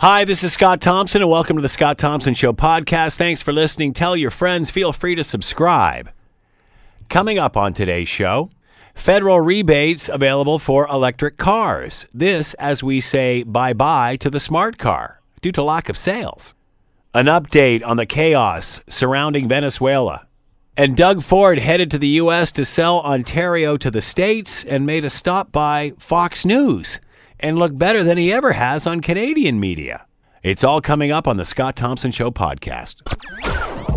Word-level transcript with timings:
Hi, 0.00 0.24
this 0.24 0.42
is 0.42 0.54
Scott 0.54 0.80
Thompson, 0.80 1.20
and 1.20 1.30
welcome 1.30 1.56
to 1.56 1.60
the 1.62 1.68
Scott 1.68 1.98
Thompson 1.98 2.32
Show 2.32 2.54
podcast. 2.54 3.16
Thanks 3.16 3.42
for 3.42 3.52
listening. 3.52 3.92
Tell 3.92 4.16
your 4.16 4.30
friends. 4.30 4.70
Feel 4.70 4.94
free 4.94 5.14
to 5.14 5.22
subscribe. 5.22 6.08
Coming 7.10 7.38
up 7.38 7.54
on 7.54 7.74
today's 7.74 8.08
show, 8.08 8.48
federal 8.94 9.42
rebates 9.42 10.08
available 10.08 10.58
for 10.58 10.88
electric 10.88 11.36
cars. 11.36 12.06
This 12.14 12.54
as 12.54 12.82
we 12.82 13.02
say 13.02 13.42
bye 13.42 13.74
bye 13.74 14.16
to 14.20 14.30
the 14.30 14.40
smart 14.40 14.78
car 14.78 15.20
due 15.42 15.52
to 15.52 15.62
lack 15.62 15.90
of 15.90 15.98
sales. 15.98 16.54
An 17.12 17.26
update 17.26 17.84
on 17.84 17.98
the 17.98 18.06
chaos 18.06 18.80
surrounding 18.88 19.48
Venezuela. 19.48 20.26
And 20.78 20.96
Doug 20.96 21.22
Ford 21.22 21.58
headed 21.58 21.90
to 21.90 21.98
the 21.98 22.08
U.S. 22.24 22.50
to 22.52 22.64
sell 22.64 23.02
Ontario 23.02 23.76
to 23.76 23.90
the 23.90 24.00
States 24.00 24.64
and 24.64 24.86
made 24.86 25.04
a 25.04 25.10
stop 25.10 25.52
by 25.52 25.92
Fox 25.98 26.46
News 26.46 27.00
and 27.40 27.58
look 27.58 27.76
better 27.76 28.02
than 28.02 28.16
he 28.16 28.32
ever 28.32 28.52
has 28.52 28.86
on 28.86 29.00
Canadian 29.00 29.58
media. 29.58 30.06
It's 30.42 30.64
all 30.64 30.80
coming 30.80 31.10
up 31.10 31.28
on 31.28 31.36
the 31.36 31.44
Scott 31.44 31.76
Thompson 31.76 32.12
Show 32.12 32.30
podcast. 32.30 32.96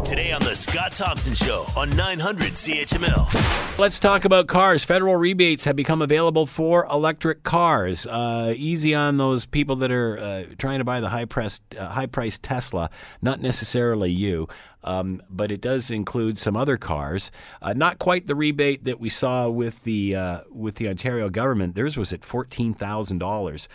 Today 0.04 0.34
on 0.34 0.41
the 0.41 0.54
Scott 0.54 0.91
Thompson 0.91 1.34
Show 1.34 1.66
on 1.77 1.95
900 1.95 2.52
CHML. 2.52 3.80
Let's 3.80 3.99
talk 3.99 4.26
about 4.26 4.48
cars. 4.48 4.84
Federal 4.84 5.16
rebates 5.16 5.63
have 5.63 5.77
become 5.77 6.02
available 6.02 6.45
for 6.45 6.85
electric 6.91 7.44
cars. 7.44 8.05
Uh, 8.05 8.54
easy 8.58 8.94
on 8.94 9.16
those 9.16 9.46
people 9.46 9.77
that 9.77 9.91
are 9.91 10.20
uh, 10.20 10.44
trying 10.57 10.80
to 10.80 10.84
buy 10.84 10.99
the 10.99 11.07
high 11.10 11.26
priced, 11.26 11.63
uh, 11.77 11.88
high 11.88 12.05
priced 12.07 12.44
Tesla. 12.44 12.90
Not 13.21 13.40
necessarily 13.40 14.12
you. 14.12 14.49
Um, 14.84 15.22
but 15.30 15.52
it 15.52 15.62
does 15.62 15.90
include 15.90 16.38
some 16.38 16.55
other 16.55 16.78
cars. 16.78 17.32
Uh, 17.62 17.74
not 17.74 18.00
quite 18.00 18.28
the 18.28 18.36
rebate 18.36 18.84
that 18.84 19.00
we 19.00 19.10
saw 19.10 19.50
with 19.50 19.84
the 19.84 20.16
uh, 20.16 20.41
with 20.52 20.76
the 20.76 20.90
Ontario 20.90 21.30
government. 21.30 21.76
Theirs 21.76 21.96
was 21.98 22.12
at 22.12 22.26
fourteen 22.26 22.74
thousand 22.74 23.22
uh, 23.22 23.26
dollars. 23.26 23.68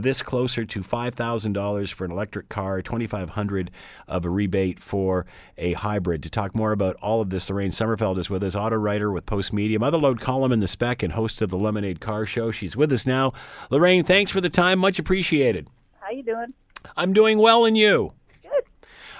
This 0.00 0.22
closer 0.22 0.64
to 0.64 0.82
five 0.82 1.14
thousand 1.14 1.52
dollars 1.52 1.90
for 1.90 2.04
an 2.04 2.10
electric 2.10 2.48
car, 2.48 2.82
twenty 2.82 3.06
five 3.06 3.30
hundred 3.30 3.70
of 4.06 4.24
a 4.24 4.30
rebate 4.30 4.80
for 4.80 5.26
a 5.56 5.74
hybrid. 5.74 6.22
To 6.24 6.30
talk 6.30 6.54
more 6.54 6.72
about 6.72 6.96
all 6.96 7.20
of 7.20 7.30
this, 7.30 7.48
Lorraine 7.48 7.70
Sommerfeld 7.70 8.18
is 8.18 8.28
with 8.28 8.42
us, 8.42 8.54
auto 8.54 8.76
writer 8.76 9.12
with 9.12 9.26
Postmedia, 9.26 9.78
Motherlode 9.78 10.20
column 10.20 10.52
in 10.52 10.60
the 10.60 10.68
Spec, 10.68 11.02
and 11.02 11.12
host 11.12 11.40
of 11.40 11.50
the 11.50 11.58
Lemonade 11.58 12.00
Car 12.00 12.26
Show. 12.26 12.50
She's 12.50 12.76
with 12.76 12.92
us 12.92 13.06
now. 13.06 13.32
Lorraine, 13.70 14.04
thanks 14.04 14.30
for 14.30 14.40
the 14.40 14.50
time. 14.50 14.78
Much 14.78 14.98
appreciated. 14.98 15.68
How 16.00 16.10
you 16.10 16.22
doing? 16.22 16.54
I'm 16.96 17.12
doing 17.12 17.38
well, 17.38 17.64
and 17.64 17.76
you? 17.76 18.12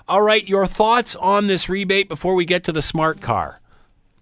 All 0.08 0.22
right, 0.22 0.48
your 0.48 0.66
thoughts 0.66 1.14
on 1.16 1.48
this 1.48 1.68
rebate 1.68 2.08
before 2.08 2.34
we 2.34 2.46
get 2.46 2.64
to 2.64 2.72
the 2.72 2.80
smart 2.80 3.20
car? 3.20 3.60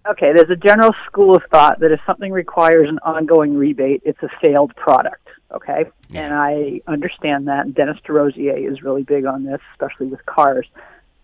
Okay, 0.05 0.33
there's 0.33 0.49
a 0.49 0.55
general 0.57 0.93
school 1.05 1.33
of 1.33 1.43
thought 1.49 1.79
that 1.79 1.93
if 1.93 2.01
something 2.05 2.33
requires 2.33 2.89
an 2.89 2.99
ongoing 3.03 3.55
rebate, 3.55 4.01
it's 4.03 4.21
a 4.21 4.27
failed 4.41 4.75
product. 4.75 5.25
Okay, 5.53 5.85
yeah. 6.09 6.25
and 6.25 6.33
I 6.33 6.81
understand 6.87 7.47
that. 7.47 7.65
And 7.65 7.73
Dennis 7.73 7.97
DesRosiers 8.05 8.69
is 8.69 8.83
really 8.83 9.03
big 9.03 9.25
on 9.25 9.45
this, 9.45 9.61
especially 9.71 10.07
with 10.07 10.25
cars. 10.25 10.67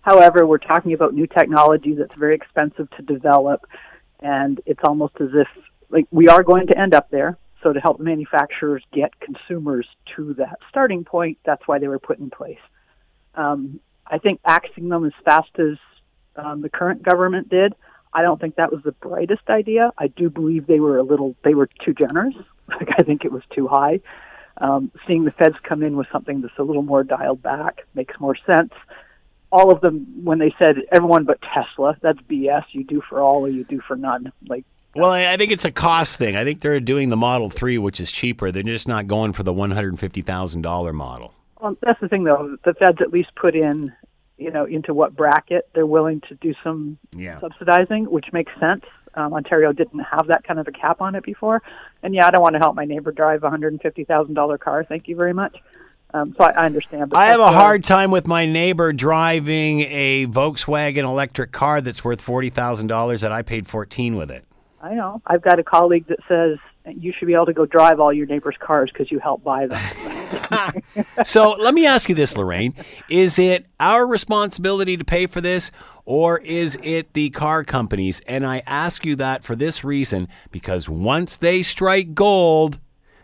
However, 0.01 0.47
we're 0.47 0.59
talking 0.59 0.93
about 0.93 1.13
new 1.13 1.27
technology 1.27 1.93
that's 1.93 2.15
very 2.15 2.35
expensive 2.35 2.89
to 2.91 3.01
develop, 3.01 3.65
and 4.21 4.61
it's 4.65 4.81
almost 4.85 5.15
as 5.19 5.29
if 5.33 5.47
like 5.89 6.07
we 6.09 6.29
are 6.29 6.41
going 6.41 6.67
to 6.67 6.77
end 6.77 6.93
up 6.93 7.09
there. 7.09 7.37
So 7.63 7.73
to 7.73 7.81
help 7.81 7.99
manufacturers 7.99 8.83
get 8.93 9.11
consumers 9.19 9.87
to 10.15 10.33
that 10.35 10.59
starting 10.69 11.03
point, 11.03 11.37
that's 11.45 11.67
why 11.67 11.79
they 11.79 11.89
were 11.89 11.99
put 11.99 12.19
in 12.19 12.29
place. 12.29 12.59
Um, 13.35 13.81
I 14.07 14.17
think 14.17 14.39
axing 14.45 14.89
them 14.89 15.05
as 15.05 15.13
fast 15.25 15.49
as 15.59 15.77
um, 16.35 16.61
the 16.61 16.69
current 16.69 17.03
government 17.03 17.49
did, 17.49 17.73
I 18.13 18.21
don't 18.21 18.39
think 18.39 18.55
that 18.55 18.71
was 18.71 18.81
the 18.83 18.91
brightest 18.91 19.49
idea. 19.49 19.91
I 19.97 20.07
do 20.07 20.29
believe 20.29 20.67
they 20.67 20.79
were 20.79 20.97
a 20.97 21.03
little, 21.03 21.35
they 21.43 21.53
were 21.53 21.69
too 21.83 21.93
generous. 21.93 22.35
Like 22.69 22.87
I 22.97 23.03
think 23.03 23.25
it 23.25 23.31
was 23.31 23.43
too 23.53 23.67
high. 23.67 23.99
Um, 24.57 24.89
seeing 25.05 25.25
the 25.25 25.31
feds 25.31 25.55
come 25.63 25.83
in 25.83 25.97
with 25.97 26.07
something 26.13 26.41
that's 26.41 26.57
a 26.57 26.63
little 26.63 26.81
more 26.81 27.03
dialed 27.03 27.43
back 27.43 27.81
makes 27.93 28.17
more 28.21 28.37
sense. 28.47 28.71
All 29.51 29.69
of 29.69 29.81
them, 29.81 30.07
when 30.23 30.39
they 30.39 30.55
said 30.57 30.77
everyone 30.89 31.25
but 31.25 31.39
Tesla, 31.41 31.97
that's 32.01 32.19
BS. 32.21 32.63
You 32.71 32.85
do 32.85 33.01
for 33.09 33.21
all 33.21 33.45
or 33.45 33.49
you 33.49 33.65
do 33.65 33.81
for 33.85 33.97
none. 33.97 34.31
Like 34.47 34.63
well, 34.95 35.11
I 35.11 35.35
think 35.37 35.51
it's 35.51 35.65
a 35.65 35.71
cost 35.71 36.17
thing. 36.17 36.35
I 36.35 36.43
think 36.43 36.61
they're 36.61 36.79
doing 36.79 37.09
the 37.09 37.17
Model 37.17 37.49
3, 37.49 37.79
which 37.79 37.99
is 37.99 38.11
cheaper. 38.11 38.51
They're 38.51 38.63
just 38.63 38.87
not 38.87 39.07
going 39.07 39.33
for 39.33 39.41
the 39.41 39.53
$150,000 39.53 40.93
model. 40.93 41.33
Well, 41.63 41.77
that's 41.81 42.01
the 42.01 42.09
thing, 42.09 42.25
though. 42.25 42.57
The 42.65 42.73
feds 42.73 42.97
at 42.99 43.13
least 43.13 43.29
put 43.35 43.55
in, 43.55 43.93
you 44.37 44.51
know, 44.51 44.65
into 44.65 44.93
what 44.93 45.15
bracket 45.15 45.69
they're 45.73 45.85
willing 45.85 46.19
to 46.27 46.35
do 46.35 46.53
some 46.61 46.97
yeah. 47.15 47.39
subsidizing, 47.39 48.11
which 48.11 48.25
makes 48.33 48.51
sense. 48.59 48.83
Um, 49.13 49.33
Ontario 49.33 49.71
didn't 49.71 50.01
have 50.01 50.27
that 50.27 50.43
kind 50.43 50.59
of 50.59 50.67
a 50.67 50.73
cap 50.73 50.99
on 50.99 51.15
it 51.15 51.23
before, 51.23 51.61
and 52.01 52.13
yeah, 52.13 52.27
I 52.27 52.31
don't 52.31 52.41
want 52.41 52.55
to 52.55 52.59
help 52.59 52.75
my 52.75 52.83
neighbor 52.83 53.13
drive 53.13 53.43
a 53.43 53.49
hundred 53.49 53.71
and 53.71 53.81
fifty 53.81 54.03
thousand 54.03 54.33
dollar 54.33 54.57
car. 54.57 54.83
Thank 54.83 55.07
you 55.07 55.15
very 55.15 55.33
much. 55.33 55.55
Um, 56.13 56.35
so 56.37 56.43
I, 56.43 56.49
I 56.49 56.65
understand. 56.65 57.11
But 57.11 57.17
I 57.17 57.27
have 57.27 57.39
a 57.39 57.51
hard 57.51 57.85
time 57.85 58.11
with 58.11 58.27
my 58.27 58.45
neighbor 58.45 58.91
driving 58.91 59.81
a 59.81 60.25
Volkswagen 60.27 61.03
electric 61.03 61.53
car 61.53 61.79
that's 61.79 62.03
worth 62.03 62.19
forty 62.19 62.49
thousand 62.49 62.87
dollars 62.87 63.21
that 63.21 63.31
I 63.31 63.41
paid 63.41 63.69
fourteen 63.69 64.15
with 64.15 64.31
it. 64.31 64.43
I 64.81 64.95
know. 64.95 65.21
I've 65.25 65.43
got 65.43 65.59
a 65.59 65.63
colleague 65.63 66.07
that 66.07 66.19
says 66.27 66.57
you 66.85 67.13
should 67.17 67.27
be 67.27 67.33
able 67.33 67.45
to 67.45 67.53
go 67.53 67.65
drive 67.65 67.99
all 67.99 68.11
your 68.11 68.25
neighbors' 68.25 68.55
cars 68.59 68.89
because 68.91 69.11
you 69.11 69.19
help 69.19 69.43
buy 69.43 69.67
them. 69.67 70.83
so 71.23 71.51
let 71.51 71.73
me 71.73 71.85
ask 71.85 72.09
you 72.09 72.15
this, 72.15 72.35
Lorraine: 72.35 72.73
Is 73.09 73.39
it 73.39 73.65
our 73.79 74.05
responsibility 74.05 74.97
to 74.97 75.05
pay 75.05 75.27
for 75.27 75.41
this, 75.41 75.71
or 76.05 76.39
is 76.39 76.77
it 76.83 77.13
the 77.13 77.29
car 77.29 77.63
companies? 77.63 78.21
And 78.27 78.45
I 78.45 78.63
ask 78.65 79.05
you 79.05 79.15
that 79.17 79.43
for 79.43 79.55
this 79.55 79.83
reason: 79.83 80.27
because 80.51 80.89
once 80.89 81.37
they 81.37 81.63
strike 81.63 82.13
gold, 82.13 82.79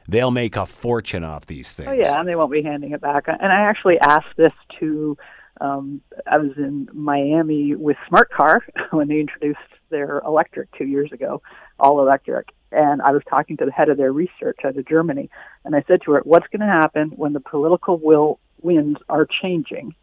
they'll 0.08 0.32
make 0.32 0.56
a 0.56 0.66
fortune 0.66 1.24
off 1.24 1.46
these 1.46 1.74
things. 1.74 1.90
Oh 1.90 1.94
yeah, 1.94 2.20
and 2.20 2.28
they 2.28 2.36
won't 2.36 2.52
be 2.52 2.64
handing 2.64 2.92
it 2.92 3.02
back. 3.02 3.28
And 3.28 3.52
I 3.52 3.62
actually 3.62 4.00
asked 4.00 4.38
this 4.38 4.54
to. 4.80 5.18
Um, 5.62 6.00
I 6.26 6.38
was 6.38 6.52
in 6.56 6.88
Miami 6.94 7.76
with 7.76 7.98
Smart 8.08 8.32
Car 8.32 8.64
when 8.92 9.10
they 9.10 9.20
introduced 9.20 9.60
their 9.90 10.20
electric 10.26 10.72
two 10.78 10.86
years 10.86 11.12
ago, 11.12 11.42
all 11.78 12.00
electric. 12.00 12.54
And 12.72 13.02
I 13.02 13.12
was 13.12 13.24
talking 13.30 13.58
to 13.58 13.66
the 13.66 13.72
head 13.72 13.90
of 13.90 13.98
their 13.98 14.12
research 14.12 14.60
out 14.64 14.78
of 14.78 14.88
Germany, 14.88 15.30
and 15.66 15.76
I 15.76 15.84
said 15.88 16.02
to 16.04 16.12
her, 16.12 16.22
"What's 16.24 16.48
going 16.48 16.60
to 16.62 16.66
happen 16.68 17.10
when 17.16 17.34
the 17.34 17.40
political 17.40 17.98
will 17.98 18.40
winds 18.62 19.00
are 19.10 19.26
changing?" 19.26 19.96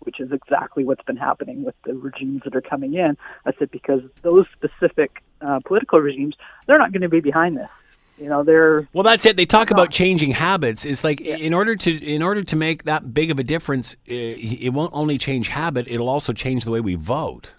Which 0.00 0.18
is 0.18 0.32
exactly 0.32 0.84
what's 0.84 1.04
been 1.04 1.18
happening 1.18 1.62
with 1.62 1.74
the 1.84 1.94
regimes 1.94 2.42
that 2.44 2.56
are 2.56 2.62
coming 2.62 2.94
in. 2.94 3.16
I 3.44 3.52
said 3.58 3.70
because 3.70 4.00
those 4.22 4.46
specific 4.54 5.22
uh, 5.42 5.60
political 5.60 6.00
regimes, 6.00 6.34
they're 6.66 6.78
not 6.78 6.90
going 6.90 7.02
to 7.02 7.08
be 7.08 7.20
behind 7.20 7.56
this. 7.56 7.68
You 8.20 8.28
know, 8.28 8.42
they're 8.42 8.86
well. 8.92 9.02
That's 9.02 9.24
it. 9.24 9.36
They 9.36 9.46
talk 9.46 9.70
about 9.70 9.90
changing 9.90 10.32
habits. 10.32 10.84
It's 10.84 11.02
like 11.02 11.20
yeah. 11.20 11.36
in 11.36 11.54
order 11.54 11.74
to 11.74 12.04
in 12.04 12.22
order 12.22 12.44
to 12.44 12.56
make 12.56 12.84
that 12.84 13.14
big 13.14 13.30
of 13.30 13.38
a 13.38 13.44
difference, 13.44 13.96
it 14.04 14.74
won't 14.74 14.92
only 14.92 15.16
change 15.16 15.48
habit; 15.48 15.86
it'll 15.88 16.08
also 16.08 16.34
change 16.34 16.64
the 16.64 16.70
way 16.70 16.80
we 16.80 16.96
vote. 16.96 17.50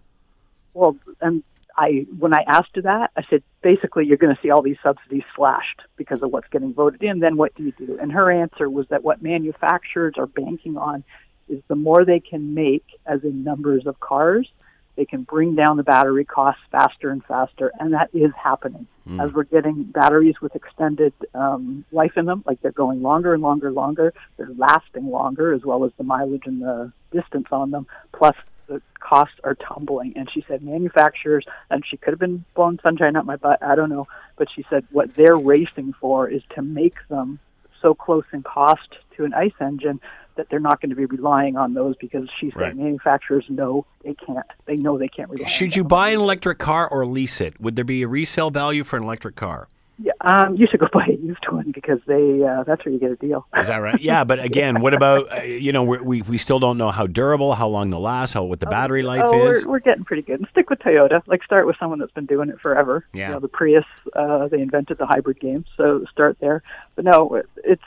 Well, 0.76 0.96
and 1.20 1.44
I 1.82 2.06
when 2.20 2.32
I 2.32 2.44
asked 2.48 2.76
her 2.76 2.84
that, 2.84 3.10
I 3.18 3.24
said, 3.28 3.42
basically, 3.64 4.06
you're 4.06 4.18
going 4.18 4.36
to 4.36 4.42
see 4.42 4.52
all 4.52 4.62
these 4.62 4.78
subsidies 4.84 5.24
slashed 5.36 5.82
because 5.98 6.22
of 6.22 6.32
what's 6.32 6.48
getting 6.50 6.74
voted 6.76 7.02
in. 7.02 7.20
Then 7.20 7.38
what 7.38 7.56
do 7.56 7.64
you 7.64 7.72
do? 7.72 7.98
And 8.00 8.12
her 8.12 8.32
answer 8.32 8.70
was 8.70 8.86
that 8.90 9.04
what 9.04 9.24
manufacturers 9.24 10.14
are 10.18 10.28
banking 10.28 10.78
on 10.78 11.04
is 11.50 11.60
the 11.68 11.76
more 11.76 12.06
they 12.06 12.20
can 12.20 12.54
make, 12.54 12.86
as 13.08 13.24
in 13.24 13.44
numbers 13.44 13.88
of 13.88 14.00
cars, 14.00 14.48
they 14.96 15.06
can 15.06 15.24
bring 15.24 15.56
down 15.56 15.78
the 15.78 15.84
battery 15.84 16.24
costs 16.24 16.62
faster 16.72 17.10
and 17.10 17.24
faster, 17.26 17.72
and 17.80 17.94
that 17.94 18.10
is 18.14 18.32
happening 18.42 18.86
mm. 19.08 19.24
as 19.24 19.34
we're 19.34 19.44
getting 19.44 19.84
batteries 19.84 20.40
with 20.40 20.56
extended 20.56 21.14
um, 21.34 21.84
life 21.92 22.12
in 22.16 22.26
them. 22.26 22.44
Like 22.46 22.62
they're 22.62 22.72
going 22.72 23.02
longer 23.02 23.34
and 23.34 23.42
longer 23.42 23.68
and 23.68 23.76
longer. 23.76 24.14
They're 24.38 24.54
lasting 24.56 25.10
longer, 25.10 25.52
as 25.52 25.64
well 25.64 25.84
as 25.84 25.92
the 25.98 26.04
mileage 26.04 26.44
and 26.46 26.62
the 26.62 26.92
distance 27.12 27.48
on 27.52 27.72
them. 27.72 27.88
Plus, 28.14 28.36
the 28.72 28.82
costs 29.00 29.36
are 29.44 29.56
tumbling. 29.56 30.14
And 30.16 30.30
she 30.32 30.44
said 30.48 30.64
manufacturers, 30.64 31.46
and 31.70 31.84
she 31.86 31.98
could 31.98 32.12
have 32.12 32.20
been 32.20 32.46
blowing 32.56 32.80
sunshine 32.82 33.16
up 33.16 33.26
my 33.26 33.36
butt, 33.36 33.62
I 33.62 33.76
don't 33.76 33.90
know, 33.90 34.08
but 34.38 34.48
she 34.54 34.66
said 34.70 34.86
what 34.92 35.16
they're 35.16 35.38
racing 35.38 35.94
for 36.00 36.30
is 36.30 36.42
to 36.56 36.62
make 36.62 36.96
them 37.10 37.40
so 37.82 37.94
close 37.94 38.24
in 38.32 38.44
cost 38.44 38.96
to 39.18 39.26
an 39.26 39.34
ICE 39.34 39.52
engine 39.60 40.00
that 40.36 40.48
they're 40.50 40.60
not 40.60 40.80
going 40.80 40.92
to 40.92 40.96
be 40.96 41.06
relying 41.06 41.58
on 41.58 41.74
those 41.74 41.96
because 41.98 42.30
she 42.40 42.52
said 42.52 42.62
right. 42.62 42.78
manufacturers 42.78 43.44
know 43.50 43.86
they 44.06 44.14
can't. 44.14 44.46
They 44.66 44.76
know 44.78 44.98
they 44.98 45.10
can't 45.10 45.30
rely. 45.30 45.50
Should 45.50 45.76
you 45.76 45.84
buy 45.84 46.10
an 46.10 46.20
electric 46.20 46.58
car 46.58 46.88
or 46.88 47.06
lease 47.06 47.42
it? 47.42 47.60
Would 47.60 47.76
there 47.76 47.84
be 47.84 48.04
a 48.04 48.08
resale 48.08 48.50
value 48.50 48.86
for 48.86 48.96
an 48.96 49.04
electric 49.04 49.36
car? 49.36 49.68
Yeah, 50.00 50.14
um, 50.22 50.56
you 50.56 50.68
should 50.70 50.80
go 50.80 50.88
buy 50.94 51.06
a 51.08 51.14
used 51.14 51.46
one 51.50 51.72
because 51.72 52.00
they 52.08 52.44
uh, 52.44 52.64
that's 52.64 52.84
where 52.86 52.94
you 52.94 53.00
get 53.00 53.12
a 53.12 53.16
deal. 53.16 53.46
Is 53.58 53.68
that 53.68 53.78
right? 53.78 54.00
Yeah, 54.00 54.24
but 54.24 54.40
again, 54.44 54.82
what 54.82 54.94
about 54.94 55.32
uh, 55.32 55.42
you 55.44 55.72
know 55.72 55.84
we 55.84 56.22
we 56.24 56.38
still 56.38 56.60
don't 56.60 56.78
know 56.78 56.92
how 56.92 57.08
durable, 57.08 57.54
how 57.54 57.68
long 57.68 57.90
they'll 57.90 58.02
last, 58.02 58.34
how 58.34 58.44
what 58.44 58.60
the 58.60 58.68
oh, 58.68 58.72
battery 58.72 59.04
life 59.04 59.22
oh, 59.24 59.50
is. 59.50 59.66
We're, 59.66 59.72
we're 59.72 59.80
getting 59.80 60.04
pretty 60.04 60.24
good. 60.24 60.46
stick 60.52 60.70
with 60.70 60.80
Toyota. 60.80 61.22
Like 61.28 61.44
start 61.44 61.66
with 61.66 61.76
someone 61.80 62.00
that's 62.00 62.12
been 62.14 62.26
doing 62.26 62.50
it 62.50 62.60
forever. 62.60 63.06
Yeah. 63.14 63.28
You 63.28 63.34
know, 63.36 63.40
the 63.40 63.48
Prius, 63.48 63.86
uh, 64.14 64.48
they 64.48 64.62
invented 64.62 64.98
the 64.98 65.06
hybrid 65.06 65.40
game, 65.40 65.66
so 65.78 66.06
start 66.12 66.38
there. 66.40 66.64
But 66.96 67.06
no, 67.06 67.42
it's 67.64 67.84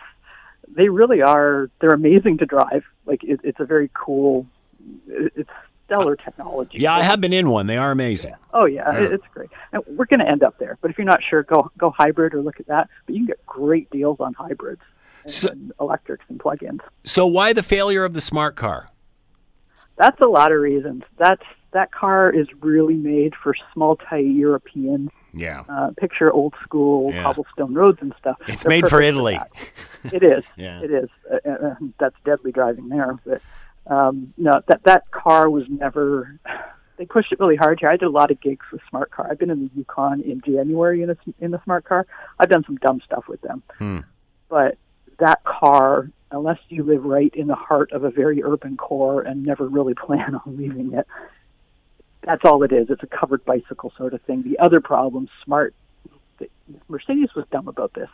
they 0.69 0.89
really 0.89 1.23
are. 1.23 1.71
They're 1.81 1.91
amazing 1.91 2.39
to 2.39 2.47
drive. 2.47 2.85
Like 3.07 3.25
it, 3.25 3.41
it's 3.43 3.61
a 3.61 3.65
very 3.65 3.91
cool. 3.95 4.47
It's 5.09 5.51
stellar 6.01 6.17
technology. 6.17 6.79
Yeah, 6.79 6.95
I 6.95 7.03
have 7.03 7.21
been 7.21 7.33
in 7.33 7.51
one. 7.51 7.67
They 7.67 7.77
are 7.77 7.91
amazing. 7.91 8.31
Yeah. 8.31 8.37
Oh 8.53 8.65
yeah, 8.65 8.93
yeah. 8.93 9.09
it's 9.13 9.25
great. 9.33 9.51
And 9.73 9.83
we're 9.87 10.07
going 10.07 10.21
to 10.21 10.29
end 10.29 10.43
up 10.43 10.59
there. 10.59 10.79
But 10.81 10.91
if 10.91 10.99
you're 10.99 11.05
not 11.05 11.21
sure, 11.29 11.43
go 11.43 11.71
go 11.79 11.91
hybrid 11.91 12.35
or 12.35 12.43
look 12.43 12.61
at 12.61 12.67
that. 12.67 12.89
But 13.07 13.15
you 13.15 13.21
can 13.21 13.27
get 13.27 13.45
great 13.47 13.91
deals 13.91 14.19
on 14.21 14.35
hybrids. 14.35 14.83
so, 15.27 15.49
and 15.49 15.73
electrics 15.81 16.25
and 16.29 16.39
plug-ins. 16.39 16.81
So 17.05 17.27
why 17.27 17.53
the 17.53 17.63
failure 17.63 18.05
of 18.05 18.13
the 18.13 18.21
smart 18.21 18.57
car? 18.57 18.91
That's 19.97 20.21
a 20.21 20.27
lot 20.27 20.53
of 20.53 20.59
reasons. 20.59 21.05
That's 21.19 21.45
that 21.73 21.93
car 21.93 22.31
is 22.33 22.47
really 22.61 22.95
made 22.95 23.35
for 23.35 23.55
small, 23.73 23.97
tight 23.97 24.27
European. 24.27 25.11
Yeah. 25.33 25.65
Uh, 25.69 25.91
picture 25.97 26.33
old 26.33 26.55
school 26.63 27.13
yeah. 27.13 27.25
cobblestone 27.25 27.75
roads 27.75 27.99
and 28.01 28.15
stuff. 28.19 28.37
It's 28.47 28.63
They're 28.63 28.71
made 28.71 28.89
for 28.89 29.03
Italy. 29.03 29.39
For 30.03 30.17
it 30.17 30.23
is. 30.23 30.45
yeah. 30.57 30.81
It 30.81 30.93
is. 30.93 31.09
Uh, 31.31 31.51
uh, 31.51 31.75
that's 31.99 32.15
deadly 32.25 32.53
driving 32.53 32.89
there. 32.89 33.19
But 33.27 33.43
um, 33.87 34.33
no, 34.37 34.61
that 34.69 34.83
that 34.85 35.11
car 35.11 35.49
was 35.51 35.65
never. 35.69 36.39
They 36.97 37.07
pushed 37.07 37.33
it 37.33 37.41
really 37.41 37.57
hard 37.57 37.81
here. 37.81 37.89
I 37.89 37.97
did 37.97 38.07
a 38.07 38.11
lot 38.11 38.31
of 38.31 38.41
gigs 38.41 38.65
with 38.71 38.81
Smart 38.89 39.11
Car. 39.11 39.27
I've 39.29 39.39
been 39.39 39.51
in 39.51 39.65
the 39.65 39.71
Yukon 39.75 40.21
in 40.21 40.41
January 40.43 41.03
in 41.03 41.11
a, 41.11 41.17
in 41.41 41.51
the 41.51 41.61
Smart 41.65 41.85
Car. 41.85 42.07
I've 42.39 42.49
done 42.49 42.63
some 42.65 42.77
dumb 42.77 43.01
stuff 43.05 43.25
with 43.27 43.41
them. 43.41 43.65
Hmm. 43.79 43.99
But 44.49 44.79
that 45.19 45.43
car 45.43 46.09
unless 46.35 46.59
you 46.69 46.83
live 46.83 47.05
right 47.05 47.33
in 47.35 47.47
the 47.47 47.55
heart 47.55 47.93
of 47.93 48.05
a 48.05 48.11
very 48.11 48.43
urban 48.43 48.77
core 48.77 49.23
and 49.23 49.45
never 49.45 49.67
really 49.67 49.95
plan 49.95 50.35
on 50.47 50.57
leaving 50.57 50.93
it, 50.93 51.07
that's 52.23 52.43
all 52.45 52.63
it 52.63 52.73
is. 52.73 52.89
It's 52.91 53.03
a 53.03 53.07
covered 53.07 53.45
bicycle 53.45 53.93
sort 53.97 54.15
of 54.15 54.23
thing. 54.23 54.43
The 54.43 54.59
other 54.59 54.81
problem, 54.81 55.29
smart, 55.45 55.75
Mercedes 56.89 57.35
was 57.37 57.45
dumb 57.53 57.69
about 57.69 57.93
this. 57.95 58.09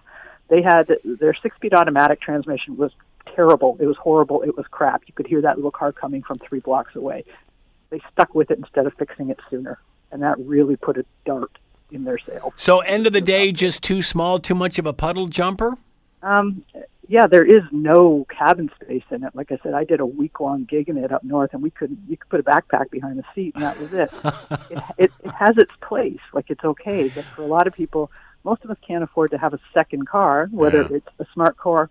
They 0.48 0.62
had 0.62 0.88
their 1.04 1.34
six-speed 1.34 1.72
automatic 1.72 2.20
transmission 2.20 2.76
was 2.76 2.92
terrible. 3.34 3.76
It 3.80 3.86
was 3.86 3.96
horrible. 3.96 4.42
It 4.42 4.56
was 4.56 4.66
crap. 4.70 5.02
You 5.06 5.14
could 5.14 5.26
hear 5.26 5.42
that 5.42 5.56
little 5.56 5.70
car 5.70 5.92
coming 5.92 6.22
from 6.22 6.38
three 6.38 6.60
blocks 6.60 6.94
away. 6.94 7.24
They 7.90 8.00
stuck 8.12 8.34
with 8.34 8.50
it 8.50 8.58
instead 8.58 8.86
of 8.86 8.94
fixing 8.94 9.30
it 9.30 9.38
sooner, 9.50 9.78
and 10.12 10.22
that 10.22 10.38
really 10.38 10.76
put 10.76 10.96
a 10.96 11.04
dart 11.24 11.58
in 11.90 12.04
their 12.04 12.18
sail. 12.18 12.52
So, 12.56 12.80
end 12.80 13.06
of 13.06 13.12
the 13.12 13.20
day, 13.20 13.52
just 13.52 13.82
too 13.82 14.02
small, 14.02 14.38
too 14.38 14.54
much 14.54 14.78
of 14.78 14.86
a 14.86 14.92
puddle 14.92 15.26
jumper. 15.26 15.76
Um, 16.22 16.64
yeah, 17.08 17.26
there 17.26 17.44
is 17.44 17.62
no 17.72 18.24
cabin 18.30 18.70
space 18.80 19.02
in 19.10 19.24
it. 19.24 19.34
Like 19.34 19.50
I 19.50 19.58
said, 19.64 19.74
I 19.74 19.82
did 19.82 19.98
a 19.98 20.06
week 20.06 20.38
long 20.38 20.64
gig 20.64 20.88
in 20.88 20.96
it 20.96 21.10
up 21.10 21.24
north, 21.24 21.52
and 21.52 21.62
we 21.62 21.70
couldn't. 21.70 21.98
You 22.08 22.16
could 22.16 22.28
put 22.28 22.40
a 22.40 22.42
backpack 22.44 22.90
behind 22.90 23.18
the 23.18 23.24
seat, 23.34 23.54
and 23.56 23.64
that 23.64 23.80
was 23.80 23.92
it. 23.92 24.10
it, 24.70 24.82
it. 24.98 25.12
It 25.24 25.32
has 25.32 25.58
its 25.58 25.72
place, 25.80 26.20
like 26.32 26.50
it's 26.50 26.64
okay. 26.64 27.08
But 27.08 27.24
for 27.24 27.42
a 27.42 27.46
lot 27.46 27.66
of 27.66 27.74
people, 27.74 28.12
most 28.44 28.62
of 28.64 28.70
us 28.70 28.76
can't 28.86 29.02
afford 29.02 29.32
to 29.32 29.38
have 29.38 29.54
a 29.54 29.58
second 29.74 30.06
car, 30.06 30.48
whether 30.52 30.82
yeah. 30.82 30.98
it's 30.98 31.08
a 31.18 31.26
smart 31.34 31.56
car 31.56 31.90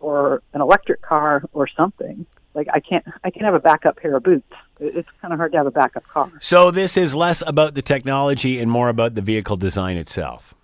or 0.00 0.42
an 0.52 0.60
electric 0.60 1.02
car 1.02 1.42
or 1.52 1.68
something. 1.68 2.26
Like 2.54 2.68
I 2.72 2.80
can't, 2.80 3.04
I 3.22 3.30
can 3.30 3.42
have 3.42 3.54
a 3.54 3.60
backup 3.60 3.98
pair 3.98 4.16
of 4.16 4.22
boots. 4.22 4.52
It's 4.80 5.08
kind 5.20 5.32
of 5.32 5.38
hard 5.38 5.52
to 5.52 5.58
have 5.58 5.66
a 5.66 5.70
backup 5.70 6.06
car. 6.08 6.32
So 6.40 6.70
this 6.70 6.96
is 6.96 7.14
less 7.14 7.42
about 7.46 7.74
the 7.74 7.82
technology 7.82 8.58
and 8.58 8.70
more 8.70 8.88
about 8.88 9.14
the 9.14 9.22
vehicle 9.22 9.56
design 9.56 9.96
itself. 9.96 10.54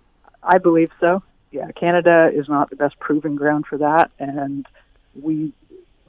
I 0.43 0.57
believe 0.57 0.91
so 0.99 1.23
yeah, 1.55 1.71
Canada 1.71 2.29
is 2.33 2.49
not 2.49 2.69
the 2.69 2.75
best 2.75 2.99
proving 2.99 3.35
ground 3.35 3.65
for 3.65 3.77
that, 3.77 4.11
and 4.19 4.67
we 5.19 5.53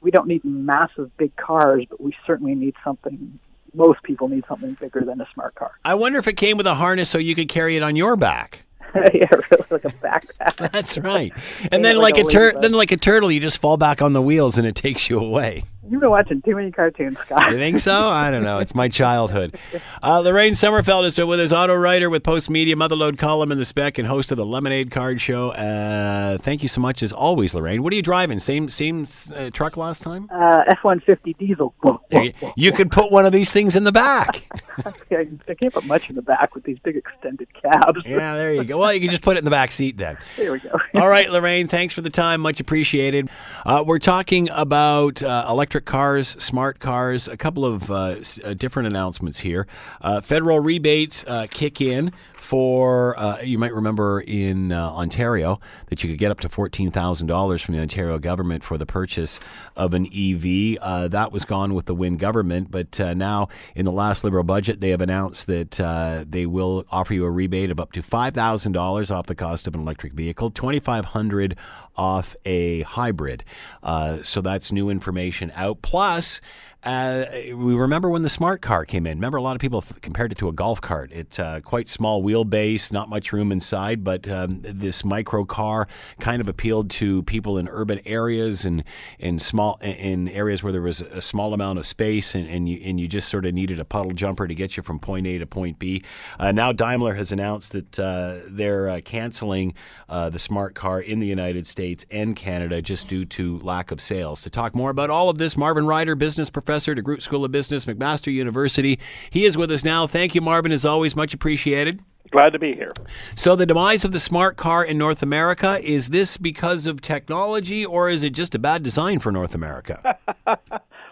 we 0.01 0.11
don't 0.11 0.27
need 0.27 0.43
massive 0.43 1.15
big 1.17 1.35
cars, 1.37 1.85
but 1.89 2.01
we 2.01 2.13
certainly 2.25 2.53
need 2.53 2.75
something. 2.83 3.39
Most 3.73 4.03
people 4.03 4.27
need 4.27 4.43
something 4.47 4.75
bigger 4.79 5.01
than 5.01 5.21
a 5.21 5.27
smart 5.33 5.55
car. 5.55 5.71
I 5.85 5.95
wonder 5.95 6.19
if 6.19 6.27
it 6.27 6.33
came 6.33 6.57
with 6.57 6.67
a 6.67 6.75
harness 6.75 7.09
so 7.09 7.17
you 7.17 7.33
could 7.33 7.47
carry 7.47 7.77
it 7.77 7.83
on 7.83 7.95
your 7.95 8.17
back. 8.17 8.65
yeah, 9.13 9.27
really, 9.31 9.65
like 9.69 9.85
a 9.85 9.89
backpack. 9.89 10.71
That's 10.71 10.97
right. 10.97 11.33
And 11.71 11.83
then, 11.83 11.97
like, 11.97 12.15
like 12.15 12.25
a, 12.25 12.29
tur- 12.29 12.53
then, 12.61 12.71
like 12.71 12.91
a 12.91 12.97
turtle, 12.97 13.31
you 13.31 13.39
just 13.39 13.59
fall 13.59 13.77
back 13.77 14.01
on 14.01 14.13
the 14.13 14.21
wheels 14.21 14.57
and 14.57 14.65
it 14.65 14.75
takes 14.75 15.09
you 15.09 15.19
away. 15.19 15.63
You've 15.89 16.01
been 16.01 16.09
watching 16.09 16.41
too 16.41 16.55
many 16.55 16.71
cartoons, 16.71 17.17
Scott. 17.25 17.51
You 17.51 17.57
think 17.57 17.79
so? 17.79 17.93
I 17.93 18.29
don't 18.29 18.43
know. 18.43 18.59
It's 18.59 18.75
my 18.75 18.89
childhood. 18.89 19.57
Uh, 20.03 20.19
Lorraine 20.19 20.53
Sommerfeld 20.53 21.03
has 21.05 21.15
been 21.15 21.27
with 21.27 21.39
us, 21.39 21.51
auto 21.51 21.75
writer 21.75 22.09
with 22.09 22.23
Postmedia, 22.23 22.73
Motherlode 22.73 23.17
column 23.17 23.51
in 23.51 23.57
the 23.57 23.65
spec, 23.65 23.97
and 23.97 24.07
host 24.07 24.31
of 24.31 24.37
the 24.37 24.45
Lemonade 24.45 24.91
Car 24.91 25.17
Show. 25.17 25.51
Uh, 25.51 26.37
thank 26.39 26.61
you 26.61 26.69
so 26.69 26.81
much, 26.81 27.01
as 27.01 27.13
always, 27.13 27.55
Lorraine. 27.55 27.83
What 27.83 27.93
are 27.93 27.95
you 27.95 28.01
driving? 28.01 28.39
Same 28.39 28.69
same 28.69 29.07
uh, 29.33 29.49
truck 29.51 29.77
last 29.77 30.03
time? 30.03 30.29
Uh, 30.31 30.63
F 30.67 30.79
one 30.83 30.99
fifty 30.99 31.33
diesel. 31.33 31.73
You, 32.11 32.33
you 32.55 32.71
could 32.71 32.91
put 32.91 33.11
one 33.11 33.25
of 33.25 33.31
these 33.31 33.51
things 33.53 33.75
in 33.75 33.83
the 33.83 33.91
back. 33.91 34.43
I 34.85 34.91
can't 35.09 35.73
put 35.73 35.85
much 35.85 36.09
in 36.09 36.15
the 36.15 36.21
back 36.21 36.53
with 36.53 36.63
these 36.65 36.79
big 36.79 36.97
extended 36.97 37.47
cabs. 37.53 38.01
yeah, 38.05 38.35
there 38.35 38.53
you 38.53 38.63
go. 38.63 38.77
Well, 38.77 38.93
you 38.93 38.99
can 38.99 39.09
just 39.09 39.23
put 39.23 39.37
it 39.37 39.39
in 39.39 39.45
the 39.45 39.51
back 39.51 39.71
seat 39.71 39.97
then. 39.97 40.17
There 40.35 40.51
we 40.51 40.59
go. 40.59 40.77
All 40.95 41.09
right, 41.09 41.29
Lorraine. 41.29 41.67
Thanks 41.67 41.93
for 41.93 42.01
the 42.01 42.09
time. 42.09 42.41
Much 42.41 42.59
appreciated. 42.59 43.29
Uh, 43.65 43.83
we're 43.85 43.99
talking 43.99 44.49
about 44.49 45.23
uh, 45.23 45.45
electric 45.77 45.91
cars 45.91 46.35
smart 46.39 46.79
cars. 46.79 47.27
A 47.27 47.37
couple 47.37 47.63
of 47.63 47.91
uh, 47.91 48.15
uh, 48.43 48.55
different 48.55 48.87
announcements 48.87 49.37
here. 49.39 49.67
Uh, 50.01 50.21
federal 50.21 50.59
rebates 50.59 51.23
uh, 51.27 51.45
kick 51.51 51.81
in 51.81 52.11
for, 52.35 53.19
uh, 53.19 53.41
you 53.41 53.59
might 53.59 53.73
remember 53.73 54.21
in 54.21 54.71
Ontario 54.71 55.59
that 55.87 56.01
you 56.01 56.09
could 56.09 56.17
get 56.17 56.31
up 56.31 56.39
to 56.39 56.49
$14,000 56.49 57.63
from 57.63 57.75
the 57.75 57.81
Ontario 57.81 58.17
government 58.17 58.63
for 58.63 58.77
the 58.77 58.85
purchase 58.87 59.39
of 59.75 59.93
an 59.93 60.05
EV. 60.07 61.11
that 61.11 61.31
was 61.31 61.45
gone 61.45 61.75
with 61.75 61.85
the 61.85 61.93
Wynne 61.93 62.17
government, 62.17 62.71
but 62.71 62.97
now 63.15 63.49
in 63.75 63.85
the 63.85 63.91
last 63.91 64.23
Liberal 64.23 64.45
budget, 64.45 64.79
they 64.79 64.89
have 64.89 65.01
announced 65.01 65.45
that 65.47 66.25
they 66.29 66.45
will 66.45 66.85
offer 66.89 67.13
you 67.13 67.25
a 67.25 67.29
rebate 67.29 67.69
of 67.69 67.79
up 67.79 67.91
to 67.91 68.01
$5,000 68.01 69.11
off 69.11 69.25
the 69.25 69.35
cost 69.35 69.67
of 69.67 69.75
an 69.75 69.81
electric 69.81 70.13
vehicle, 70.13 70.49
2500 70.49 71.55
off 71.97 72.35
a 72.45 72.81
hybrid. 72.83 73.43
Uh, 73.83 74.19
so 74.23 74.41
that's 74.41 74.71
new 74.71 74.89
information 74.89 75.51
out. 75.55 75.81
Plus, 75.81 76.39
uh, 76.87 77.25
we 77.53 77.75
remember 77.75 78.09
when 78.09 78.23
the 78.23 78.29
smart 78.29 78.61
car 78.61 78.85
came 78.85 79.05
in. 79.05 79.17
Remember, 79.17 79.37
a 79.37 79.41
lot 79.41 79.57
of 79.57 79.59
people 79.59 79.81
th- 79.81 79.99
compared 79.99 80.31
it 80.31 80.37
to 80.37 80.47
a 80.47 80.53
golf 80.53 80.79
cart. 80.79 81.11
It's 81.11 81.37
uh, 81.37 81.59
quite 81.59 81.89
small 81.89 82.23
wheelbase, 82.23 82.93
not 82.93 83.09
much 83.09 83.33
room 83.33 83.51
inside, 83.51 84.05
but 84.05 84.25
um, 84.29 84.61
this 84.61 85.03
micro 85.03 85.43
car 85.43 85.89
kind 86.21 86.39
of 86.39 86.47
appealed 86.47 86.89
to 86.91 87.23
people 87.23 87.57
in 87.57 87.67
urban 87.67 87.99
areas 88.05 88.63
and 88.63 88.85
in 89.19 89.37
small 89.37 89.77
in 89.81 90.29
areas 90.29 90.63
where 90.63 90.71
there 90.71 90.81
was 90.81 91.01
a 91.01 91.21
small 91.21 91.53
amount 91.53 91.77
of 91.77 91.85
space, 91.85 92.33
and, 92.33 92.47
and 92.47 92.69
you 92.69 92.79
and 92.81 93.01
you 93.01 93.09
just 93.09 93.27
sort 93.27 93.45
of 93.45 93.53
needed 93.53 93.81
a 93.81 93.85
puddle 93.85 94.13
jumper 94.13 94.47
to 94.47 94.55
get 94.55 94.77
you 94.77 94.83
from 94.83 94.97
point 94.97 95.27
A 95.27 95.37
to 95.39 95.45
point 95.45 95.79
B. 95.79 96.03
Uh, 96.39 96.53
now 96.53 96.71
Daimler 96.71 97.15
has 97.15 97.33
announced 97.33 97.73
that 97.73 97.99
uh, 97.99 98.39
they're 98.47 98.89
uh, 98.89 99.01
canceling 99.01 99.73
uh, 100.07 100.29
the 100.29 100.39
smart 100.39 100.73
car 100.73 101.01
in 101.01 101.19
the 101.19 101.27
United 101.27 101.67
States 101.67 102.05
and 102.09 102.33
Canada 102.33 102.81
just 102.81 103.09
due 103.09 103.25
to 103.25 103.59
lack 103.59 103.91
of 103.91 103.99
sales. 103.99 104.41
To 104.43 104.49
talk 104.49 104.73
more 104.73 104.89
about 104.89 105.09
all 105.09 105.29
of 105.29 105.37
this, 105.37 105.57
Marvin 105.57 105.85
Ryder, 105.85 106.15
business 106.15 106.49
professor 106.49 106.76
professor 106.77 106.91
at 106.91 107.03
Groot 107.03 107.23
School 107.23 107.43
of 107.43 107.51
Business, 107.51 107.85
McMaster 107.85 108.31
University. 108.31 108.99
He 109.31 109.45
is 109.45 109.57
with 109.57 109.71
us 109.71 109.83
now. 109.83 110.05
Thank 110.05 110.35
you, 110.35 110.41
Marvin, 110.41 110.71
as 110.71 110.85
always. 110.85 111.15
Much 111.15 111.33
appreciated. 111.33 112.01
Glad 112.29 112.51
to 112.51 112.59
be 112.59 112.75
here. 112.75 112.93
So, 113.35 113.55
the 113.55 113.65
demise 113.65 114.05
of 114.05 114.11
the 114.11 114.19
smart 114.19 114.57
car 114.57 114.85
in 114.85 114.95
North 114.95 115.23
America, 115.23 115.79
is 115.81 116.09
this 116.09 116.37
because 116.37 116.85
of 116.85 117.01
technology 117.01 117.83
or 117.83 118.11
is 118.11 118.21
it 118.21 118.31
just 118.31 118.53
a 118.53 118.59
bad 118.59 118.83
design 118.83 119.17
for 119.17 119.31
North 119.31 119.55
America? 119.55 120.19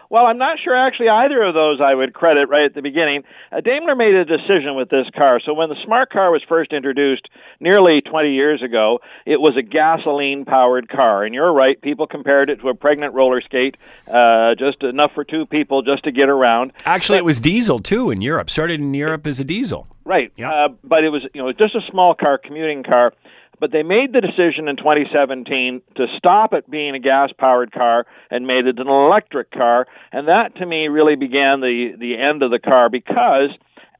Well, 0.08 0.26
I'm 0.26 0.38
not 0.38 0.58
sure 0.62 0.74
actually 0.74 1.08
either 1.08 1.42
of 1.42 1.54
those 1.54 1.80
I 1.80 1.94
would 1.94 2.14
credit 2.14 2.48
right 2.48 2.64
at 2.64 2.74
the 2.74 2.82
beginning. 2.82 3.24
Uh, 3.50 3.60
Daimler 3.60 3.96
made 3.96 4.14
a 4.14 4.24
decision 4.24 4.76
with 4.76 4.88
this 4.88 5.06
car. 5.16 5.40
So 5.44 5.52
when 5.54 5.68
the 5.68 5.76
smart 5.84 6.10
car 6.10 6.30
was 6.30 6.42
first 6.48 6.72
introduced 6.72 7.28
nearly 7.60 8.00
20 8.00 8.32
years 8.32 8.62
ago, 8.62 9.00
it 9.24 9.40
was 9.40 9.56
a 9.56 9.62
gasoline 9.62 10.44
powered 10.44 10.88
car. 10.88 11.24
And 11.24 11.34
you're 11.34 11.52
right, 11.52 11.80
people 11.80 12.06
compared 12.06 12.50
it 12.50 12.60
to 12.60 12.68
a 12.68 12.74
pregnant 12.74 13.14
roller 13.14 13.40
skate, 13.40 13.76
uh, 14.06 14.54
just 14.54 14.82
enough 14.82 15.12
for 15.12 15.24
two 15.24 15.46
people 15.46 15.82
just 15.82 16.04
to 16.04 16.12
get 16.12 16.28
around. 16.28 16.72
Actually, 16.84 17.18
but, 17.18 17.22
it 17.22 17.24
was 17.24 17.40
diesel 17.40 17.80
too 17.80 18.10
in 18.10 18.20
Europe. 18.20 18.48
Started 18.48 18.80
in 18.80 18.94
Europe 18.94 19.26
as 19.26 19.40
a 19.40 19.44
diesel. 19.44 19.86
Right. 20.04 20.32
Yep. 20.36 20.52
Uh, 20.52 20.68
but 20.84 21.02
it 21.02 21.08
was, 21.08 21.26
you 21.34 21.42
know, 21.42 21.52
just 21.52 21.74
a 21.74 21.80
small 21.90 22.14
car, 22.14 22.38
commuting 22.38 22.84
car. 22.84 23.12
But 23.58 23.72
they 23.72 23.82
made 23.82 24.12
the 24.12 24.20
decision 24.20 24.68
in 24.68 24.76
2017 24.76 25.82
to 25.96 26.06
stop 26.16 26.52
it 26.52 26.70
being 26.70 26.94
a 26.94 26.98
gas 26.98 27.30
powered 27.38 27.72
car 27.72 28.06
and 28.30 28.46
made 28.46 28.66
it 28.66 28.78
an 28.78 28.88
electric 28.88 29.50
car. 29.50 29.86
And 30.12 30.28
that 30.28 30.56
to 30.56 30.66
me 30.66 30.88
really 30.88 31.16
began 31.16 31.60
the, 31.60 31.92
the 31.98 32.18
end 32.18 32.42
of 32.42 32.50
the 32.50 32.58
car 32.58 32.90
because 32.90 33.50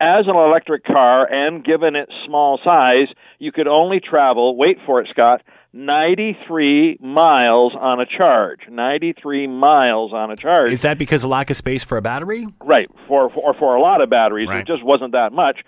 as 0.00 0.26
an 0.26 0.36
electric 0.36 0.84
car 0.84 1.30
and 1.30 1.64
given 1.64 1.96
its 1.96 2.12
small 2.26 2.58
size, 2.64 3.08
you 3.38 3.52
could 3.52 3.66
only 3.66 4.00
travel, 4.00 4.56
wait 4.56 4.78
for 4.84 5.00
it, 5.00 5.08
Scott, 5.10 5.42
93 5.76 6.98
miles 7.02 7.74
on 7.78 8.00
a 8.00 8.06
charge. 8.06 8.60
93 8.70 9.46
miles 9.46 10.12
on 10.14 10.30
a 10.30 10.36
charge. 10.36 10.72
Is 10.72 10.82
that 10.82 10.96
because 10.96 11.22
of 11.22 11.30
lack 11.30 11.50
of 11.50 11.56
space 11.56 11.84
for 11.84 11.98
a 11.98 12.02
battery? 12.02 12.46
Right, 12.64 12.88
for 13.06 13.28
for, 13.30 13.54
for 13.58 13.76
a 13.76 13.80
lot 13.80 14.00
of 14.00 14.08
batteries. 14.08 14.48
Right. 14.48 14.60
It 14.60 14.66
just 14.66 14.82
wasn't 14.82 15.12
that 15.12 15.32
much. 15.32 15.58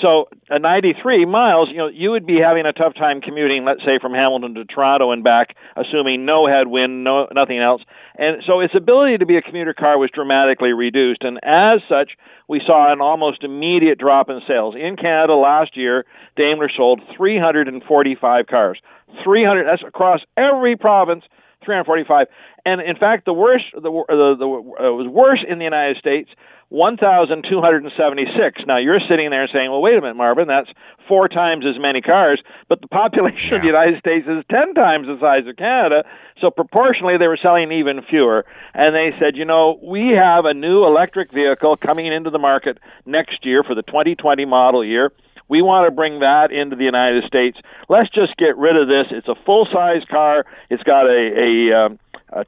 So, 0.00 0.28
a 0.48 0.58
93 0.58 1.26
miles, 1.26 1.68
you 1.70 1.78
know, 1.78 1.88
you 1.88 2.12
would 2.12 2.24
be 2.24 2.38
having 2.42 2.64
a 2.66 2.72
tough 2.72 2.94
time 2.94 3.20
commuting, 3.20 3.64
let's 3.64 3.80
say 3.80 3.98
from 4.00 4.14
Hamilton 4.14 4.54
to 4.54 4.64
Toronto 4.64 5.10
and 5.10 5.22
back, 5.22 5.56
assuming 5.76 6.24
no 6.24 6.46
headwind, 6.46 7.04
no 7.04 7.26
nothing 7.34 7.58
else. 7.58 7.82
And 8.16 8.42
so 8.46 8.60
its 8.60 8.74
ability 8.74 9.18
to 9.18 9.26
be 9.26 9.36
a 9.36 9.42
commuter 9.42 9.74
car 9.74 9.98
was 9.98 10.10
dramatically 10.14 10.72
reduced, 10.72 11.22
and 11.22 11.38
as 11.42 11.80
such, 11.88 12.12
we 12.48 12.62
saw 12.64 12.90
an 12.90 13.00
almost 13.00 13.44
immediate 13.44 13.98
drop 13.98 14.30
in 14.30 14.40
sales. 14.48 14.74
In 14.74 14.96
Canada 14.96 15.34
last 15.34 15.76
year, 15.76 16.06
Daimler 16.36 16.70
sold 16.74 17.02
345 17.16 18.46
cars. 18.46 18.80
300 19.24 19.66
that's 19.66 19.82
across 19.82 20.20
every 20.36 20.76
province 20.76 21.24
345. 21.64 22.26
And 22.64 22.80
in 22.80 22.96
fact, 22.96 23.24
the 23.24 23.32
worst, 23.32 23.64
the, 23.74 23.80
the, 23.80 24.36
the 24.38 24.46
uh, 24.46 24.92
was 24.92 25.08
worse 25.08 25.44
in 25.46 25.58
the 25.58 25.64
United 25.64 25.96
States. 25.96 26.30
1,276. 26.70 28.60
Now 28.66 28.76
you're 28.76 29.00
sitting 29.08 29.30
there 29.30 29.48
saying, 29.50 29.70
"Well, 29.70 29.80
wait 29.80 29.96
a 29.96 30.02
minute, 30.02 30.16
Marvin, 30.16 30.48
that's 30.48 30.68
four 31.08 31.26
times 31.26 31.64
as 31.64 31.80
many 31.80 32.02
cars." 32.02 32.42
But 32.68 32.82
the 32.82 32.88
population 32.88 33.48
yeah. 33.48 33.56
of 33.56 33.62
the 33.62 33.68
United 33.68 33.98
States 34.00 34.26
is 34.28 34.44
ten 34.50 34.74
times 34.74 35.06
the 35.06 35.16
size 35.18 35.48
of 35.48 35.56
Canada, 35.56 36.04
so 36.42 36.50
proportionally 36.50 37.16
they 37.16 37.26
were 37.26 37.38
selling 37.40 37.72
even 37.72 38.02
fewer. 38.02 38.44
And 38.74 38.94
they 38.94 39.12
said, 39.18 39.34
"You 39.34 39.46
know, 39.46 39.80
we 39.82 40.08
have 40.10 40.44
a 40.44 40.52
new 40.52 40.84
electric 40.84 41.32
vehicle 41.32 41.78
coming 41.78 42.06
into 42.06 42.28
the 42.28 42.38
market 42.38 42.76
next 43.06 43.46
year 43.46 43.62
for 43.62 43.74
the 43.74 43.82
2020 43.82 44.44
model 44.44 44.84
year." 44.84 45.10
We 45.48 45.62
want 45.62 45.86
to 45.86 45.90
bring 45.90 46.20
that 46.20 46.52
into 46.52 46.76
the 46.76 46.84
United 46.84 47.24
States. 47.24 47.58
Let's 47.88 48.10
just 48.10 48.36
get 48.36 48.56
rid 48.56 48.76
of 48.76 48.88
this. 48.88 49.06
It's 49.10 49.28
a 49.28 49.34
full 49.46 49.66
size 49.72 50.02
car. 50.10 50.44
It's 50.70 50.82
got 50.82 51.06
a, 51.06 51.32
a, 51.36 51.86
um, 51.86 51.98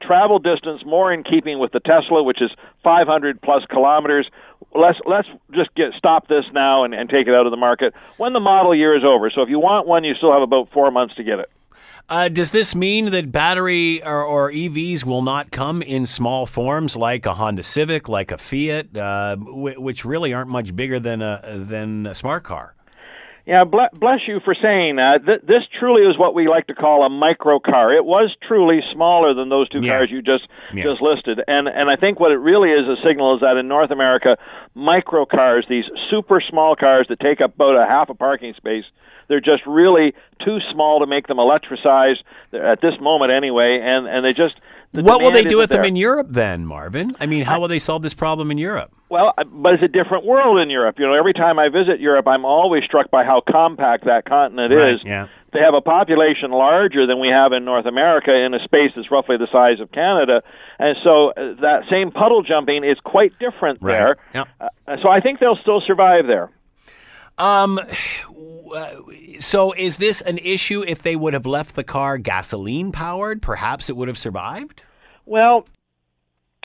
travel 0.03 0.39
distance 0.39 0.83
more 0.85 1.13
in 1.13 1.25
keeping 1.25 1.59
with 1.59 1.73
the 1.73 1.81
Tesla, 1.81 2.23
which 2.23 2.43
is 2.43 2.51
500 2.85 3.41
plus 3.41 3.65
kilometers. 3.71 4.29
Let's 4.75 4.99
let's 5.07 5.29
just 5.53 5.75
get 5.75 5.93
stop 5.97 6.29
this 6.29 6.45
now 6.53 6.85
and, 6.85 6.95
and 6.95 7.09
take 7.09 7.27
it 7.27 7.35
out 7.35 7.47
of 7.47 7.51
the 7.51 7.57
market 7.57 7.95
when 8.19 8.35
the 8.35 8.41
model 8.41 8.75
year 8.75 8.97
is 8.97 9.03
over. 9.05 9.31
So 9.31 9.43
if 9.43 9.49
you 9.49 9.59
want 9.59 9.89
one, 9.89 10.05
you 10.05 10.15
still 10.15 10.33
have 10.33 10.43
about 10.43 10.69
four 10.73 10.91
months 10.91 11.15
to 11.17 11.25
get 11.25 11.39
it. 11.41 11.51
Uh, 12.09 12.29
does 12.29 12.51
this 12.51 12.75
mean 12.75 13.13
that 13.13 13.31
battery 13.31 14.03
or, 14.03 14.25
or, 14.25 14.51
EVs 14.51 15.05
will 15.05 15.23
not 15.23 15.53
come 15.53 15.81
in 15.81 16.07
small 16.07 16.45
forms 16.45 16.97
like 16.97 17.25
a 17.25 17.35
Honda 17.35 17.63
Civic, 17.63 18.09
like 18.09 18.33
a 18.33 18.39
Fiat, 18.39 18.97
uh, 18.97 19.37
w- 19.37 19.81
which 19.81 20.05
really 20.05 20.35
aren't 20.35 20.51
much 20.51 20.75
bigger 20.75 20.99
than 20.99 21.23
a 21.23 21.41
than 21.57 22.07
a 22.07 22.15
smart 22.15 22.43
car? 22.43 22.75
Yeah, 23.51 23.65
bless 23.65 24.21
you 24.29 24.39
for 24.45 24.55
saying 24.55 25.03
that. 25.03 25.27
This 25.27 25.65
truly 25.77 26.03
is 26.03 26.17
what 26.17 26.37
we 26.37 26.47
like 26.47 26.69
to 26.69 26.75
call 26.77 27.03
a 27.03 27.11
micro 27.11 27.59
car. 27.59 27.93
It 27.93 28.05
was 28.05 28.31
truly 28.47 28.79
smaller 28.93 29.35
than 29.35 29.49
those 29.49 29.69
two 29.69 29.81
yeah. 29.83 29.99
cars 29.99 30.09
you 30.09 30.23
just 30.23 30.47
yeah. 30.73 30.85
just 30.85 31.03
listed, 31.03 31.43
and 31.49 31.67
and 31.67 31.91
I 31.91 31.97
think 31.97 32.21
what 32.21 32.31
it 32.31 32.37
really 32.39 32.71
is 32.71 32.87
a 32.87 32.95
signal 33.05 33.35
is 33.35 33.41
that 33.41 33.57
in 33.57 33.67
North 33.67 33.91
America, 33.91 34.39
micro 34.77 35.27
cars, 35.27 35.67
these 35.69 35.87
super 36.09 36.41
small 36.41 36.77
cars 36.77 37.07
that 37.09 37.19
take 37.19 37.41
up 37.41 37.57
about 37.57 37.75
a 37.75 37.87
half 37.89 38.09
a 38.09 38.15
parking 38.15 38.55
space, 38.55 38.85
they're 39.31 39.41
just 39.41 39.65
really 39.65 40.13
too 40.45 40.59
small 40.73 40.99
to 41.01 41.07
make 41.07 41.29
them 41.29 41.39
electricized 41.39 42.23
at 42.53 42.81
this 42.83 42.95
moment 43.01 43.31
anyway, 43.31 43.81
and 43.81 44.07
and 44.07 44.25
they 44.25 44.33
just 44.33 44.57
the 44.93 45.03
what 45.03 45.23
will 45.23 45.31
they 45.31 45.45
do 45.45 45.57
with 45.57 45.71
there. 45.71 45.79
them 45.79 45.87
in 45.87 45.95
Europe 45.95 46.27
then, 46.31 46.67
Marvin? 46.67 47.17
I 47.21 47.27
mean, 47.27 47.45
how 47.45 47.61
will 47.61 47.69
they 47.69 47.79
solve 47.79 48.03
this 48.03 48.13
problem 48.13 48.51
in 48.51 48.59
Europe? 48.59 48.93
Well, 49.09 49.33
but 49.37 49.75
it's 49.75 49.85
a 49.85 49.89
different 49.89 50.25
world 50.25 50.59
in 50.59 50.69
Europe. 50.69 50.99
You 50.99 51.07
know, 51.07 51.15
every 51.15 51.33
time 51.33 51.61
I 51.61 51.69
visit 51.69 52.01
Europe, 52.01 52.27
I'm 52.27 52.45
always 52.45 52.83
struck 52.85 53.09
by 53.09 53.23
how 53.23 53.41
compact 53.49 54.05
that 54.07 54.25
continent 54.25 54.75
right, 54.75 54.95
is. 54.95 55.01
Yeah. 55.05 55.29
They 55.53 55.61
have 55.61 55.75
a 55.75 55.81
population 55.81 56.51
larger 56.51 57.07
than 57.07 57.21
we 57.21 57.29
have 57.29 57.53
in 57.53 57.65
North 57.65 57.87
America 57.87 58.33
in 58.35 58.53
a 58.53 58.63
space 58.65 58.91
that's 58.97 59.11
roughly 59.11 59.37
the 59.37 59.49
size 59.53 59.81
of 59.81 59.93
Canada, 59.93 60.43
and 60.79 60.97
so 61.05 61.31
uh, 61.31 61.55
that 61.61 61.85
same 61.89 62.11
puddle 62.11 62.43
jumping 62.43 62.83
is 62.85 62.99
quite 63.05 63.39
different 63.39 63.79
right. 63.81 63.93
there. 63.93 64.17
Yep. 64.35 64.49
Uh, 64.61 64.97
so 65.03 65.09
I 65.09 65.21
think 65.21 65.39
they'll 65.39 65.59
still 65.63 65.83
survive 65.87 66.27
there. 66.27 66.51
Um, 67.41 67.81
so 69.41 69.73
is 69.73 69.97
this 69.97 70.21
an 70.21 70.39
issue 70.39 70.85
if 70.87 71.03
they 71.03 71.17
would 71.17 71.35
have 71.35 71.47
left 71.47 71.75
the 71.75 71.85
car 71.85 72.19
gasoline 72.19 72.93
powered? 72.93 73.43
Perhaps 73.43 73.89
it 73.89 73.97
would 73.97 74.09
have 74.09 74.19
survived? 74.19 74.83
Well, 75.27 75.65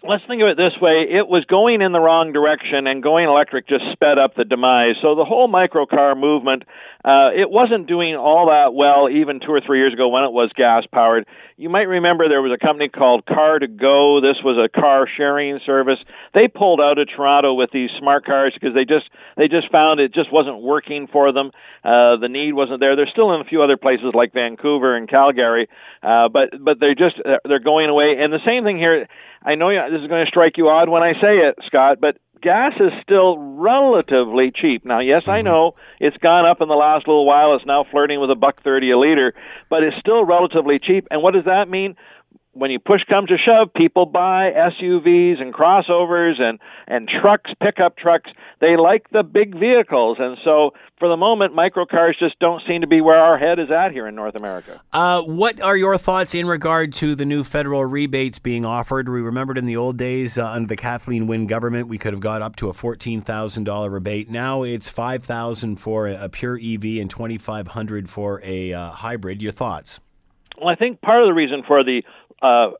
let's 0.03 0.23
think 0.27 0.41
of 0.41 0.49
it 0.49 0.57
this 0.57 0.73
way 0.81 1.07
it 1.09 1.27
was 1.27 1.45
going 1.45 1.81
in 1.81 1.91
the 1.91 1.99
wrong 1.99 2.33
direction 2.33 2.87
and 2.87 3.01
going 3.01 3.25
electric 3.27 3.67
just 3.67 3.83
sped 3.93 4.17
up 4.17 4.35
the 4.35 4.43
demise 4.45 4.95
so 5.01 5.15
the 5.15 5.25
whole 5.25 5.49
microcar 5.49 6.19
movement 6.19 6.63
uh, 7.05 7.29
it 7.31 7.49
wasn't 7.49 7.87
doing 7.87 8.15
all 8.15 8.47
that 8.47 8.73
well 8.73 9.07
even 9.09 9.39
two 9.39 9.51
or 9.51 9.61
three 9.65 9.79
years 9.79 9.93
ago 9.93 10.09
when 10.09 10.23
it 10.23 10.31
was 10.31 10.49
gas 10.55 10.83
powered 10.91 11.25
you 11.55 11.69
might 11.69 11.87
remember 11.87 12.27
there 12.27 12.41
was 12.41 12.51
a 12.51 12.65
company 12.65 12.89
called 12.89 13.23
car2go 13.25 14.21
this 14.21 14.41
was 14.43 14.57
a 14.57 14.67
car 14.67 15.07
sharing 15.15 15.59
service. 15.65 15.99
They 16.33 16.47
pulled 16.47 16.81
out 16.81 16.97
of 16.97 17.07
toronto 17.15 17.53
with 17.53 17.69
these 17.71 17.89
smart 17.99 18.25
cars 18.25 18.53
because 18.53 18.73
they 18.73 18.85
just 18.85 19.09
they 19.37 19.47
just 19.47 19.71
found 19.71 19.99
it 19.99 20.13
just 20.13 20.31
wasn't 20.31 20.61
working 20.61 21.07
for 21.11 21.31
them. 21.31 21.51
Uh, 21.83 22.17
the 22.17 22.27
need 22.29 22.53
wasn't 22.53 22.79
there. 22.79 22.95
They're 22.95 23.11
still 23.11 23.33
in 23.33 23.41
a 23.41 23.45
few 23.45 23.61
other 23.61 23.77
places 23.77 24.11
like 24.13 24.33
vancouver 24.33 24.95
and 24.95 25.09
calgary 25.09 25.67
uh, 26.03 26.29
but 26.29 26.49
but 26.59 26.79
they're 26.79 26.95
just 26.95 27.15
they're 27.45 27.59
going 27.59 27.89
away. 27.89 28.17
And 28.19 28.31
the 28.31 28.43
same 28.45 28.63
thing 28.63 28.77
here 28.77 29.07
I 29.43 29.55
know 29.55 29.69
this 29.69 30.01
is 30.01 30.07
going 30.07 30.25
to 30.25 30.29
strike 30.29 30.57
you 30.57 30.69
odd 30.69 30.89
when 30.89 31.03
I 31.03 31.13
say 31.13 31.45
it, 31.45 31.55
Scott, 31.67 31.97
but 32.01 32.17
gas 32.45 32.73
is 32.79 32.91
still 33.01 33.37
relatively 33.39 34.51
cheap. 34.55 34.85
Now, 34.85 34.99
yes, 34.99 35.23
mm-hmm. 35.23 35.31
I 35.31 35.41
know 35.41 35.73
it's 35.99 36.15
gone 36.17 36.45
up 36.45 36.61
in 36.61 36.67
the 36.67 36.75
last 36.75 37.07
little 37.07 37.25
while. 37.25 37.55
It's 37.55 37.65
now 37.65 37.83
flirting 37.89 38.21
with 38.21 38.29
a 38.29 38.35
buck 38.35 38.61
thirty 38.63 38.91
a 38.91 38.97
liter, 38.99 39.33
but 39.69 39.81
it's 39.83 39.97
still 39.97 40.23
relatively 40.23 40.77
cheap. 40.79 41.07
And 41.09 41.23
what 41.23 41.33
does 41.33 41.45
that 41.45 41.67
mean? 41.67 41.95
When 42.55 42.71
you 42.71 42.79
push 42.79 43.01
comes 43.09 43.27
to 43.27 43.37
shove, 43.37 43.73
people 43.75 44.05
buy 44.05 44.51
SUVs 44.51 45.41
and 45.41 45.53
crossovers 45.53 46.41
and 46.41 46.59
and 46.87 47.09
trucks, 47.21 47.51
pickup 47.61 47.97
trucks. 47.97 48.29
They 48.61 48.77
like 48.77 49.09
the 49.11 49.23
big 49.23 49.59
vehicles, 49.59 50.17
and 50.19 50.37
so 50.43 50.71
for 50.97 51.09
the 51.09 51.17
moment, 51.17 51.53
microcars 51.53 52.17
just 52.17 52.39
don't 52.39 52.61
seem 52.67 52.81
to 52.81 52.87
be 52.87 53.01
where 53.01 53.17
our 53.17 53.37
head 53.37 53.59
is 53.59 53.69
at 53.69 53.91
here 53.91 54.07
in 54.07 54.15
North 54.15 54.35
America. 54.35 54.81
Uh, 54.93 55.21
what 55.21 55.61
are 55.61 55.75
your 55.75 55.97
thoughts 55.97 56.33
in 56.33 56.47
regard 56.47 56.93
to 56.93 57.13
the 57.15 57.25
new 57.25 57.43
federal 57.43 57.85
rebates 57.85 58.39
being 58.39 58.63
offered? 58.63 59.09
We 59.09 59.21
remembered 59.21 59.57
in 59.57 59.65
the 59.65 59.75
old 59.75 59.97
days 59.97 60.37
uh, 60.37 60.49
under 60.49 60.67
the 60.67 60.77
Kathleen 60.77 61.27
Wynne 61.27 61.47
government, 61.47 61.89
we 61.89 61.97
could 61.97 62.13
have 62.13 62.21
got 62.21 62.41
up 62.41 62.55
to 62.57 62.69
a 62.69 62.73
fourteen 62.73 63.21
thousand 63.21 63.65
dollar 63.65 63.89
rebate. 63.89 64.29
Now 64.29 64.63
it's 64.63 64.87
five 64.87 65.25
thousand 65.25 65.77
for 65.77 66.07
a, 66.07 66.29
pure 66.29 66.57
EV 66.61 67.01
and 67.01 67.09
twenty 67.09 67.37
five 67.37 67.67
hundred 67.67 68.09
for 68.09 68.41
a 68.43 68.71
uh, 68.71 68.91
hybrid. 68.91 69.41
Your 69.41 69.51
thoughts? 69.51 69.99
Well, 70.57 70.69
I 70.69 70.75
think 70.75 71.01
part 71.01 71.21
of 71.21 71.27
the 71.27 71.33
reason 71.33 71.63
for 71.67 71.83
the 71.83 72.03
uh, 72.41 72.71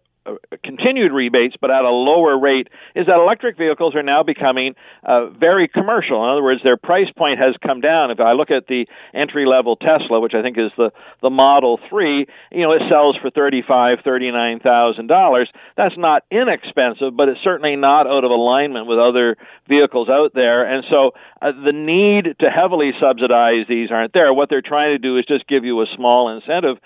continued 0.64 1.12
rebates, 1.12 1.56
but 1.60 1.70
at 1.70 1.84
a 1.84 1.90
lower 1.90 2.38
rate, 2.40 2.68
is 2.96 3.06
that 3.06 3.16
electric 3.16 3.58
vehicles 3.58 3.96
are 3.96 4.04
now 4.04 4.24
becoming 4.24 4.74
uh, 5.04 5.28
very 5.28 5.68
commercial. 5.68 6.24
In 6.24 6.30
other 6.32 6.44
words, 6.44 6.62
their 6.64 6.78
price 6.78 7.08
point 7.16 7.40
has 7.40 7.56
come 7.66 7.82
down. 7.82 8.12
If 8.12 8.20
I 8.20 8.34
look 8.34 8.50
at 8.50 8.68
the 8.68 8.88
entry 9.14 9.46
level 9.46 9.76
Tesla, 9.76 10.20
which 10.20 10.34
I 10.34 10.42
think 10.42 10.58
is 10.58 10.72
the 10.78 10.92
the 11.22 11.30
Model 11.30 11.80
Three, 11.90 12.26
you 12.52 12.62
know, 12.62 12.72
it 12.72 12.82
sells 12.90 13.18
for 13.22 13.30
thirty 13.30 13.62
five, 13.68 14.00
thirty 14.04 14.32
nine 14.32 14.60
thousand 14.60 15.08
dollars. 15.08 15.50
That's 15.78 15.98
not 15.98 16.24
inexpensive, 16.32 17.16
but 17.16 17.30
it's 17.30 17.42
certainly 17.44 17.76
not 17.76 18.08
out 18.08 18.24
of 18.24 18.32
alignment 18.32 18.88
with 18.88 19.00
other 19.00 19.38
vehicles 19.68 20.10
out 20.10 20.34
there. 20.34 20.66
And 20.66 20.84
so, 20.90 21.12
uh, 21.42 21.52
the 21.52 21.74
need 21.74 22.36
to 22.40 22.50
heavily 22.50 22.92
subsidize 23.00 23.68
these 23.70 23.92
aren't 23.92 24.14
there. 24.14 24.34
What 24.34 24.50
they're 24.50 24.66
trying 24.66 24.96
to 24.96 25.00
do 25.00 25.18
is 25.18 25.26
just 25.26 25.48
give 25.48 25.66
you 25.66 25.82
a 25.82 25.86
small 25.96 26.36
incentive. 26.36 26.78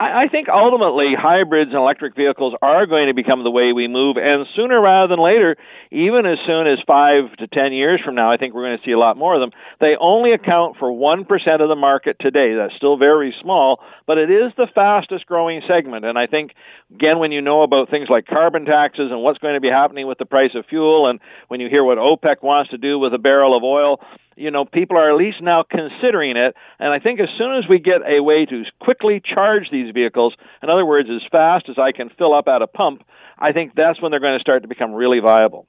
I 0.00 0.28
think 0.30 0.48
ultimately 0.48 1.14
hybrids 1.18 1.70
and 1.70 1.78
electric 1.78 2.14
vehicles 2.14 2.54
are 2.62 2.86
going 2.86 3.08
to 3.08 3.14
become 3.14 3.42
the 3.42 3.50
way 3.50 3.72
we 3.72 3.88
move, 3.88 4.16
and 4.16 4.46
sooner 4.54 4.80
rather 4.80 5.08
than 5.08 5.20
later, 5.20 5.56
even 5.90 6.24
as 6.24 6.38
soon 6.46 6.68
as 6.68 6.78
five 6.86 7.34
to 7.38 7.48
ten 7.48 7.72
years 7.72 8.00
from 8.04 8.14
now, 8.14 8.30
I 8.30 8.36
think 8.36 8.54
we're 8.54 8.62
going 8.62 8.78
to 8.78 8.84
see 8.84 8.92
a 8.92 8.98
lot 8.98 9.16
more 9.16 9.34
of 9.34 9.40
them. 9.40 9.50
They 9.80 9.96
only 9.98 10.34
account 10.34 10.76
for 10.78 10.92
1% 10.92 11.26
of 11.60 11.68
the 11.68 11.74
market 11.74 12.16
today. 12.20 12.54
That's 12.54 12.76
still 12.76 12.96
very 12.96 13.34
small, 13.42 13.80
but 14.06 14.18
it 14.18 14.30
is 14.30 14.52
the 14.56 14.68
fastest 14.72 15.26
growing 15.26 15.62
segment. 15.66 16.04
And 16.04 16.16
I 16.16 16.28
think, 16.28 16.52
again, 16.94 17.18
when 17.18 17.32
you 17.32 17.40
know 17.40 17.62
about 17.62 17.90
things 17.90 18.06
like 18.08 18.26
carbon 18.26 18.66
taxes 18.66 19.10
and 19.10 19.20
what's 19.20 19.38
going 19.38 19.54
to 19.54 19.60
be 19.60 19.70
happening 19.70 20.06
with 20.06 20.18
the 20.18 20.26
price 20.26 20.54
of 20.54 20.64
fuel, 20.66 21.08
and 21.10 21.18
when 21.48 21.58
you 21.58 21.68
hear 21.68 21.82
what 21.82 21.98
OPEC 21.98 22.40
wants 22.40 22.70
to 22.70 22.78
do 22.78 23.00
with 23.00 23.14
a 23.14 23.18
barrel 23.18 23.56
of 23.56 23.64
oil, 23.64 23.98
you 24.38 24.50
know, 24.50 24.64
people 24.64 24.96
are 24.96 25.10
at 25.10 25.16
least 25.16 25.38
now 25.42 25.64
considering 25.68 26.36
it. 26.36 26.54
And 26.78 26.92
I 26.92 26.98
think 26.98 27.20
as 27.20 27.28
soon 27.36 27.56
as 27.56 27.64
we 27.68 27.78
get 27.78 28.02
a 28.06 28.22
way 28.22 28.46
to 28.46 28.64
quickly 28.80 29.20
charge 29.24 29.68
these 29.70 29.92
vehicles, 29.92 30.34
in 30.62 30.70
other 30.70 30.86
words, 30.86 31.08
as 31.10 31.22
fast 31.30 31.68
as 31.68 31.76
I 31.78 31.92
can 31.92 32.10
fill 32.16 32.34
up 32.34 32.48
at 32.48 32.62
a 32.62 32.66
pump, 32.66 33.02
I 33.38 33.52
think 33.52 33.74
that's 33.74 34.00
when 34.00 34.10
they're 34.10 34.20
going 34.20 34.38
to 34.38 34.42
start 34.42 34.62
to 34.62 34.68
become 34.68 34.92
really 34.92 35.20
viable. 35.20 35.66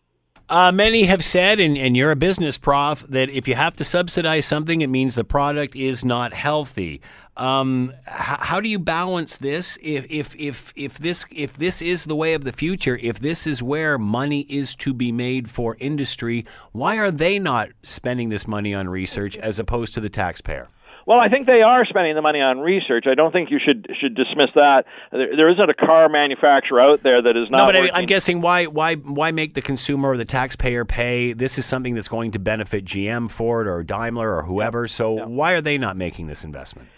Uh, 0.49 0.71
many 0.71 1.03
have 1.03 1.23
said, 1.23 1.59
and, 1.59 1.77
and 1.77 1.95
you're 1.95 2.09
a 2.09 2.15
business 2.15 2.57
prof, 2.57 3.05
that 3.07 3.29
if 3.29 3.47
you 3.47 3.53
have 3.53 3.75
to 3.75 3.83
subsidize 3.83 4.47
something, 4.47 4.81
it 4.81 4.87
means 4.87 5.13
the 5.13 5.23
product 5.23 5.75
is 5.75 6.03
not 6.03 6.33
healthy. 6.33 7.01
Um, 7.39 7.93
h- 8.05 8.39
how 8.41 8.59
do 8.59 8.67
you 8.67 8.79
balance 8.79 9.37
this? 9.37 9.77
If, 9.81 10.05
if 10.11 10.35
if 10.35 10.73
if 10.75 10.97
this 10.99 11.25
if 11.31 11.55
this 11.57 11.81
is 11.81 12.03
the 12.03 12.15
way 12.15 12.33
of 12.33 12.43
the 12.43 12.51
future, 12.51 12.99
if 13.01 13.19
this 13.19 13.47
is 13.47 13.63
where 13.63 13.97
money 13.97 14.41
is 14.41 14.75
to 14.75 14.93
be 14.93 15.11
made 15.13 15.49
for 15.49 15.77
industry, 15.79 16.45
why 16.73 16.97
are 16.97 17.11
they 17.11 17.39
not 17.39 17.69
spending 17.81 18.27
this 18.27 18.45
money 18.45 18.73
on 18.73 18.89
research 18.89 19.37
as 19.37 19.57
opposed 19.57 19.93
to 19.93 20.01
the 20.01 20.09
taxpayer? 20.09 20.67
Well, 21.05 21.19
I 21.19 21.29
think 21.29 21.47
they 21.47 21.61
are 21.61 21.85
spending 21.85 22.13
the 22.13 22.21
money 22.21 22.39
on 22.39 22.59
research. 22.59 23.05
I 23.07 23.15
don't 23.15 23.31
think 23.31 23.49
you 23.49 23.59
should 23.65 23.87
should 23.99 24.15
dismiss 24.15 24.49
that. 24.55 24.83
There, 25.11 25.35
there 25.35 25.49
isn't 25.49 25.69
a 25.69 25.73
car 25.73 26.09
manufacturer 26.09 26.81
out 26.81 27.03
there 27.03 27.21
that 27.21 27.37
is 27.37 27.49
not. 27.49 27.59
No, 27.59 27.65
but 27.65 27.75
working. 27.75 27.91
I'm 27.95 28.05
guessing 28.05 28.41
why 28.41 28.65
why 28.65 28.95
why 28.95 29.31
make 29.31 29.53
the 29.53 29.61
consumer 29.61 30.09
or 30.09 30.17
the 30.17 30.25
taxpayer 30.25 30.83
pay? 30.83 31.33
This 31.33 31.57
is 31.57 31.65
something 31.65 31.95
that's 31.95 32.09
going 32.09 32.31
to 32.33 32.39
benefit 32.39 32.83
GM, 32.83 33.31
Ford, 33.31 33.65
or 33.65 33.81
Daimler, 33.81 34.35
or 34.35 34.43
whoever. 34.43 34.87
So 34.89 35.17
yeah. 35.17 35.25
why 35.25 35.53
are 35.53 35.61
they 35.61 35.77
not 35.77 35.95
making 35.95 36.27
this 36.27 36.43
investment? 36.43 36.89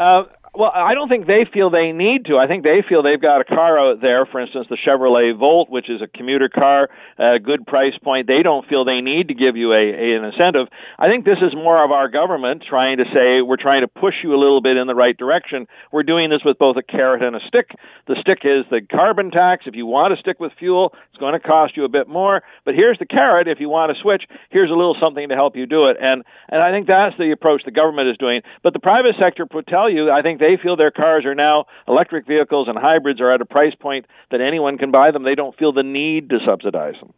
Uh, 0.00 0.24
Well, 0.52 0.72
I 0.74 0.94
don't 0.94 1.08
think 1.08 1.28
they 1.28 1.46
feel 1.54 1.70
they 1.70 1.92
need 1.92 2.24
to. 2.26 2.36
I 2.36 2.48
think 2.48 2.64
they 2.64 2.82
feel 2.82 3.04
they've 3.04 3.22
got 3.22 3.40
a 3.40 3.44
car 3.44 3.78
out 3.78 4.00
there, 4.00 4.26
for 4.26 4.40
instance, 4.40 4.66
the 4.68 4.76
Chevrolet 4.76 5.38
Volt, 5.38 5.70
which 5.70 5.88
is 5.88 6.02
a 6.02 6.08
commuter 6.08 6.48
car, 6.48 6.90
a 7.18 7.38
good 7.38 7.64
price 7.66 7.94
point. 8.02 8.26
They 8.26 8.42
don't 8.42 8.66
feel 8.66 8.84
they 8.84 9.00
need 9.00 9.28
to 9.28 9.34
give 9.34 9.54
you 9.56 9.70
a, 9.72 9.94
a 9.94 10.18
an 10.18 10.24
incentive. 10.24 10.66
I 10.98 11.06
think 11.06 11.24
this 11.24 11.38
is 11.38 11.54
more 11.54 11.84
of 11.84 11.92
our 11.92 12.08
government 12.08 12.64
trying 12.68 12.98
to 12.98 13.04
say 13.14 13.42
we're 13.42 13.62
trying 13.62 13.82
to 13.82 13.88
push 13.88 14.14
you 14.24 14.34
a 14.34 14.40
little 14.42 14.60
bit 14.60 14.76
in 14.76 14.88
the 14.88 14.94
right 14.94 15.16
direction. 15.16 15.68
We're 15.92 16.02
doing 16.02 16.30
this 16.30 16.40
with 16.44 16.58
both 16.58 16.76
a 16.76 16.82
carrot 16.82 17.22
and 17.22 17.36
a 17.36 17.40
stick. 17.46 17.70
The 18.08 18.16
stick 18.20 18.40
is 18.42 18.66
the 18.70 18.80
carbon 18.90 19.30
tax. 19.30 19.66
If 19.66 19.76
you 19.76 19.86
want 19.86 20.12
to 20.16 20.20
stick 20.20 20.40
with 20.40 20.50
fuel, 20.58 20.92
it's 21.10 21.20
going 21.20 21.34
to 21.34 21.40
cost 21.40 21.76
you 21.76 21.84
a 21.84 21.88
bit 21.88 22.08
more. 22.08 22.42
But 22.64 22.74
here's 22.74 22.98
the 22.98 23.06
carrot. 23.06 23.46
If 23.46 23.60
you 23.60 23.68
want 23.68 23.94
to 23.94 24.02
switch, 24.02 24.24
here's 24.50 24.70
a 24.70 24.74
little 24.74 24.96
something 25.00 25.28
to 25.28 25.36
help 25.36 25.54
you 25.54 25.66
do 25.66 25.86
it. 25.86 25.96
And 26.00 26.24
and 26.48 26.60
I 26.60 26.72
think 26.72 26.88
that's 26.88 27.16
the 27.18 27.30
approach 27.30 27.62
the 27.64 27.70
government 27.70 28.08
is 28.08 28.16
doing. 28.18 28.42
But 28.64 28.72
the 28.72 28.80
private 28.80 29.14
sector 29.14 29.46
would 29.54 29.68
tell 29.68 29.88
you, 29.88 30.10
I 30.10 30.22
think 30.22 30.39
they 30.40 30.58
feel 30.60 30.76
their 30.76 30.90
cars 30.90 31.24
are 31.24 31.34
now 31.34 31.66
electric 31.86 32.26
vehicles 32.26 32.66
and 32.68 32.76
hybrids 32.76 33.20
are 33.20 33.32
at 33.32 33.40
a 33.40 33.46
price 33.46 33.74
point 33.78 34.06
that 34.30 34.40
anyone 34.40 34.78
can 34.78 34.90
buy 34.90 35.10
them. 35.12 35.22
They 35.22 35.34
don't 35.34 35.56
feel 35.56 35.72
the 35.72 35.82
need 35.82 36.30
to 36.30 36.38
subsidize 36.44 36.94
them. 37.00 37.12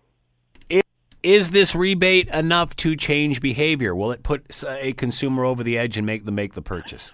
Is 1.22 1.52
this 1.52 1.72
rebate 1.76 2.28
enough 2.30 2.74
to 2.76 2.96
change 2.96 3.40
behavior? 3.40 3.94
Will 3.94 4.10
it 4.10 4.24
put 4.24 4.42
a 4.66 4.92
consumer 4.94 5.44
over 5.44 5.62
the 5.62 5.78
edge 5.78 5.96
and 5.96 6.04
make 6.04 6.24
them 6.24 6.34
make 6.34 6.54
the 6.54 6.62
purchase? 6.62 7.12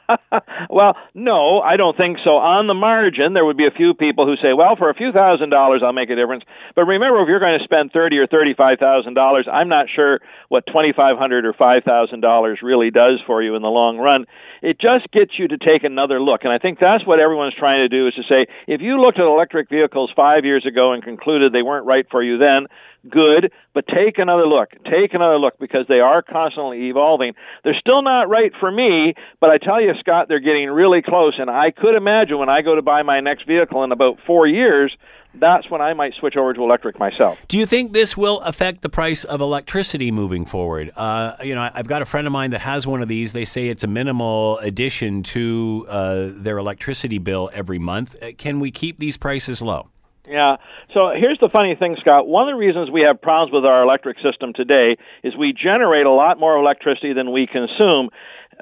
well, 0.70 0.96
no, 1.12 1.60
I 1.60 1.76
don't 1.76 1.94
think 1.94 2.16
so. 2.24 2.40
On 2.40 2.66
the 2.66 2.72
margin, 2.72 3.34
there 3.34 3.44
would 3.44 3.58
be 3.58 3.66
a 3.66 3.70
few 3.70 3.92
people 3.92 4.24
who 4.24 4.36
say, 4.36 4.54
"Well, 4.56 4.76
for 4.76 4.88
a 4.88 4.94
few 4.94 5.12
thousand 5.12 5.50
dollars, 5.50 5.82
I'll 5.84 5.92
make 5.92 6.08
a 6.08 6.16
difference." 6.16 6.44
But 6.74 6.86
remember, 6.86 7.20
if 7.20 7.28
you're 7.28 7.44
going 7.44 7.58
to 7.58 7.64
spend 7.64 7.92
thirty 7.92 8.16
or 8.16 8.26
thirty-five 8.26 8.78
thousand 8.78 9.12
dollars, 9.12 9.46
I'm 9.52 9.68
not 9.68 9.86
sure 9.94 10.20
what 10.48 10.64
twenty-five 10.72 11.18
hundred 11.18 11.44
or 11.44 11.52
five 11.52 11.84
thousand 11.84 12.20
dollars 12.20 12.60
really 12.62 12.90
does 12.90 13.20
for 13.26 13.42
you 13.42 13.54
in 13.54 13.60
the 13.60 13.68
long 13.68 13.98
run. 13.98 14.24
It 14.62 14.80
just 14.80 15.12
gets 15.12 15.38
you 15.38 15.48
to 15.48 15.58
take 15.58 15.84
another 15.84 16.22
look, 16.22 16.44
and 16.44 16.52
I 16.52 16.58
think 16.58 16.78
that's 16.80 17.04
what 17.04 17.20
everyone's 17.20 17.54
trying 17.54 17.84
to 17.84 17.88
do: 17.88 18.08
is 18.08 18.14
to 18.14 18.22
say, 18.22 18.46
if 18.66 18.80
you 18.80 18.96
looked 18.96 19.18
at 19.18 19.26
electric 19.26 19.68
vehicles 19.68 20.10
five 20.16 20.46
years 20.46 20.64
ago 20.64 20.92
and 20.92 21.02
concluded 21.02 21.52
they 21.52 21.60
weren't 21.60 21.84
right 21.84 22.06
for 22.10 22.22
you 22.22 22.38
then, 22.38 22.64
good, 23.08 23.52
but 23.74 23.84
take 23.86 24.18
another 24.18 24.46
look. 24.46 24.70
Take 24.84 25.14
another 25.14 25.38
look 25.38 25.58
because 25.58 25.86
they 25.88 26.00
are 26.00 26.22
constantly 26.22 26.88
evolving. 26.88 27.34
They're 27.64 27.78
still 27.78 28.02
not 28.02 28.28
right 28.28 28.52
for 28.60 28.70
me, 28.70 29.14
but 29.40 29.50
I 29.50 29.58
tell 29.58 29.80
you, 29.80 29.92
Scott, 30.00 30.26
they're 30.28 30.40
getting 30.40 30.68
really 30.68 31.02
close. 31.02 31.34
And 31.38 31.50
I 31.50 31.70
could 31.70 31.94
imagine 31.94 32.38
when 32.38 32.48
I 32.48 32.62
go 32.62 32.74
to 32.74 32.82
buy 32.82 33.02
my 33.02 33.20
next 33.20 33.46
vehicle 33.46 33.82
in 33.84 33.92
about 33.92 34.18
four 34.26 34.46
years, 34.46 34.96
that's 35.34 35.70
when 35.70 35.80
I 35.80 35.94
might 35.94 36.12
switch 36.14 36.36
over 36.36 36.52
to 36.52 36.62
electric 36.62 36.98
myself. 36.98 37.38
Do 37.48 37.56
you 37.56 37.64
think 37.64 37.92
this 37.92 38.16
will 38.16 38.40
affect 38.40 38.82
the 38.82 38.88
price 38.88 39.24
of 39.24 39.40
electricity 39.40 40.10
moving 40.10 40.44
forward? 40.44 40.90
Uh, 40.94 41.36
you 41.42 41.54
know, 41.54 41.70
I've 41.72 41.86
got 41.86 42.02
a 42.02 42.04
friend 42.04 42.26
of 42.26 42.32
mine 42.32 42.50
that 42.50 42.60
has 42.60 42.86
one 42.86 43.00
of 43.00 43.08
these. 43.08 43.32
They 43.32 43.46
say 43.46 43.68
it's 43.68 43.84
a 43.84 43.88
minimal 43.88 44.58
addition 44.58 45.22
to 45.24 45.86
uh, 45.88 46.28
their 46.34 46.58
electricity 46.58 47.18
bill 47.18 47.50
every 47.54 47.78
month. 47.78 48.14
Uh, 48.22 48.32
can 48.36 48.60
we 48.60 48.70
keep 48.70 48.98
these 48.98 49.16
prices 49.16 49.62
low? 49.62 49.88
Yeah. 50.28 50.56
So 50.94 51.10
here's 51.10 51.38
the 51.40 51.48
funny 51.48 51.74
thing, 51.74 51.96
Scott. 52.00 52.28
One 52.28 52.48
of 52.48 52.54
the 52.54 52.58
reasons 52.58 52.90
we 52.90 53.02
have 53.02 53.20
problems 53.20 53.52
with 53.52 53.64
our 53.64 53.82
electric 53.82 54.18
system 54.22 54.52
today 54.54 54.96
is 55.24 55.34
we 55.36 55.52
generate 55.52 56.06
a 56.06 56.12
lot 56.12 56.38
more 56.38 56.56
electricity 56.56 57.12
than 57.12 57.32
we 57.32 57.48
consume. 57.50 58.10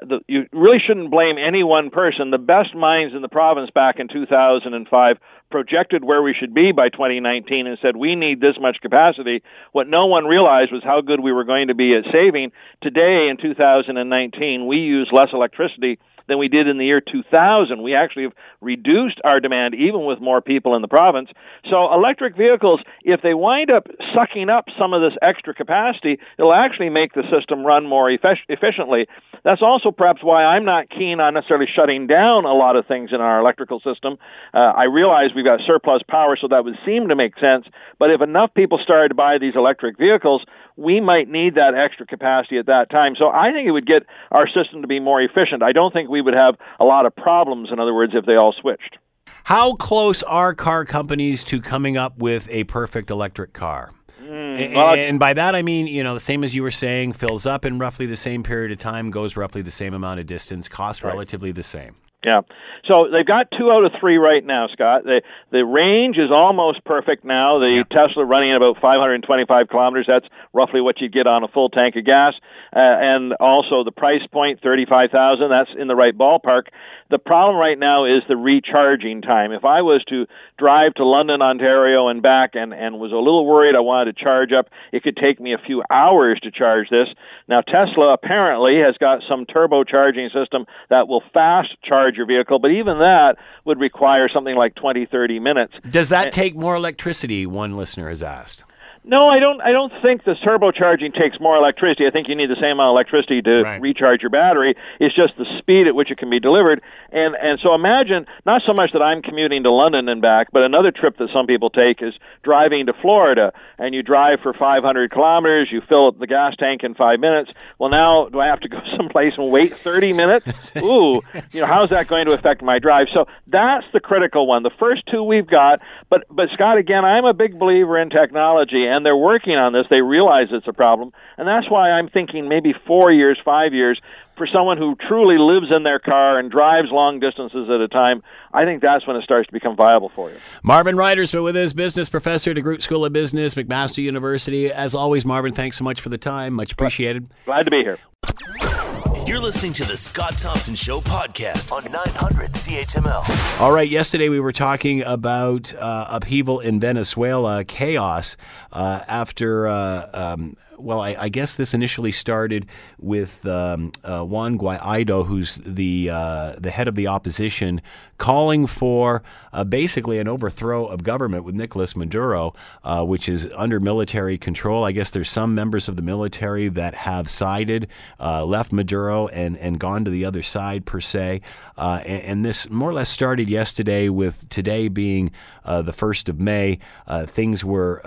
The, 0.01 0.21
you 0.27 0.45
really 0.51 0.79
shouldn't 0.79 1.11
blame 1.11 1.35
any 1.37 1.63
one 1.63 1.91
person. 1.91 2.31
The 2.31 2.39
best 2.39 2.73
minds 2.73 3.13
in 3.13 3.21
the 3.21 3.29
province 3.29 3.69
back 3.69 3.99
in 3.99 4.07
2005 4.07 5.17
projected 5.51 6.03
where 6.03 6.23
we 6.23 6.33
should 6.33 6.53
be 6.53 6.71
by 6.71 6.89
2019 6.89 7.67
and 7.67 7.77
said 7.79 7.95
we 7.95 8.15
need 8.15 8.41
this 8.41 8.55
much 8.59 8.77
capacity. 8.81 9.43
What 9.71 9.87
no 9.87 10.07
one 10.07 10.25
realized 10.25 10.71
was 10.71 10.81
how 10.83 11.01
good 11.01 11.19
we 11.19 11.31
were 11.33 11.43
going 11.43 11.67
to 11.67 11.75
be 11.75 11.93
at 11.93 12.11
saving. 12.11 12.51
Today 12.81 13.27
in 13.29 13.37
2019, 13.39 14.65
we 14.65 14.77
use 14.77 15.09
less 15.11 15.29
electricity 15.31 15.99
than 16.27 16.37
we 16.37 16.47
did 16.47 16.67
in 16.67 16.77
the 16.77 16.85
year 16.85 17.01
2000. 17.01 17.81
We 17.81 17.95
actually 17.95 18.23
have 18.23 18.33
reduced 18.61 19.19
our 19.23 19.39
demand 19.39 19.75
even 19.75 20.05
with 20.05 20.19
more 20.19 20.41
people 20.41 20.75
in 20.75 20.81
the 20.81 20.87
province. 20.87 21.29
So 21.69 21.93
electric 21.93 22.35
vehicles, 22.35 22.81
if 23.03 23.21
they 23.21 23.33
wind 23.33 23.71
up 23.71 23.87
sucking 24.13 24.49
up 24.49 24.65
some 24.77 24.93
of 24.93 25.01
this 25.01 25.17
extra 25.21 25.53
capacity, 25.53 26.19
it'll 26.37 26.53
actually 26.53 26.89
make 26.89 27.13
the 27.13 27.23
system 27.31 27.65
run 27.65 27.87
more 27.87 28.09
efficiently. 28.09 29.07
That's 29.43 29.61
also 29.61 29.91
perhaps 29.91 30.23
why 30.23 30.43
I'm 30.43 30.65
not 30.65 30.89
keen 30.89 31.19
on 31.19 31.33
necessarily 31.33 31.67
shutting 31.73 32.07
down 32.07 32.45
a 32.45 32.53
lot 32.53 32.75
of 32.75 32.85
things 32.85 33.09
in 33.11 33.21
our 33.21 33.39
electrical 33.39 33.79
system. 33.79 34.17
Uh, 34.53 34.59
I 34.59 34.83
realize 34.85 35.31
we've 35.35 35.45
got 35.45 35.59
surplus 35.65 36.03
power, 36.07 36.37
so 36.39 36.47
that 36.49 36.63
would 36.63 36.77
seem 36.85 37.09
to 37.09 37.15
make 37.15 37.33
sense. 37.39 37.65
But 37.97 38.11
if 38.11 38.21
enough 38.21 38.53
people 38.53 38.79
started 38.83 39.09
to 39.09 39.15
buy 39.15 39.37
these 39.39 39.55
electric 39.55 39.97
vehicles, 39.97 40.43
we 40.77 41.01
might 41.01 41.27
need 41.27 41.55
that 41.55 41.73
extra 41.75 42.05
capacity 42.05 42.57
at 42.57 42.67
that 42.67 42.89
time. 42.89 43.15
So 43.17 43.29
I 43.29 43.51
think 43.51 43.67
it 43.67 43.71
would 43.71 43.87
get 43.87 44.03
our 44.31 44.47
system 44.47 44.81
to 44.81 44.87
be 44.87 44.99
more 44.99 45.21
efficient. 45.21 45.63
I 45.63 45.71
don't 45.71 45.91
think 45.91 46.09
we 46.11 46.21
would 46.21 46.35
have 46.35 46.55
a 46.79 46.85
lot 46.85 47.07
of 47.07 47.15
problems, 47.15 47.69
in 47.71 47.79
other 47.79 47.93
words, 47.93 48.13
if 48.15 48.25
they 48.25 48.35
all 48.35 48.53
switched. 48.53 48.97
How 49.45 49.73
close 49.73 50.21
are 50.23 50.53
car 50.53 50.85
companies 50.85 51.43
to 51.45 51.61
coming 51.61 51.97
up 51.97 52.19
with 52.19 52.47
a 52.51 52.65
perfect 52.65 53.09
electric 53.09 53.53
car? 53.53 53.91
Mm, 54.21 54.75
well, 54.75 54.93
and, 54.93 55.19
by 55.19 55.33
that 55.33 55.55
I 55.55 55.61
mean, 55.61 55.87
you 55.87 56.03
know, 56.03 56.13
the 56.13 56.19
same 56.19 56.43
as 56.43 56.53
you 56.53 56.61
were 56.61 56.71
saying, 56.71 57.13
fills 57.13 57.45
up 57.45 57.65
in 57.65 57.79
roughly 57.79 58.05
the 58.05 58.15
same 58.15 58.43
period 58.43 58.71
of 58.71 58.77
time, 58.77 59.09
goes 59.09 59.35
roughly 59.35 59.61
the 59.61 59.71
same 59.71 59.93
amount 59.93 60.19
of 60.19 60.27
distance, 60.27 60.67
costs 60.67 61.03
right. 61.03 61.11
relatively 61.11 61.51
the 61.51 61.63
same. 61.63 61.95
Yeah. 62.23 62.41
So 62.85 63.07
they've 63.11 63.25
got 63.25 63.47
two 63.57 63.71
out 63.71 63.83
of 63.83 63.93
three 63.99 64.17
right 64.17 64.45
now, 64.45 64.67
Scott. 64.71 65.03
The 65.03 65.21
the 65.51 65.65
range 65.65 66.17
is 66.17 66.29
almost 66.31 66.83
perfect 66.85 67.25
now. 67.25 67.57
The 67.57 67.81
yeah. 67.81 67.83
Tesla 67.89 68.25
running 68.25 68.51
at 68.51 68.57
about 68.57 68.79
525 68.79 69.67
kilometers. 69.67 70.05
That's 70.07 70.25
roughly 70.53 70.81
what 70.81 71.01
you'd 71.01 71.13
get 71.13 71.25
on 71.25 71.43
a 71.43 71.47
full 71.47 71.69
tank 71.69 71.95
of 71.95 72.05
gas. 72.05 72.33
Uh, 72.75 72.79
and 72.79 73.33
also 73.33 73.83
the 73.83 73.91
price 73.91 74.25
point, 74.31 74.61
35,000. 74.61 75.49
That's 75.49 75.71
in 75.77 75.87
the 75.87 75.95
right 75.95 76.15
ballpark. 76.15 76.69
The 77.09 77.17
problem 77.17 77.57
right 77.57 77.77
now 77.77 78.05
is 78.05 78.23
the 78.27 78.37
recharging 78.37 79.21
time. 79.21 79.51
If 79.51 79.65
I 79.65 79.81
was 79.81 80.03
to 80.09 80.27
drive 80.57 80.93
to 80.95 81.05
London, 81.05 81.41
Ontario, 81.41 82.07
and 82.07 82.21
back, 82.21 82.51
and 82.53 82.73
and 82.73 82.99
was 82.99 83.11
a 83.11 83.15
little 83.15 83.45
worried, 83.45 83.75
I 83.75 83.81
wanted 83.81 84.15
to 84.15 84.23
charge 84.23 84.51
up. 84.53 84.69
It 84.93 85.03
could 85.03 85.17
take 85.17 85.41
me 85.41 85.53
a 85.53 85.57
few 85.57 85.83
hours 85.89 86.39
to 86.43 86.51
charge 86.51 86.89
this. 86.89 87.07
Now 87.49 87.61
Tesla 87.61 88.13
apparently 88.13 88.79
has 88.79 88.95
got 88.97 89.23
some 89.27 89.45
turbocharging 89.45 90.31
system 90.31 90.65
that 90.89 91.07
will 91.07 91.23
fast 91.33 91.75
charge 91.83 92.10
charge 92.11 92.17
your 92.17 92.27
vehicle, 92.27 92.59
but 92.59 92.71
even 92.71 92.99
that 92.99 93.35
would 93.65 93.79
require 93.79 94.29
something 94.33 94.55
like 94.55 94.75
20, 94.75 95.05
30 95.05 95.39
minutes. 95.39 95.73
Does 95.89 96.09
that 96.09 96.31
take 96.31 96.55
more 96.55 96.75
electricity? 96.75 97.45
One 97.45 97.77
listener 97.77 98.09
has 98.09 98.21
asked. 98.21 98.63
No, 99.03 99.27
I 99.27 99.39
don't. 99.39 99.59
I 99.61 99.71
don't 99.71 99.91
think 100.03 100.25
the 100.25 100.35
turbocharging 100.35 101.17
takes 101.17 101.39
more 101.39 101.57
electricity. 101.57 102.05
I 102.05 102.11
think 102.11 102.27
you 102.27 102.35
need 102.35 102.51
the 102.51 102.61
same 102.61 102.77
amount 102.77 102.89
of 102.89 102.93
electricity 102.93 103.41
to 103.41 103.63
right. 103.63 103.81
recharge 103.81 104.21
your 104.21 104.29
battery. 104.29 104.75
It's 104.99 105.15
just 105.15 105.33
the 105.37 105.45
speed 105.57 105.87
at 105.87 105.95
which 105.95 106.11
it 106.11 106.19
can 106.19 106.29
be 106.29 106.39
delivered. 106.39 106.83
And 107.11 107.35
and 107.35 107.59
so 107.63 107.73
imagine 107.73 108.27
not 108.45 108.61
so 108.63 108.73
much 108.73 108.91
that 108.93 109.01
I'm 109.01 109.23
commuting 109.23 109.63
to 109.63 109.71
London 109.71 110.07
and 110.07 110.21
back, 110.21 110.49
but 110.51 110.61
another 110.61 110.91
trip 110.91 111.17
that 111.17 111.29
some 111.33 111.47
people 111.47 111.71
take 111.71 112.03
is 112.03 112.13
driving 112.43 112.85
to 112.85 112.93
Florida, 112.93 113.53
and 113.79 113.95
you 113.95 114.03
drive 114.03 114.39
for 114.43 114.53
500 114.53 115.09
kilometers. 115.09 115.69
You 115.71 115.81
fill 115.81 116.09
up 116.09 116.19
the 116.19 116.27
gas 116.27 116.55
tank 116.59 116.83
in 116.83 116.93
five 116.93 117.19
minutes. 117.19 117.51
Well, 117.79 117.89
now 117.89 118.29
do 118.29 118.39
I 118.39 118.45
have 118.45 118.59
to 118.59 118.69
go 118.69 118.81
someplace 118.97 119.33
and 119.35 119.49
wait 119.49 119.75
30 119.79 120.13
minutes? 120.13 120.71
Ooh, 120.77 121.21
you 121.51 121.61
know 121.61 121.65
how's 121.65 121.89
that 121.89 122.07
going 122.07 122.27
to 122.27 122.33
affect 122.33 122.61
my 122.61 122.77
drive? 122.77 123.07
So 123.11 123.25
that's 123.47 123.85
the 123.93 123.99
critical 123.99 124.45
one. 124.45 124.61
The 124.61 124.69
first 124.77 125.07
two 125.09 125.23
we've 125.23 125.47
got, 125.47 125.79
but 126.07 126.23
but 126.29 126.51
Scott, 126.53 126.77
again, 126.77 127.03
I'm 127.03 127.25
a 127.25 127.33
big 127.33 127.57
believer 127.57 127.97
in 127.99 128.11
technology 128.11 128.90
and 128.91 129.05
they're 129.05 129.15
working 129.15 129.55
on 129.55 129.73
this. 129.73 129.85
They 129.89 130.01
realize 130.01 130.47
it's 130.51 130.67
a 130.67 130.73
problem, 130.73 131.11
and 131.37 131.47
that's 131.47 131.69
why 131.69 131.91
I'm 131.91 132.09
thinking 132.09 132.47
maybe 132.47 132.73
four 132.85 133.11
years, 133.11 133.39
five 133.43 133.73
years 133.73 133.99
for 134.37 134.47
someone 134.47 134.77
who 134.77 134.95
truly 135.07 135.37
lives 135.37 135.67
in 135.75 135.83
their 135.83 135.99
car 135.99 136.39
and 136.39 136.49
drives 136.49 136.89
long 136.91 137.19
distances 137.19 137.69
at 137.69 137.79
a 137.79 137.87
time. 137.87 138.23
I 138.53 138.65
think 138.65 138.81
that's 138.81 139.05
when 139.05 139.15
it 139.15 139.23
starts 139.23 139.47
to 139.47 139.53
become 139.53 139.75
viable 139.75 140.11
for 140.15 140.31
you. 140.31 140.37
Marvin 140.63 140.95
Ryder's 140.95 141.31
been 141.31 141.43
with 141.43 141.55
us, 141.55 141.73
business 141.73 142.09
professor 142.09 142.51
at 142.51 142.57
DeGroote 142.57 142.81
School 142.81 143.05
of 143.05 143.13
Business, 143.13 143.53
McMaster 143.55 144.03
University. 144.03 144.71
As 144.71 144.95
always, 144.95 145.25
Marvin, 145.25 145.53
thanks 145.53 145.77
so 145.77 145.83
much 145.83 146.01
for 146.01 146.09
the 146.09 146.17
time. 146.17 146.53
Much 146.53 146.73
appreciated. 146.73 147.31
Glad 147.45 147.63
to 147.63 147.71
be 147.71 147.83
here. 147.83 148.90
You're 149.27 149.39
listening 149.39 149.73
to 149.73 149.85
the 149.85 149.95
Scott 149.95 150.35
Thompson 150.35 150.73
Show 150.73 150.99
podcast 150.99 151.71
on 151.71 151.83
900 151.91 152.53
CHML. 152.53 153.61
All 153.61 153.71
right, 153.71 153.87
yesterday 153.87 154.29
we 154.29 154.39
were 154.39 154.51
talking 154.51 155.03
about 155.03 155.75
uh, 155.75 156.07
upheaval 156.09 156.59
in 156.59 156.79
Venezuela, 156.79 157.63
chaos 157.63 158.35
uh, 158.71 159.01
after. 159.07 159.67
Uh, 159.67 160.09
um, 160.13 160.57
well, 160.79 161.01
I, 161.01 161.15
I, 161.19 161.29
guess 161.29 161.53
this 161.53 161.75
initially 161.75 162.11
started 162.11 162.65
with 162.99 163.45
um, 163.45 163.91
uh, 164.03 164.23
Juan 164.23 164.57
Guaido, 164.57 165.23
who's 165.23 165.57
the 165.57 166.09
uh, 166.09 166.55
the 166.57 166.71
head 166.71 166.87
of 166.87 166.95
the 166.95 167.05
opposition, 167.05 167.81
calling 168.21 168.67
for 168.67 169.23
uh, 169.51 169.63
basically 169.63 170.19
an 170.19 170.27
overthrow 170.27 170.85
of 170.85 171.03
government 171.03 171.43
with 171.43 171.55
Nicolas 171.55 171.95
Maduro, 171.95 172.53
uh, 172.83 173.03
which 173.03 173.27
is 173.27 173.47
under 173.55 173.79
military 173.79 174.37
control. 174.37 174.83
I 174.83 174.91
guess 174.91 175.09
there's 175.09 175.29
some 175.29 175.55
members 175.55 175.89
of 175.89 175.95
the 175.95 176.03
military 176.03 176.69
that 176.69 176.93
have 176.93 177.27
sided, 177.31 177.87
uh, 178.19 178.45
left 178.45 178.71
Maduro, 178.71 179.27
and, 179.29 179.57
and 179.57 179.79
gone 179.79 180.05
to 180.05 180.11
the 180.11 180.23
other 180.23 180.43
side, 180.43 180.85
per 180.85 181.01
se. 181.01 181.41
Uh, 181.77 182.03
and, 182.05 182.23
and, 182.23 182.45
this 182.45 182.69
more 182.69 182.89
or 182.89 182.93
less 182.93 183.09
started 183.09 183.49
yesterday, 183.49 184.07
with 184.07 184.47
today 184.49 184.87
being 184.87 185.31
uh, 185.65 185.81
the 185.81 185.91
1st 185.91 186.29
of 186.29 186.39
May. 186.39 186.77
Uh, 187.07 187.25
things 187.25 187.65
were 187.65 188.01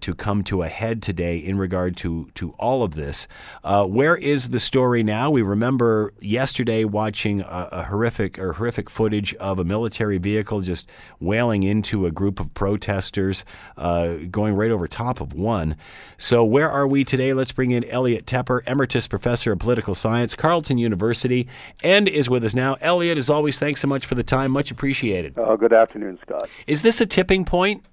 to 0.00 0.14
come 0.14 0.42
to 0.44 0.62
a 0.62 0.68
head 0.68 1.02
today 1.02 1.36
in 1.36 1.58
regard 1.58 1.96
to 1.98 2.30
to 2.34 2.52
all 2.52 2.82
of 2.82 2.94
this. 2.94 3.26
Where 3.62 4.16
is 4.16 4.50
the 4.50 4.60
story 4.60 5.02
now? 5.02 5.30
We 5.30 5.42
remember 5.42 6.14
yesterday 6.20 6.84
watching 6.84 7.40
a, 7.40 7.68
a 7.72 7.82
horrific 7.84 8.38
or 8.38 8.54
horrific 8.54 8.88
footage 8.88 9.17
of 9.34 9.58
a 9.58 9.64
military 9.64 10.18
vehicle 10.18 10.60
just 10.60 10.86
wailing 11.20 11.62
into 11.62 12.06
a 12.06 12.10
group 12.10 12.40
of 12.40 12.52
protesters, 12.54 13.44
uh, 13.76 14.14
going 14.30 14.54
right 14.54 14.70
over 14.70 14.86
top 14.88 15.20
of 15.20 15.32
one. 15.32 15.76
So 16.16 16.44
where 16.44 16.70
are 16.70 16.86
we 16.86 17.04
today? 17.04 17.32
Let's 17.32 17.52
bring 17.52 17.70
in 17.70 17.84
Elliot 17.84 18.26
Tepper, 18.26 18.66
Emeritus 18.66 19.06
Professor 19.08 19.52
of 19.52 19.58
Political 19.58 19.94
Science, 19.94 20.34
Carleton 20.34 20.78
University, 20.78 21.48
and 21.82 22.08
is 22.08 22.28
with 22.30 22.44
us 22.44 22.54
now. 22.54 22.76
Elliot, 22.80 23.18
as 23.18 23.28
always, 23.28 23.58
thanks 23.58 23.80
so 23.80 23.88
much 23.88 24.06
for 24.06 24.14
the 24.14 24.24
time. 24.24 24.50
Much 24.50 24.70
appreciated. 24.70 25.38
Uh, 25.38 25.56
good 25.56 25.72
afternoon, 25.72 26.18
Scott. 26.22 26.48
Is 26.66 26.82
this 26.82 27.00
a 27.00 27.06
tipping 27.06 27.44
point? 27.44 27.84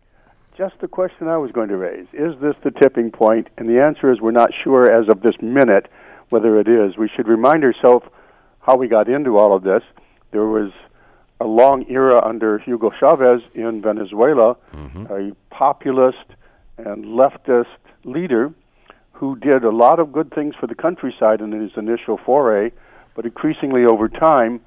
Just 0.58 0.80
the 0.80 0.88
question 0.88 1.28
I 1.28 1.38
was 1.38 1.52
going 1.52 1.68
to 1.68 1.76
raise. 1.76 2.08
Is 2.14 2.40
this 2.40 2.56
the 2.64 2.72
tipping 2.72 3.12
point? 3.12 3.50
And 3.58 3.68
the 3.68 3.82
answer 3.82 4.12
is 4.12 4.22
we're 4.22 4.32
not 4.32 4.52
sure 4.64 4.90
as 4.90 5.10
of 5.10 5.22
this 5.22 5.36
minute 5.42 5.88
whether 6.30 6.60
it 6.60 6.68
is. 6.68 6.98
We 6.98 7.10
should 7.14 7.28
remind 7.28 7.64
ourselves 7.64 8.06
how 8.62 8.76
we 8.78 8.88
got 8.88 9.08
into 9.08 9.38
all 9.38 9.56
of 9.56 9.64
this. 9.64 9.84
There 10.32 10.46
was 10.46 10.72
a 11.40 11.46
long 11.46 11.86
era 11.90 12.26
under 12.26 12.60
Hugo 12.60 12.92
Chavez 12.98 13.42
in 13.54 13.82
Venezuela, 13.82 14.56
mm-hmm. 14.74 15.06
a 15.12 15.32
populist 15.54 16.26
and 16.78 17.06
leftist 17.06 17.66
leader 18.04 18.54
who 19.12 19.36
did 19.38 19.64
a 19.64 19.72
lot 19.72 20.00
of 20.00 20.12
good 20.12 20.34
things 20.34 20.56
for 20.60 20.68
the 20.68 20.76
countryside 20.76 21.42
in 21.42 21.52
his 21.52 21.72
initial 21.78 22.18
foray, 22.26 22.72
but 23.16 23.26
increasingly 23.26 23.86
over 23.86 24.10
time, 24.10 24.60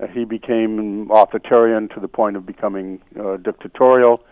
uh, 0.00 0.06
he 0.08 0.24
became 0.24 1.08
authoritarian 1.10 1.88
to 1.88 2.00
the 2.00 2.08
point 2.08 2.36
of 2.36 2.44
becoming 2.44 3.00
uh, 3.18 3.36
dictatorial. 3.36 4.22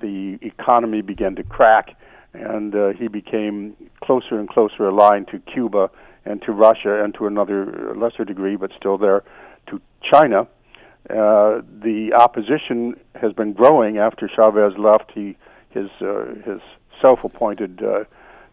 The 0.00 0.38
economy 0.42 1.00
began 1.00 1.34
to 1.36 1.42
crack, 1.42 1.96
and 2.34 2.74
uh, 2.74 2.88
he 2.88 3.08
became 3.08 3.74
closer 4.02 4.38
and 4.38 4.48
closer 4.48 4.86
aligned 4.86 5.28
to 5.28 5.38
Cuba 5.38 5.90
and 6.26 6.42
to 6.42 6.52
Russia, 6.52 7.02
and 7.02 7.14
to 7.14 7.26
another 7.26 7.94
lesser 7.96 8.24
degree, 8.24 8.56
but 8.56 8.72
still 8.76 8.98
there, 8.98 9.22
to 9.68 9.80
China. 10.02 10.48
Uh, 11.08 11.62
the 11.82 12.12
opposition 12.18 12.94
has 13.14 13.32
been 13.32 13.52
growing 13.52 13.98
after 13.98 14.28
Chavez 14.28 14.76
left. 14.78 15.12
He 15.14 15.36
his 15.70 15.88
uh, 16.00 16.34
his 16.44 16.60
self-appointed 17.00 17.82
uh, 17.82 18.04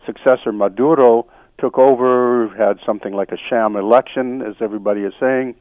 successor 0.05 0.51
Maduro 0.51 1.25
took 1.59 1.77
over, 1.77 2.49
had 2.57 2.79
something 2.85 3.13
like 3.13 3.31
a 3.31 3.37
sham 3.49 3.75
election, 3.75 4.41
as 4.41 4.55
everybody 4.59 5.01
is 5.01 5.13
saying, 5.19 5.55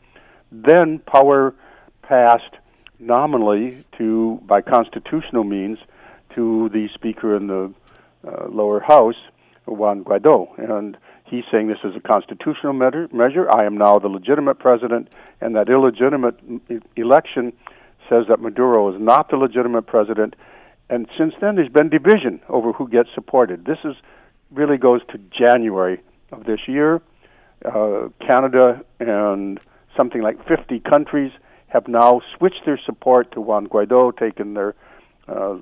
then 0.50 0.98
power 0.98 1.54
passed 2.02 2.56
nominally 2.98 3.84
to, 3.98 4.40
by 4.46 4.60
constitutional 4.60 5.44
means, 5.44 5.78
to 6.34 6.68
the 6.70 6.88
Speaker 6.94 7.36
in 7.36 7.46
the 7.46 7.72
uh, 8.26 8.48
lower 8.48 8.80
house, 8.80 9.16
Juan 9.66 10.02
Guaido. 10.02 10.48
And 10.58 10.96
he's 11.32 11.44
saying 11.50 11.68
this 11.68 11.78
is 11.82 11.96
a 11.96 12.00
constitutional 12.00 12.74
measure, 12.74 13.08
measure. 13.10 13.50
I 13.50 13.64
am 13.64 13.78
now 13.78 13.98
the 13.98 14.08
legitimate 14.08 14.58
president, 14.58 15.08
and 15.40 15.56
that 15.56 15.70
illegitimate 15.70 16.38
election 16.94 17.54
says 18.08 18.26
that 18.28 18.38
Maduro 18.38 18.94
is 18.94 19.00
not 19.00 19.30
the 19.30 19.36
legitimate 19.38 19.86
president. 19.86 20.36
And 20.90 21.08
since 21.16 21.32
then, 21.40 21.56
there's 21.56 21.70
been 21.70 21.88
division 21.88 22.40
over 22.50 22.72
who 22.72 22.86
gets 22.86 23.08
supported. 23.14 23.64
This 23.64 23.78
is 23.82 23.96
really 24.50 24.76
goes 24.76 25.00
to 25.10 25.18
January 25.36 26.02
of 26.30 26.44
this 26.44 26.60
year. 26.68 27.00
Uh, 27.64 28.08
Canada 28.20 28.84
and 29.00 29.58
something 29.96 30.20
like 30.20 30.46
50 30.46 30.80
countries 30.80 31.32
have 31.68 31.88
now 31.88 32.20
switched 32.36 32.66
their 32.66 32.78
support 32.84 33.32
to 33.32 33.40
Juan 33.40 33.66
Guaido, 33.66 34.14
taken 34.14 34.52
their 34.52 34.74
uh, 35.28 35.56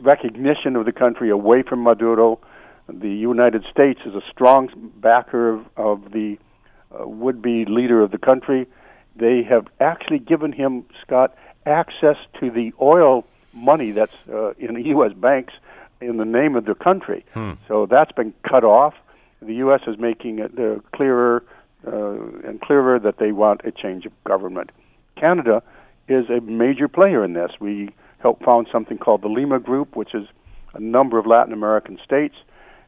recognition 0.00 0.74
of 0.74 0.84
the 0.84 0.92
country 0.92 1.30
away 1.30 1.62
from 1.62 1.84
Maduro. 1.84 2.40
The 2.88 3.08
United 3.08 3.64
States 3.70 4.00
is 4.04 4.14
a 4.14 4.22
strong 4.30 4.68
backer 4.96 5.50
of, 5.50 5.66
of 5.76 6.12
the 6.12 6.38
uh, 6.92 7.08
would 7.08 7.40
be 7.40 7.64
leader 7.64 8.02
of 8.02 8.10
the 8.10 8.18
country. 8.18 8.66
They 9.16 9.42
have 9.42 9.66
actually 9.80 10.18
given 10.18 10.52
him, 10.52 10.84
Scott, 11.00 11.34
access 11.64 12.16
to 12.40 12.50
the 12.50 12.72
oil 12.80 13.24
money 13.52 13.92
that's 13.92 14.14
uh, 14.30 14.52
in 14.54 14.74
the 14.74 14.82
U.S. 14.86 15.12
banks 15.12 15.54
in 16.00 16.16
the 16.16 16.24
name 16.24 16.56
of 16.56 16.64
the 16.64 16.74
country. 16.74 17.24
Hmm. 17.34 17.52
So 17.68 17.86
that's 17.86 18.12
been 18.12 18.34
cut 18.48 18.64
off. 18.64 18.94
The 19.40 19.54
U.S. 19.54 19.80
is 19.86 19.98
making 19.98 20.38
it 20.38 20.52
uh, 20.58 20.80
clearer 20.96 21.44
uh, 21.86 22.48
and 22.48 22.60
clearer 22.60 22.98
that 22.98 23.18
they 23.18 23.32
want 23.32 23.62
a 23.64 23.72
change 23.72 24.06
of 24.06 24.12
government. 24.24 24.70
Canada 25.16 25.62
is 26.08 26.28
a 26.30 26.40
major 26.40 26.88
player 26.88 27.24
in 27.24 27.32
this. 27.32 27.52
We 27.60 27.90
helped 28.18 28.44
found 28.44 28.68
something 28.70 28.98
called 28.98 29.22
the 29.22 29.28
Lima 29.28 29.58
Group, 29.58 29.96
which 29.96 30.14
is 30.14 30.26
a 30.74 30.80
number 30.80 31.18
of 31.18 31.26
Latin 31.26 31.52
American 31.52 31.98
states, 32.04 32.36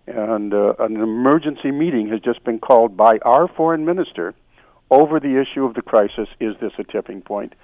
and 0.07 0.53
uh, 0.53 0.75
an 0.79 0.97
emergency 0.97 1.71
meeting 1.71 2.09
has 2.09 2.21
just 2.21 2.45
been 2.45 2.59
called 2.59 2.97
by 2.97 3.19
our 3.23 3.49
foreign 3.49 3.85
minister 3.85 4.35
over 4.91 5.19
the 5.19 5.41
issue 5.41 5.65
of 5.65 5.75
the 5.75 5.83
crisis. 5.83 6.29
Is 6.41 6.55
this 6.61 6.73
a 6.79 6.85
tipping 6.85 7.23
point 7.23 7.55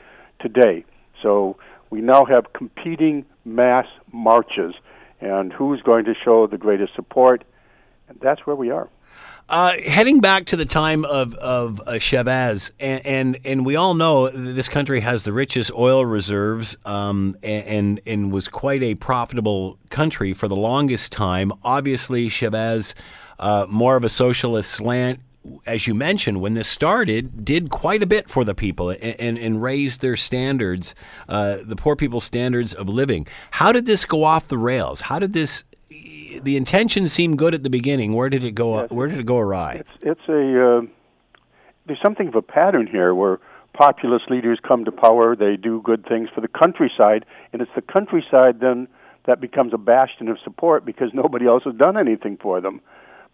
today? 0.41 0.85
So 1.23 1.57
we 1.91 2.01
now 2.01 2.25
have 2.25 2.53
competing 2.53 3.27
mass 3.45 3.87
marches, 4.13 4.75
and 5.21 5.53
who's 5.53 5.83
going 5.83 6.07
to 6.07 6.15
show 6.25 6.47
the 6.47 6.57
greatest 6.57 6.95
support? 6.95 7.45
And 8.09 8.19
that's 8.21 8.47
where 8.47 8.57
we 8.57 8.71
are. 8.71 8.89
Uh, 9.51 9.77
heading 9.85 10.21
back 10.21 10.45
to 10.45 10.57
the 10.57 10.65
time 10.65 11.05
of 11.05 11.35
of 11.35 11.81
uh, 11.81 11.99
Chavez, 11.99 12.71
and, 12.79 13.05
and, 13.05 13.39
and 13.45 13.67
we 13.67 13.75
all 13.75 13.95
know 13.95 14.29
this 14.29 14.69
country 14.69 15.01
has 15.01 15.25
the 15.25 15.33
richest 15.33 15.73
oil 15.73 16.07
reserves, 16.07 16.77
um, 16.85 17.37
and, 17.43 17.67
and, 17.67 18.01
and 18.07 18.33
was 18.33 18.47
quite 18.47 18.81
a 18.81 18.95
profitable 18.95 19.77
country 19.89 20.33
for 20.35 20.47
the 20.47 20.55
longest 20.55 21.11
time. 21.11 21.53
Obviously, 21.65 22.29
Chavez, 22.29 22.95
uh, 23.41 23.67
more 23.69 23.97
of 23.97 24.05
a 24.05 24.09
socialist 24.09 24.71
slant, 24.71 25.19
as 25.67 25.85
you 25.89 25.95
mentioned, 25.97 26.41
when 26.41 26.55
this 26.55 26.69
started, 26.69 27.45
did 27.45 27.71
quite 27.71 28.05
a 28.05 28.07
bit 28.07 28.31
for 28.31 28.45
the 28.45 28.55
people 28.55 28.91
and, 28.91 29.03
and, 29.19 29.37
and 29.37 29.61
raised 29.61 30.01
their 30.01 30.17
standards, 30.17 30.95
uh, 31.29 31.59
the 31.65 31.75
poor 31.75 31.97
people's 31.97 32.23
standards 32.23 32.73
of 32.73 32.89
living. 32.89 33.27
How 33.51 33.73
did 33.73 33.87
this 33.87 34.05
go 34.05 34.23
off 34.23 34.47
the 34.47 34.59
rails? 34.59 35.01
How 35.01 35.19
did 35.19 35.33
this 35.33 35.65
the 36.39 36.57
intention 36.57 37.09
seemed 37.09 37.39
good 37.39 37.55
at 37.55 37.63
the 37.63 37.71
beginning. 37.71 38.15
Where 38.15 38.29
did 38.29 38.45
it 38.45 38.53
go? 38.53 38.81
Yes. 38.81 38.91
Where 38.91 39.09
did 39.09 39.19
it 39.19 39.27
go 39.27 39.39
awry? 39.39 39.75
It's, 39.75 39.91
it's 40.03 40.29
a 40.29 40.79
uh, 40.79 40.81
there's 41.87 42.01
something 42.03 42.29
of 42.29 42.35
a 42.35 42.43
pattern 42.43 42.87
here 42.87 43.15
where 43.15 43.41
populist 43.73 44.31
leaders 44.31 44.59
come 44.67 44.85
to 44.85 44.93
power. 44.93 45.35
They 45.35 45.57
do 45.57 45.81
good 45.83 46.07
things 46.07 46.29
for 46.35 46.41
the 46.41 46.49
countryside, 46.49 47.25
and 47.53 47.61
it's 47.63 47.71
the 47.75 47.83
countryside 47.83 48.61
then 48.61 48.89
that 49.27 49.41
becomes 49.41 49.75
a 49.75 49.79
bastion 49.79 50.29
of 50.29 50.39
support 50.43 50.85
because 50.85 51.11
nobody 51.13 51.47
else 51.47 51.65
has 51.65 51.75
done 51.75 51.97
anything 51.97 52.37
for 52.37 52.61
them. 52.61 52.81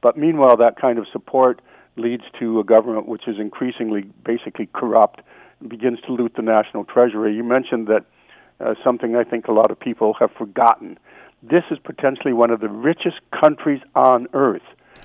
But 0.02 0.16
meanwhile, 0.16 0.56
that 0.56 0.80
kind 0.80 0.98
of 0.98 1.06
support 1.12 1.62
leads 1.96 2.24
to 2.38 2.60
a 2.60 2.64
government 2.64 3.08
which 3.08 3.26
is 3.26 3.36
increasingly 3.38 4.02
basically 4.24 4.68
corrupt 4.74 5.22
and 5.60 5.68
begins 5.68 6.00
to 6.06 6.12
loot 6.12 6.34
the 6.36 6.42
national 6.42 6.84
treasury. 6.84 7.34
You 7.34 7.44
mentioned 7.44 7.86
that 7.86 8.04
uh, 8.60 8.74
something 8.84 9.16
I 9.16 9.24
think 9.24 9.48
a 9.48 9.52
lot 9.52 9.70
of 9.70 9.78
people 9.78 10.14
have 10.14 10.30
forgotten 10.32 10.98
this 11.42 11.64
is 11.70 11.78
potentially 11.78 12.32
one 12.32 12.50
of 12.50 12.60
the 12.60 12.68
richest 12.68 13.16
countries 13.30 13.80
on 13.94 14.26
earth. 14.32 14.62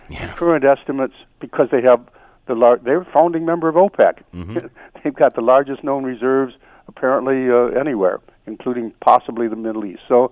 Yeah. 0.09 0.33
Current 0.33 0.65
estimates, 0.65 1.13
because 1.39 1.69
they 1.71 1.81
have 1.81 2.01
the 2.47 2.55
lar- 2.55 2.79
they're 2.79 3.01
a 3.01 3.05
founding 3.05 3.45
member 3.45 3.69
of 3.69 3.75
OPEC. 3.75 4.23
Mm-hmm. 4.33 4.57
They've 5.03 5.13
got 5.13 5.35
the 5.35 5.41
largest 5.41 5.83
known 5.83 6.03
reserves 6.03 6.53
apparently 6.87 7.49
uh, 7.49 7.79
anywhere, 7.79 8.19
including 8.45 8.93
possibly 9.01 9.47
the 9.47 9.55
Middle 9.55 9.85
East. 9.85 10.01
So 10.07 10.31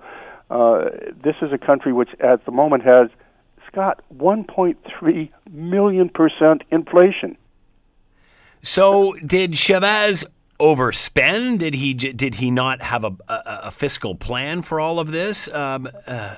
uh, 0.50 0.90
this 1.24 1.36
is 1.42 1.54
a 1.54 1.58
country 1.58 1.94
which, 1.94 2.10
at 2.20 2.46
the 2.46 2.52
moment, 2.52 2.84
has 2.84 3.10
Scott 3.68 4.02
1.3 4.18 5.30
million 5.52 6.10
percent 6.10 6.64
inflation. 6.72 7.38
So 8.62 9.14
did 9.26 9.56
Chavez 9.56 10.26
overspend? 10.60 11.60
Did 11.60 11.74
he 11.74 11.94
did 11.94 12.36
he 12.36 12.52
not 12.52 12.82
have 12.82 13.04
a, 13.04 13.16
a, 13.28 13.42
a 13.64 13.72
fiscal 13.72 14.16
plan 14.16 14.62
for 14.62 14.80
all 14.80 15.00
of 15.00 15.12
this? 15.12 15.48
Um, 15.48 15.88
uh, 16.06 16.36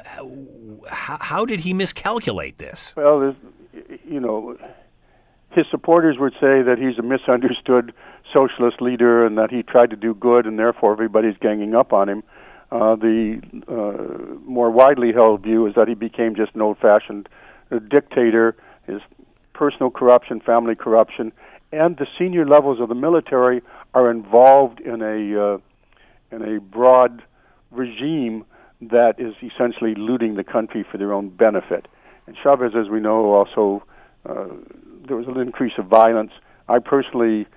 how, 0.90 1.18
how, 1.20 1.46
did 1.46 1.62
he 1.62 1.74
miscalculate 1.74 2.58
this? 2.58 2.94
Well, 2.96 3.36
you 4.08 4.20
know, 4.20 4.58
his 5.52 5.66
supporters 5.70 6.18
would 6.20 6.34
say 6.34 6.62
that 6.62 6.78
he's 6.80 6.98
a 6.98 7.02
misunderstood 7.02 7.94
socialist 8.32 8.82
leader 8.82 9.26
and 9.26 9.38
that 9.38 9.52
he 9.52 9.64
tried 9.64 9.90
to 9.90 9.96
do 9.96 10.14
good, 10.14 10.46
and 10.46 10.58
therefore 10.58 10.94
everybody's 10.94 11.38
ganging 11.40 11.76
up 11.76 11.94
on 11.94 12.10
him. 12.10 12.24
Uh, 12.72 12.96
the 12.96 13.42
uh, 13.68 14.40
more 14.46 14.72
widely 14.72 15.12
held 15.12 15.44
view 15.44 15.68
is 15.68 15.76
that 15.76 15.90
he 15.90 15.94
became 15.94 16.36
just 16.36 16.56
an 16.56 16.62
old-fashioned 16.62 17.28
uh, 17.70 17.80
dictator. 17.90 18.56
His 18.88 19.02
personal 19.54 19.92
corruption, 19.92 20.40
family 20.40 20.76
corruption, 20.76 21.34
and 21.74 21.98
the 21.98 22.08
senior 22.18 22.46
levels 22.46 22.80
of 22.80 22.90
the 22.90 22.96
military 22.96 23.62
are 23.94 24.10
involved 24.10 24.80
in 24.80 25.02
a 25.02 25.54
uh, 25.54 25.58
in 26.32 26.42
a 26.42 26.60
broad 26.60 27.22
regime 27.72 28.46
that 28.82 29.20
is 29.20 29.36
essentially 29.42 29.96
looting 29.96 30.36
the 30.36 30.44
country 30.44 30.84
for 30.90 30.98
their 30.98 31.14
own 31.14 31.30
benefit. 31.30 31.88
And 32.26 32.36
Chavez, 32.42 32.74
as 32.76 32.90
we 32.90 33.00
know, 33.00 33.34
also 33.34 33.84
uh, 34.26 34.48
there 35.08 35.18
was 35.18 35.28
an 35.28 35.40
increase 35.40 35.74
of 35.78 35.86
violence. 35.86 36.32
I 36.68 36.80
personally, 36.80 37.48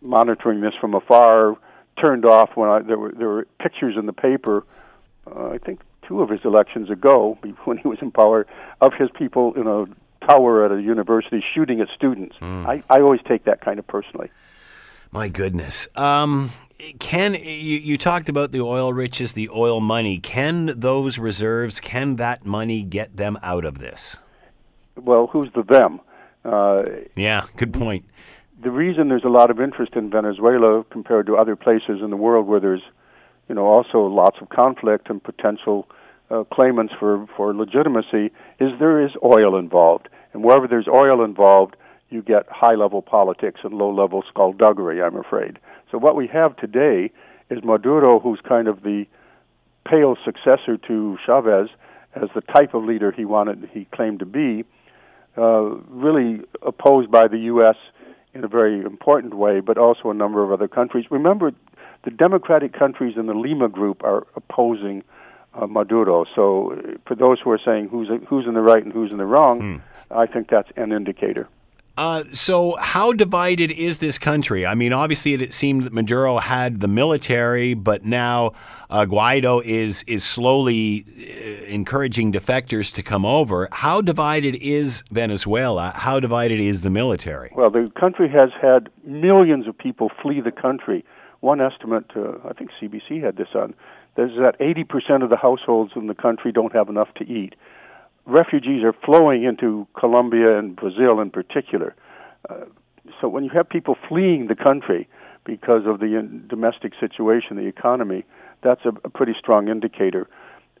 monitoring 0.00 0.60
this 0.60 0.74
from 0.80 0.94
afar, 0.94 1.56
turned 2.00 2.24
off 2.24 2.50
when 2.56 2.68
I, 2.68 2.80
there 2.80 2.98
were 2.98 3.12
there 3.12 3.28
were 3.28 3.46
pictures 3.60 3.96
in 3.96 4.06
the 4.06 4.12
paper. 4.12 4.64
Uh, 5.26 5.50
I 5.50 5.58
think 5.58 5.80
two 6.08 6.22
of 6.22 6.30
his 6.30 6.40
elections 6.44 6.90
ago, 6.90 7.38
when 7.64 7.78
he 7.78 7.88
was 7.88 7.98
in 8.00 8.10
power 8.10 8.46
of 8.80 8.94
his 8.94 9.10
people 9.10 9.54
in 9.54 9.66
a 9.66 9.86
tower 10.26 10.64
at 10.64 10.72
a 10.72 10.80
university 10.80 11.44
shooting 11.54 11.80
at 11.80 11.88
students. 11.94 12.36
Hmm. 12.36 12.66
I, 12.66 12.82
I 12.88 13.00
always 13.00 13.20
take 13.26 13.44
that 13.44 13.60
kind 13.60 13.78
of 13.78 13.86
personally. 13.86 14.30
My 15.12 15.28
goodness. 15.28 15.88
Um, 15.94 16.52
can 16.98 17.34
you, 17.34 17.40
you 17.78 17.98
talked 17.98 18.28
about 18.28 18.50
the 18.50 18.60
oil 18.62 18.92
riches, 18.92 19.34
the 19.34 19.48
oil 19.50 19.80
money? 19.80 20.18
Can 20.18 20.72
those 20.80 21.18
reserves, 21.18 21.80
can 21.80 22.16
that 22.16 22.46
money 22.46 22.82
get 22.82 23.16
them 23.16 23.38
out 23.42 23.64
of 23.64 23.78
this? 23.78 24.16
Well, 24.96 25.26
who's 25.26 25.50
the 25.54 25.62
them? 25.62 26.00
Uh, 26.44 26.82
Yeah, 27.14 27.44
good 27.56 27.72
point. 27.72 28.04
the 28.62 28.70
reason 28.70 29.08
there's 29.08 29.24
a 29.24 29.28
lot 29.28 29.50
of 29.50 29.60
interest 29.60 29.94
in 29.94 30.10
Venezuela 30.10 30.84
compared 30.90 31.26
to 31.26 31.36
other 31.36 31.56
places 31.56 32.00
in 32.02 32.10
the 32.10 32.16
world 32.16 32.46
where 32.46 32.60
there's, 32.60 32.82
you 33.48 33.54
know, 33.54 33.66
also 33.66 34.06
lots 34.06 34.38
of 34.40 34.48
conflict 34.48 35.10
and 35.10 35.22
potential 35.22 35.86
uh, 36.30 36.44
claimants 36.44 36.94
for 36.98 37.26
for 37.36 37.52
legitimacy 37.54 38.32
is 38.58 38.70
there 38.78 39.04
is 39.04 39.10
oil 39.22 39.58
involved, 39.58 40.08
and 40.32 40.42
wherever 40.42 40.66
there's 40.66 40.88
oil 40.88 41.22
involved, 41.24 41.76
you 42.12 42.22
get 42.22 42.46
high 42.48 42.74
level 42.74 43.02
politics 43.02 43.60
and 43.64 43.74
low 43.74 43.92
level 43.92 44.22
skullduggery. 44.28 45.02
I'm 45.02 45.16
afraid. 45.16 45.58
So 45.90 45.98
what 45.98 46.14
we 46.16 46.26
have 46.28 46.56
today 46.56 47.10
is 47.50 47.62
Maduro, 47.64 48.20
who's 48.20 48.40
kind 48.46 48.68
of 48.68 48.82
the 48.82 49.06
pale 49.88 50.16
successor 50.24 50.76
to 50.88 51.18
Chavez 51.24 51.68
as 52.14 52.28
the 52.34 52.40
type 52.40 52.74
of 52.74 52.84
leader 52.84 53.10
he 53.10 53.24
wanted, 53.24 53.68
he 53.72 53.86
claimed 53.86 54.18
to 54.20 54.26
be, 54.26 54.64
uh, 55.36 55.62
really 55.88 56.42
opposed 56.60 57.10
by 57.10 57.26
the 57.26 57.38
U.S. 57.38 57.76
in 58.34 58.44
a 58.44 58.48
very 58.48 58.80
important 58.80 59.34
way, 59.34 59.60
but 59.60 59.78
also 59.78 60.10
a 60.10 60.14
number 60.14 60.42
of 60.42 60.52
other 60.52 60.68
countries. 60.68 61.06
Remember, 61.10 61.52
the 62.04 62.10
democratic 62.10 62.72
countries 62.78 63.16
in 63.16 63.26
the 63.26 63.34
Lima 63.34 63.68
group 63.68 64.02
are 64.04 64.26
opposing 64.36 65.02
uh, 65.54 65.66
Maduro. 65.66 66.24
So, 66.34 66.72
uh, 66.72 66.98
for 67.06 67.14
those 67.14 67.38
who 67.40 67.50
are 67.50 67.60
saying 67.64 67.88
who's 67.88 68.08
who's 68.28 68.46
in 68.46 68.54
the 68.54 68.60
right 68.60 68.82
and 68.82 68.92
who's 68.92 69.10
in 69.10 69.18
the 69.18 69.26
wrong, 69.26 69.82
I 70.10 70.26
think 70.26 70.48
that's 70.50 70.70
an 70.76 70.92
indicator. 70.92 71.48
Uh, 71.96 72.24
so, 72.32 72.74
how 72.76 73.12
divided 73.12 73.70
is 73.70 73.98
this 73.98 74.16
country? 74.16 74.64
I 74.64 74.74
mean, 74.74 74.94
obviously, 74.94 75.34
it, 75.34 75.42
it 75.42 75.52
seemed 75.52 75.84
that 75.84 75.92
Maduro 75.92 76.38
had 76.38 76.80
the 76.80 76.88
military, 76.88 77.74
but 77.74 78.02
now 78.02 78.52
uh, 78.88 79.04
Guaido 79.04 79.62
is 79.62 80.02
is 80.06 80.24
slowly 80.24 81.04
uh, 81.06 81.64
encouraging 81.66 82.32
defectors 82.32 82.94
to 82.94 83.02
come 83.02 83.26
over. 83.26 83.68
How 83.72 84.00
divided 84.00 84.56
is 84.56 85.02
Venezuela? 85.10 85.92
How 85.94 86.18
divided 86.18 86.60
is 86.60 86.80
the 86.80 86.90
military? 86.90 87.52
Well, 87.54 87.70
the 87.70 87.90
country 87.98 88.28
has 88.30 88.50
had 88.60 88.88
millions 89.04 89.68
of 89.68 89.76
people 89.76 90.10
flee 90.22 90.40
the 90.40 90.52
country. 90.52 91.04
One 91.40 91.60
estimate, 91.60 92.10
uh, 92.16 92.38
I 92.48 92.54
think 92.54 92.70
CBC 92.80 93.22
had 93.22 93.36
this 93.36 93.48
on, 93.54 93.74
is 94.16 94.30
that 94.38 94.56
80% 94.60 95.24
of 95.24 95.30
the 95.30 95.36
households 95.36 95.92
in 95.96 96.06
the 96.06 96.14
country 96.14 96.52
don't 96.52 96.72
have 96.72 96.88
enough 96.88 97.12
to 97.14 97.24
eat. 97.24 97.54
Refugees 98.26 98.84
are 98.84 98.94
flowing 99.04 99.44
into 99.44 99.86
Colombia 99.98 100.58
and 100.58 100.76
Brazil 100.76 101.20
in 101.20 101.30
particular. 101.30 101.94
Uh, 102.48 102.64
so 103.20 103.28
when 103.28 103.44
you 103.44 103.50
have 103.50 103.68
people 103.68 103.96
fleeing 104.08 104.46
the 104.46 104.54
country 104.54 105.08
because 105.44 105.82
of 105.86 105.98
the 105.98 106.18
in- 106.18 106.46
domestic 106.48 106.92
situation, 107.00 107.56
the 107.56 107.66
economy, 107.66 108.24
that's 108.62 108.84
a, 108.84 108.90
a 109.04 109.10
pretty 109.10 109.34
strong 109.38 109.68
indicator. 109.68 110.28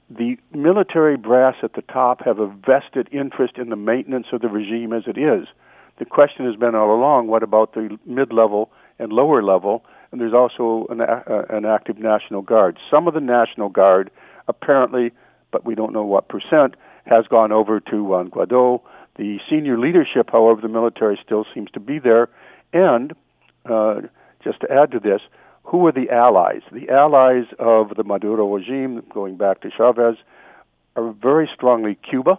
The 0.08 0.36
military 0.52 1.16
brass 1.16 1.56
at 1.62 1.72
the 1.72 1.82
top 1.82 2.24
have 2.24 2.38
a 2.38 2.46
vested 2.46 3.08
interest 3.12 3.54
in 3.56 3.70
the 3.70 3.76
maintenance 3.76 4.26
of 4.32 4.40
the 4.40 4.48
regime 4.48 4.92
as 4.92 5.04
it 5.06 5.18
is. 5.18 5.48
The 5.98 6.04
question 6.04 6.46
has 6.46 6.56
been 6.56 6.74
all 6.74 6.94
along 6.94 7.28
what 7.28 7.42
about 7.42 7.74
the 7.74 7.98
mid 8.06 8.32
level 8.32 8.70
and 8.98 9.12
lower 9.12 9.42
level? 9.42 9.84
And 10.10 10.20
there's 10.20 10.34
also 10.34 10.86
an, 10.90 11.00
uh, 11.00 11.44
an 11.48 11.64
active 11.64 11.98
National 11.98 12.42
Guard. 12.42 12.78
Some 12.90 13.08
of 13.08 13.14
the 13.14 13.20
National 13.20 13.68
Guard, 13.68 14.10
apparently, 14.48 15.12
but 15.50 15.64
we 15.64 15.74
don't 15.74 15.92
know 15.92 16.04
what 16.04 16.28
percent, 16.28 16.74
has 17.04 17.26
gone 17.28 17.52
over 17.52 17.80
to 17.80 18.04
Juan 18.04 18.30
Guaido. 18.30 18.80
The 19.16 19.38
senior 19.50 19.78
leadership, 19.78 20.30
however, 20.30 20.60
the 20.60 20.68
military 20.68 21.18
still 21.24 21.44
seems 21.54 21.70
to 21.72 21.80
be 21.80 21.98
there. 21.98 22.28
And 22.72 23.12
uh, 23.68 24.02
just 24.42 24.60
to 24.60 24.72
add 24.72 24.90
to 24.92 25.00
this, 25.00 25.20
who 25.64 25.86
are 25.86 25.92
the 25.92 26.10
allies? 26.10 26.62
The 26.72 26.88
allies 26.90 27.44
of 27.58 27.94
the 27.96 28.04
Maduro 28.04 28.52
regime, 28.52 29.02
going 29.12 29.36
back 29.36 29.60
to 29.60 29.70
Chavez, 29.70 30.16
are 30.96 31.12
very 31.12 31.48
strongly 31.54 31.96
Cuba. 32.08 32.38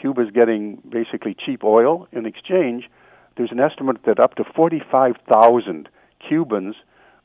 Cuba 0.00 0.22
is 0.22 0.30
getting 0.30 0.80
basically 0.88 1.34
cheap 1.34 1.64
oil. 1.64 2.08
In 2.12 2.26
exchange, 2.26 2.88
there's 3.36 3.52
an 3.52 3.60
estimate 3.60 3.98
that 4.06 4.18
up 4.18 4.34
to 4.36 4.44
45,000 4.44 5.88
Cubans 6.26 6.76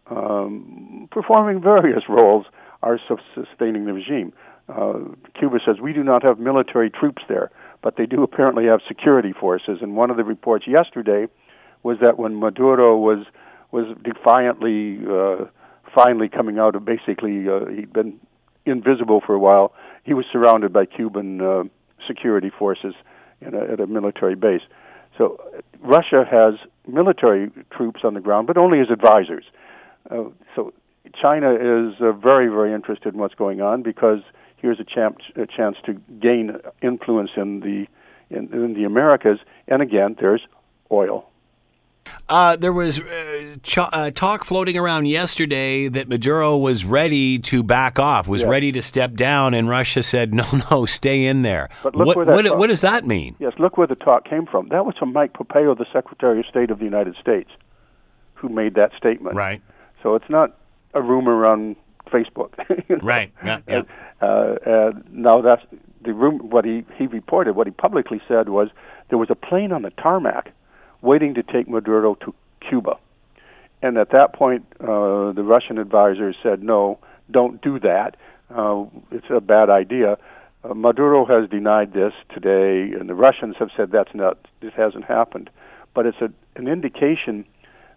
um, 0.07 1.07
performing 1.11 1.61
various 1.61 2.03
roles 2.09 2.45
are 2.81 2.99
sustaining 3.33 3.85
the 3.85 3.93
regime. 3.93 4.33
Uh, 4.69 4.99
Cuba 5.37 5.59
says 5.65 5.77
we 5.81 5.93
do 5.93 6.03
not 6.03 6.23
have 6.23 6.39
military 6.39 6.89
troops 6.89 7.21
there, 7.27 7.51
but 7.81 7.97
they 7.97 8.05
do 8.05 8.23
apparently 8.23 8.65
have 8.65 8.79
security 8.87 9.33
forces. 9.33 9.79
And 9.81 9.95
one 9.95 10.09
of 10.09 10.17
the 10.17 10.23
reports 10.23 10.65
yesterday 10.67 11.27
was 11.83 11.97
that 12.01 12.17
when 12.17 12.39
Maduro 12.39 12.97
was 12.97 13.25
was 13.71 13.85
defiantly, 14.03 14.99
uh, 15.09 15.45
finally 15.93 16.29
coming 16.29 16.59
out 16.59 16.75
of 16.75 16.85
basically 16.85 17.49
uh, 17.49 17.65
he'd 17.65 17.91
been 17.91 18.19
invisible 18.65 19.21
for 19.25 19.33
a 19.33 19.39
while. 19.39 19.73
He 20.03 20.13
was 20.13 20.25
surrounded 20.31 20.71
by 20.71 20.85
Cuban 20.85 21.41
uh, 21.41 21.63
security 22.07 22.51
forces 22.57 22.93
in 23.41 23.55
a, 23.55 23.73
at 23.73 23.79
a 23.79 23.87
military 23.87 24.35
base. 24.35 24.61
So 25.17 25.39
Russia 25.81 26.23
has 26.29 26.55
military 26.87 27.51
troops 27.71 28.01
on 28.03 28.13
the 28.13 28.21
ground, 28.21 28.47
but 28.47 28.57
only 28.57 28.79
as 28.79 28.89
advisors. 28.89 29.45
Uh, 30.09 30.25
so 30.55 30.73
China 31.19 31.53
is 31.53 31.95
uh, 31.99 32.11
very, 32.13 32.47
very 32.47 32.73
interested 32.73 33.13
in 33.13 33.19
what's 33.19 33.35
going 33.35 33.61
on 33.61 33.83
because 33.83 34.19
here's 34.63 34.79
a, 34.79 34.83
champ- 34.83 35.19
a 35.35 35.45
chance 35.45 35.75
to 35.85 35.93
gain 36.19 36.57
influence 36.81 37.29
in 37.35 37.59
the 37.59 37.85
in, 38.35 38.51
in 38.51 38.73
the 38.73 38.85
Americas, 38.85 39.37
and 39.67 39.83
again, 39.83 40.15
there's 40.19 40.41
oil. 40.91 41.29
Uh, 42.27 42.55
there 42.55 42.73
was 42.73 42.99
uh, 42.99 43.55
ch- 43.61 43.77
uh, 43.77 44.09
talk 44.11 44.43
floating 44.43 44.75
around 44.77 45.05
yesterday 45.05 45.87
that 45.87 46.07
Maduro 46.09 46.57
was 46.57 46.83
ready 46.83 47.37
to 47.39 47.61
back 47.61 47.99
off, 47.99 48.27
was 48.27 48.41
Yeah. 48.41 48.47
ready 48.47 48.71
to 48.71 48.81
step 48.81 49.13
down, 49.13 49.53
and 49.53 49.69
Russia 49.69 50.01
said, 50.01 50.33
"No, 50.33 50.45
no, 50.71 50.85
stay 50.87 51.25
in 51.25 51.43
there." 51.43 51.69
But 51.83 51.95
look 51.95 52.07
what, 52.07 52.15
where 52.17 52.25
that 52.25 52.33
what, 52.35 52.45
talk- 52.45 52.57
what 52.57 52.67
does 52.67 52.81
that 52.81 53.05
mean? 53.05 53.35
Yes, 53.39 53.53
look 53.59 53.77
where 53.77 53.87
the 53.87 53.95
talk 53.95 54.25
came 54.27 54.45
from. 54.47 54.69
That 54.69 54.85
was 54.85 54.95
from 54.97 55.13
Mike 55.13 55.33
Pompeo, 55.33 55.75
the 55.75 55.85
Secretary 55.93 56.39
of 56.39 56.45
State 56.47 56.71
of 56.71 56.79
the 56.79 56.85
United 56.85 57.15
States, 57.21 57.51
who 58.33 58.49
made 58.49 58.73
that 58.75 58.91
statement. 58.97 59.35
Right. 59.35 59.61
So 60.01 60.15
it's 60.15 60.29
not 60.29 60.57
a 60.95 61.01
rumor 61.01 61.45
on 61.45 61.75
Facebook. 62.13 62.53
you 62.89 62.97
know? 62.97 63.01
Right. 63.03 63.31
Yeah, 63.43 63.59
yeah. 63.67 63.75
And, 63.75 63.87
uh, 64.21 64.55
and 64.65 65.13
now 65.13 65.41
that's 65.41 65.63
the 66.03 66.13
room. 66.13 66.49
What 66.49 66.65
he 66.65 66.85
he 66.97 67.07
reported, 67.07 67.55
what 67.55 67.67
he 67.67 67.71
publicly 67.71 68.21
said 68.27 68.49
was 68.49 68.69
there 69.09 69.17
was 69.17 69.29
a 69.29 69.35
plane 69.35 69.71
on 69.71 69.81
the 69.81 69.89
tarmac 69.91 70.51
waiting 71.01 71.33
to 71.33 71.43
take 71.43 71.67
Maduro 71.67 72.15
to 72.15 72.33
Cuba, 72.67 72.97
and 73.81 73.97
at 73.97 74.11
that 74.11 74.33
point, 74.33 74.65
uh, 74.79 75.31
the 75.33 75.43
Russian 75.43 75.77
advisors 75.77 76.35
said, 76.43 76.63
"No, 76.63 76.99
don't 77.31 77.61
do 77.61 77.79
that. 77.79 78.15
Uh, 78.53 78.85
it's 79.11 79.29
a 79.29 79.41
bad 79.41 79.69
idea." 79.69 80.17
Uh, 80.63 80.73
Maduro 80.73 81.25
has 81.25 81.49
denied 81.49 81.93
this 81.93 82.13
today, 82.33 82.95
and 82.97 83.09
the 83.09 83.15
Russians 83.15 83.55
have 83.59 83.69
said 83.75 83.91
that's 83.91 84.13
not. 84.13 84.37
This 84.61 84.73
hasn't 84.75 85.05
happened, 85.05 85.49
but 85.93 86.05
it's 86.05 86.21
a, 86.21 86.29
an 86.55 86.67
indication 86.67 87.45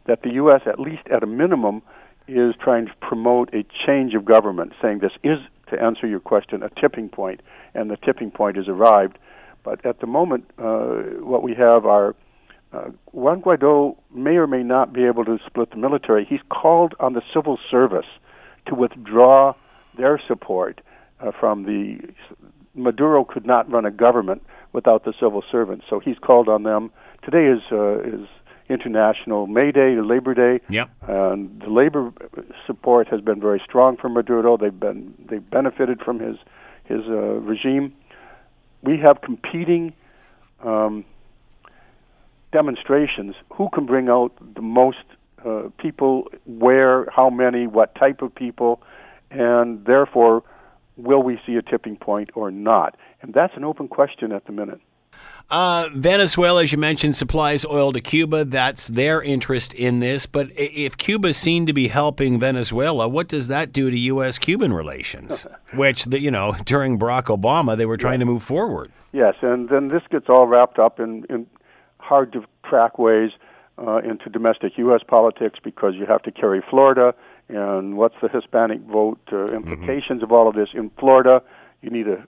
that 0.06 0.22
the 0.22 0.30
U.S., 0.34 0.62
at 0.66 0.78
least 0.80 1.02
at 1.10 1.22
a 1.22 1.26
minimum, 1.26 1.82
is 2.28 2.54
trying 2.60 2.86
to 2.86 2.92
promote 3.00 3.52
a 3.54 3.64
change 3.86 4.14
of 4.14 4.24
government, 4.24 4.74
saying 4.80 4.98
this 4.98 5.12
is, 5.22 5.38
to 5.70 5.82
answer 5.82 6.06
your 6.06 6.20
question, 6.20 6.62
a 6.62 6.70
tipping 6.80 7.08
point, 7.08 7.40
and 7.74 7.90
the 7.90 7.96
tipping 7.96 8.30
point 8.30 8.56
has 8.56 8.68
arrived. 8.68 9.18
But 9.64 9.84
at 9.84 10.00
the 10.00 10.06
moment, 10.06 10.50
uh, 10.58 10.96
what 11.20 11.42
we 11.42 11.54
have 11.54 11.86
are 11.86 12.14
uh, 12.72 12.90
Juan 13.12 13.42
Guaido 13.42 13.96
may 14.14 14.36
or 14.36 14.46
may 14.46 14.62
not 14.62 14.92
be 14.92 15.04
able 15.04 15.24
to 15.24 15.38
split 15.46 15.70
the 15.70 15.76
military. 15.76 16.24
He's 16.24 16.40
called 16.50 16.94
on 17.00 17.14
the 17.14 17.22
civil 17.34 17.58
service 17.70 18.06
to 18.66 18.74
withdraw 18.74 19.54
their 19.96 20.20
support 20.26 20.80
uh, 21.20 21.30
from 21.38 21.64
the. 21.64 21.98
Maduro 22.74 23.24
could 23.24 23.46
not 23.46 23.70
run 23.70 23.86
a 23.86 23.90
government 23.90 24.42
without 24.74 25.04
the 25.04 25.14
civil 25.18 25.42
servants, 25.50 25.86
so 25.88 25.98
he's 25.98 26.18
called 26.18 26.48
on 26.48 26.62
them. 26.62 26.90
Today 27.24 27.46
is 27.46 27.62
uh, 27.72 28.00
is 28.00 28.28
International 28.68 29.46
May 29.46 29.72
Day, 29.72 29.96
Labor 29.96 30.34
Day. 30.34 30.60
Yep. 30.68 30.90
And 31.08 31.60
the 31.60 31.70
labor 31.70 32.12
support 32.66 33.08
has 33.08 33.20
been 33.20 33.40
very 33.40 33.60
strong 33.64 33.96
for 33.96 34.08
Maduro. 34.08 34.56
They've 34.56 34.78
been 34.78 35.14
they've 35.28 35.48
benefited 35.48 36.00
from 36.00 36.20
his 36.20 36.36
his 36.84 37.02
uh, 37.08 37.40
regime. 37.52 37.94
We 38.82 38.98
have 38.98 39.20
competing 39.22 39.92
um, 40.64 41.04
demonstrations. 42.52 43.34
Who 43.54 43.68
can 43.72 43.86
bring 43.86 44.08
out 44.08 44.32
the 44.54 44.62
most 44.62 45.04
uh, 45.44 45.64
people? 45.78 46.28
Where? 46.44 47.08
How 47.10 47.30
many? 47.30 47.66
What 47.66 47.94
type 47.94 48.22
of 48.22 48.34
people? 48.34 48.82
And 49.30 49.84
therefore, 49.84 50.42
will 50.96 51.22
we 51.22 51.38
see 51.46 51.56
a 51.56 51.62
tipping 51.62 51.96
point 51.96 52.30
or 52.34 52.50
not? 52.50 52.96
And 53.22 53.34
that's 53.34 53.56
an 53.56 53.64
open 53.64 53.88
question 53.88 54.32
at 54.32 54.46
the 54.46 54.52
minute. 54.52 54.80
Uh, 55.48 55.88
Venezuela, 55.94 56.64
as 56.64 56.72
you 56.72 56.78
mentioned, 56.78 57.14
supplies 57.14 57.64
oil 57.64 57.92
to 57.92 58.00
Cuba. 58.00 58.44
That's 58.44 58.88
their 58.88 59.22
interest 59.22 59.72
in 59.74 60.00
this. 60.00 60.26
But 60.26 60.48
if 60.56 60.96
Cuba 60.96 61.32
seen 61.34 61.66
to 61.66 61.72
be 61.72 61.88
helping 61.88 62.40
Venezuela, 62.40 63.06
what 63.06 63.28
does 63.28 63.46
that 63.48 63.72
do 63.72 63.88
to 63.88 63.96
U.S. 63.96 64.38
Cuban 64.38 64.72
relations? 64.72 65.46
Which, 65.74 66.04
the, 66.06 66.20
you 66.20 66.32
know, 66.32 66.56
during 66.64 66.98
Barack 66.98 67.24
Obama, 67.24 67.76
they 67.76 67.86
were 67.86 67.96
trying 67.96 68.18
to 68.18 68.26
move 68.26 68.42
forward. 68.42 68.90
Yes, 69.12 69.34
and 69.40 69.68
then 69.68 69.88
this 69.88 70.02
gets 70.10 70.26
all 70.28 70.46
wrapped 70.46 70.80
up 70.80 70.98
in, 70.98 71.24
in 71.30 71.46
hard 71.98 72.32
to 72.32 72.44
track 72.68 72.98
ways 72.98 73.30
uh, 73.78 73.98
into 73.98 74.28
domestic 74.28 74.76
U.S. 74.78 75.02
politics 75.06 75.58
because 75.62 75.94
you 75.94 76.06
have 76.06 76.22
to 76.22 76.32
carry 76.32 76.60
Florida, 76.68 77.14
and 77.48 77.96
what's 77.96 78.16
the 78.20 78.28
Hispanic 78.28 78.80
vote 78.80 79.20
uh, 79.32 79.46
implications 79.46 80.22
mm-hmm. 80.22 80.24
of 80.24 80.32
all 80.32 80.48
of 80.48 80.56
this 80.56 80.70
in 80.74 80.90
Florida? 80.98 81.40
You 81.82 81.90
need 81.90 82.08
a 82.08 82.26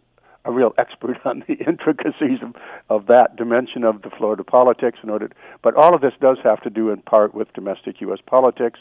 a 0.48 0.52
real 0.52 0.74
expert 0.78 1.18
on 1.24 1.44
the 1.46 1.54
intricacies 1.54 2.40
of, 2.42 2.56
of 2.88 3.06
that 3.06 3.36
dimension 3.36 3.84
of 3.84 4.02
the 4.02 4.10
Florida 4.10 4.42
politics 4.42 4.98
in 5.02 5.10
order. 5.10 5.28
To, 5.28 5.34
but 5.62 5.76
all 5.76 5.94
of 5.94 6.00
this 6.00 6.14
does 6.20 6.38
have 6.42 6.60
to 6.62 6.70
do 6.70 6.90
in 6.90 7.02
part 7.02 7.34
with 7.34 7.52
domestic 7.52 8.00
U.S. 8.00 8.18
politics. 8.26 8.80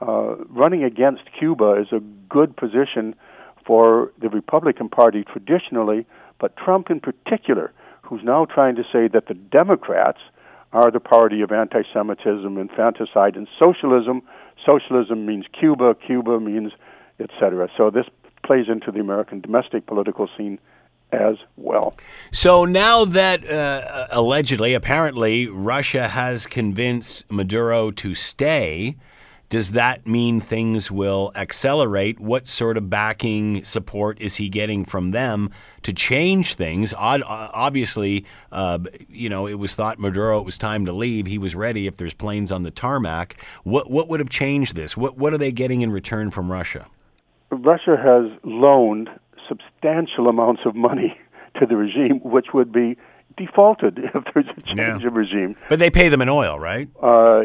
Uh, 0.00 0.36
running 0.48 0.82
against 0.82 1.22
Cuba 1.38 1.74
is 1.74 1.88
a 1.92 2.00
good 2.30 2.56
position 2.56 3.14
for 3.66 4.12
the 4.18 4.30
Republican 4.30 4.88
Party 4.88 5.24
traditionally, 5.24 6.06
but 6.38 6.56
Trump 6.56 6.90
in 6.90 7.00
particular, 7.00 7.72
who's 8.02 8.22
now 8.24 8.46
trying 8.46 8.76
to 8.76 8.82
say 8.84 9.08
that 9.08 9.26
the 9.28 9.34
Democrats 9.34 10.20
are 10.72 10.90
the 10.90 11.00
party 11.00 11.42
of 11.42 11.50
anti 11.50 11.82
Semitism, 11.92 12.56
infanticide, 12.56 13.36
and 13.36 13.48
socialism. 13.62 14.22
Socialism 14.64 15.26
means 15.26 15.44
Cuba, 15.58 15.94
Cuba 16.06 16.40
means 16.40 16.72
etc. 17.18 17.68
So 17.76 17.90
this 17.90 18.06
plays 18.44 18.66
into 18.68 18.90
the 18.90 19.00
American 19.00 19.40
domestic 19.40 19.86
political 19.86 20.28
scene 20.36 20.58
as 21.12 21.36
well. 21.56 21.94
So 22.30 22.64
now 22.64 23.04
that 23.04 23.48
uh, 23.48 24.06
allegedly, 24.10 24.74
apparently, 24.74 25.48
Russia 25.48 26.08
has 26.08 26.46
convinced 26.46 27.24
Maduro 27.30 27.90
to 27.92 28.14
stay, 28.14 28.96
does 29.50 29.72
that 29.72 30.06
mean 30.06 30.40
things 30.40 30.92
will 30.92 31.32
accelerate? 31.34 32.20
What 32.20 32.46
sort 32.46 32.76
of 32.76 32.88
backing 32.88 33.64
support 33.64 34.20
is 34.20 34.36
he 34.36 34.48
getting 34.48 34.84
from 34.84 35.10
them 35.10 35.50
to 35.82 35.92
change 35.92 36.54
things? 36.54 36.94
Obviously, 36.96 38.24
uh, 38.52 38.78
you 39.08 39.28
know, 39.28 39.48
it 39.48 39.54
was 39.54 39.74
thought 39.74 39.98
Maduro 39.98 40.38
it 40.38 40.44
was 40.44 40.56
time 40.56 40.86
to 40.86 40.92
leave. 40.92 41.26
He 41.26 41.36
was 41.36 41.56
ready 41.56 41.88
if 41.88 41.96
there's 41.96 42.14
planes 42.14 42.52
on 42.52 42.62
the 42.62 42.70
tarmac. 42.70 43.36
What 43.64 43.90
what 43.90 44.08
would 44.08 44.20
have 44.20 44.30
changed 44.30 44.76
this? 44.76 44.96
What 44.96 45.18
what 45.18 45.34
are 45.34 45.38
they 45.38 45.50
getting 45.50 45.82
in 45.82 45.90
return 45.90 46.30
from 46.30 46.50
Russia? 46.50 46.86
Russia 47.50 47.96
has 47.96 48.30
loaned 48.44 49.10
substantial 49.50 50.28
amounts 50.28 50.62
of 50.64 50.74
money 50.74 51.18
to 51.60 51.66
the 51.66 51.76
regime, 51.76 52.20
which 52.22 52.46
would 52.54 52.72
be 52.72 52.96
defaulted 53.36 53.98
if 54.14 54.24
there's 54.32 54.46
a 54.56 54.60
change 54.62 55.02
yeah. 55.02 55.06
of 55.06 55.14
regime. 55.14 55.56
But 55.68 55.78
they 55.78 55.90
pay 55.90 56.08
them 56.08 56.22
in 56.22 56.28
oil, 56.28 56.58
right? 56.58 56.88
Uh, 57.02 57.42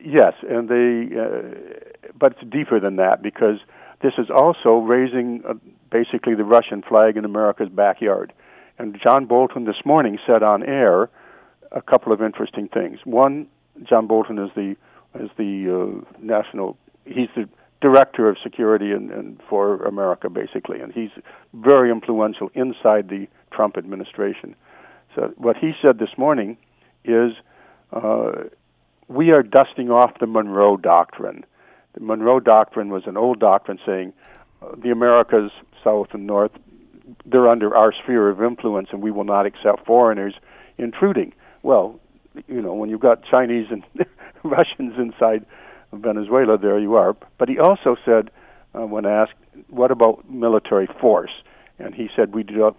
yes, 0.00 0.34
and 0.48 0.68
they, 0.68 1.16
uh, 1.16 2.10
but 2.18 2.32
it's 2.32 2.50
deeper 2.50 2.80
than 2.80 2.96
that 2.96 3.22
because 3.22 3.58
this 4.02 4.14
is 4.18 4.26
also 4.30 4.78
raising 4.78 5.42
uh, 5.48 5.54
basically 5.90 6.34
the 6.34 6.44
Russian 6.44 6.82
flag 6.82 7.16
in 7.16 7.24
America's 7.24 7.68
backyard. 7.68 8.32
And 8.78 8.98
John 9.00 9.26
Bolton 9.26 9.64
this 9.64 9.84
morning 9.84 10.18
said 10.26 10.42
on 10.42 10.64
air 10.64 11.08
a 11.70 11.80
couple 11.80 12.12
of 12.12 12.20
interesting 12.20 12.68
things. 12.68 12.98
One, 13.04 13.46
John 13.88 14.06
Bolton 14.06 14.38
is 14.38 14.50
the 14.54 14.76
is 15.18 15.30
the 15.36 16.02
uh, 16.02 16.14
national. 16.20 16.76
He's 17.04 17.28
the 17.36 17.48
director 17.84 18.30
of 18.30 18.38
security 18.42 18.92
and, 18.92 19.10
and 19.10 19.38
for 19.46 19.84
America, 19.84 20.30
basically, 20.30 20.80
and 20.80 20.90
he's 20.90 21.10
very 21.52 21.90
influential 21.90 22.50
inside 22.54 23.10
the 23.10 23.26
Trump 23.52 23.76
administration. 23.76 24.56
So 25.14 25.34
what 25.36 25.58
he 25.58 25.72
said 25.82 25.98
this 25.98 26.16
morning 26.16 26.56
is, 27.04 27.32
uh, 27.92 28.44
we 29.08 29.32
are 29.32 29.42
dusting 29.42 29.90
off 29.90 30.12
the 30.18 30.26
Monroe 30.26 30.78
Doctrine. 30.78 31.44
The 31.92 32.00
Monroe 32.00 32.40
Doctrine 32.40 32.88
was 32.88 33.02
an 33.04 33.18
old 33.18 33.38
doctrine 33.38 33.78
saying 33.84 34.14
uh, 34.62 34.74
the 34.82 34.90
Americas, 34.90 35.50
South 35.84 36.08
and 36.12 36.26
North, 36.26 36.52
they're 37.26 37.50
under 37.50 37.76
our 37.76 37.92
sphere 37.92 38.30
of 38.30 38.42
influence, 38.42 38.88
and 38.92 39.02
we 39.02 39.10
will 39.10 39.24
not 39.24 39.44
accept 39.44 39.84
foreigners 39.84 40.32
intruding. 40.78 41.34
Well, 41.62 42.00
you 42.48 42.62
know, 42.62 42.72
when 42.72 42.88
you've 42.88 43.00
got 43.00 43.22
Chinese 43.30 43.66
and 43.70 43.84
Russians 44.42 44.94
inside 44.98 45.44
Venezuela, 45.94 46.58
there 46.58 46.78
you 46.78 46.94
are. 46.94 47.16
But 47.38 47.48
he 47.48 47.58
also 47.58 47.96
said, 48.04 48.30
uh, 48.74 48.86
when 48.86 49.06
asked, 49.06 49.34
"What 49.68 49.90
about 49.90 50.28
military 50.28 50.86
force?" 50.86 51.32
and 51.78 51.94
he 51.94 52.08
said, 52.14 52.34
"We 52.34 52.42
do 52.42 52.56
not, 52.56 52.76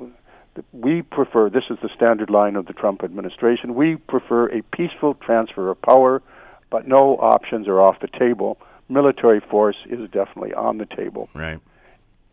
we 0.73 1.01
prefer. 1.01 1.49
This 1.49 1.65
is 1.69 1.78
the 1.82 1.89
standard 1.89 2.30
line 2.30 2.56
of 2.56 2.65
the 2.65 2.73
Trump 2.73 3.04
administration. 3.04 3.75
We 3.75 3.97
prefer 3.97 4.47
a 4.49 4.62
peaceful 4.62 5.15
transfer 5.15 5.69
of 5.69 5.82
power, 5.82 6.21
but 6.69 6.88
no 6.88 7.17
options 7.17 7.67
are 7.67 7.82
off 7.82 7.99
the 7.99 8.08
table. 8.08 8.58
Military 8.88 9.39
force 9.39 9.78
is 9.86 10.10
definitely 10.10 10.54
on 10.54 10.78
the 10.78 10.86
table." 10.86 11.30
Right. 11.34 11.60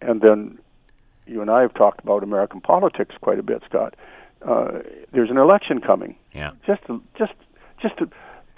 And 0.00 0.20
then 0.20 0.58
you 1.26 1.40
and 1.40 1.50
I 1.50 1.62
have 1.62 1.74
talked 1.74 2.02
about 2.02 2.22
American 2.22 2.60
politics 2.60 3.14
quite 3.20 3.38
a 3.38 3.42
bit, 3.42 3.62
Scott. 3.68 3.94
Uh, 4.42 4.80
there's 5.12 5.30
an 5.30 5.38
election 5.38 5.80
coming. 5.80 6.16
Yeah. 6.34 6.52
Just 6.66 6.84
to, 6.86 7.00
just 7.16 7.32
just 7.80 7.96
to 7.98 8.08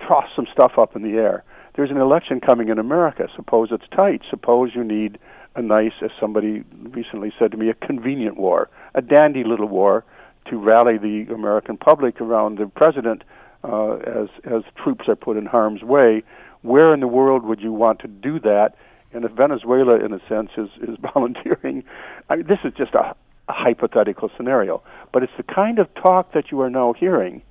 toss 0.06 0.28
some 0.34 0.46
stuff 0.52 0.78
up 0.78 0.96
in 0.96 1.02
the 1.02 1.18
air 1.18 1.44
there's 1.74 1.90
an 1.90 1.96
election 1.96 2.40
coming 2.40 2.68
in 2.68 2.78
America. 2.78 3.28
Suppose 3.34 3.68
it's 3.72 3.84
tight. 3.94 4.22
Suppose 4.30 4.70
you 4.74 4.84
need 4.84 5.18
a 5.56 5.62
nice, 5.62 5.92
as 6.02 6.10
somebody 6.20 6.64
recently 6.82 7.32
said 7.38 7.50
to 7.52 7.56
me, 7.56 7.68
a 7.68 7.74
convenient 7.74 8.36
war, 8.36 8.68
a 8.94 9.02
dandy 9.02 9.44
little 9.44 9.68
war 9.68 10.04
to 10.50 10.56
rally 10.58 10.98
the 10.98 11.32
American 11.32 11.76
public 11.76 12.20
around 12.20 12.58
the 12.58 12.66
president 12.66 13.22
uh, 13.64 13.94
as 13.96 14.28
as 14.44 14.62
troops 14.82 15.08
are 15.08 15.16
put 15.16 15.36
in 15.36 15.46
harm's 15.46 15.82
way. 15.82 16.22
Where 16.62 16.92
in 16.94 17.00
the 17.00 17.08
world 17.08 17.44
would 17.44 17.60
you 17.60 17.72
want 17.72 18.00
to 18.00 18.08
do 18.08 18.38
that? 18.40 18.74
And 19.12 19.24
if 19.24 19.32
Venezuela, 19.32 19.96
in 20.04 20.12
a 20.12 20.20
sense, 20.28 20.50
is 20.56 20.68
is 20.82 20.96
volunteering, 21.14 21.82
I 22.28 22.36
mean, 22.36 22.46
this 22.46 22.58
is 22.64 22.72
just 22.76 22.94
a, 22.94 23.14
a 23.48 23.52
hypothetical 23.52 24.30
scenario, 24.36 24.82
but 25.12 25.22
it's 25.22 25.32
the 25.36 25.42
kind 25.42 25.78
of 25.78 25.92
talk 25.94 26.32
that 26.32 26.50
you 26.50 26.60
are 26.60 26.70
now 26.70 26.92
hearing 26.92 27.42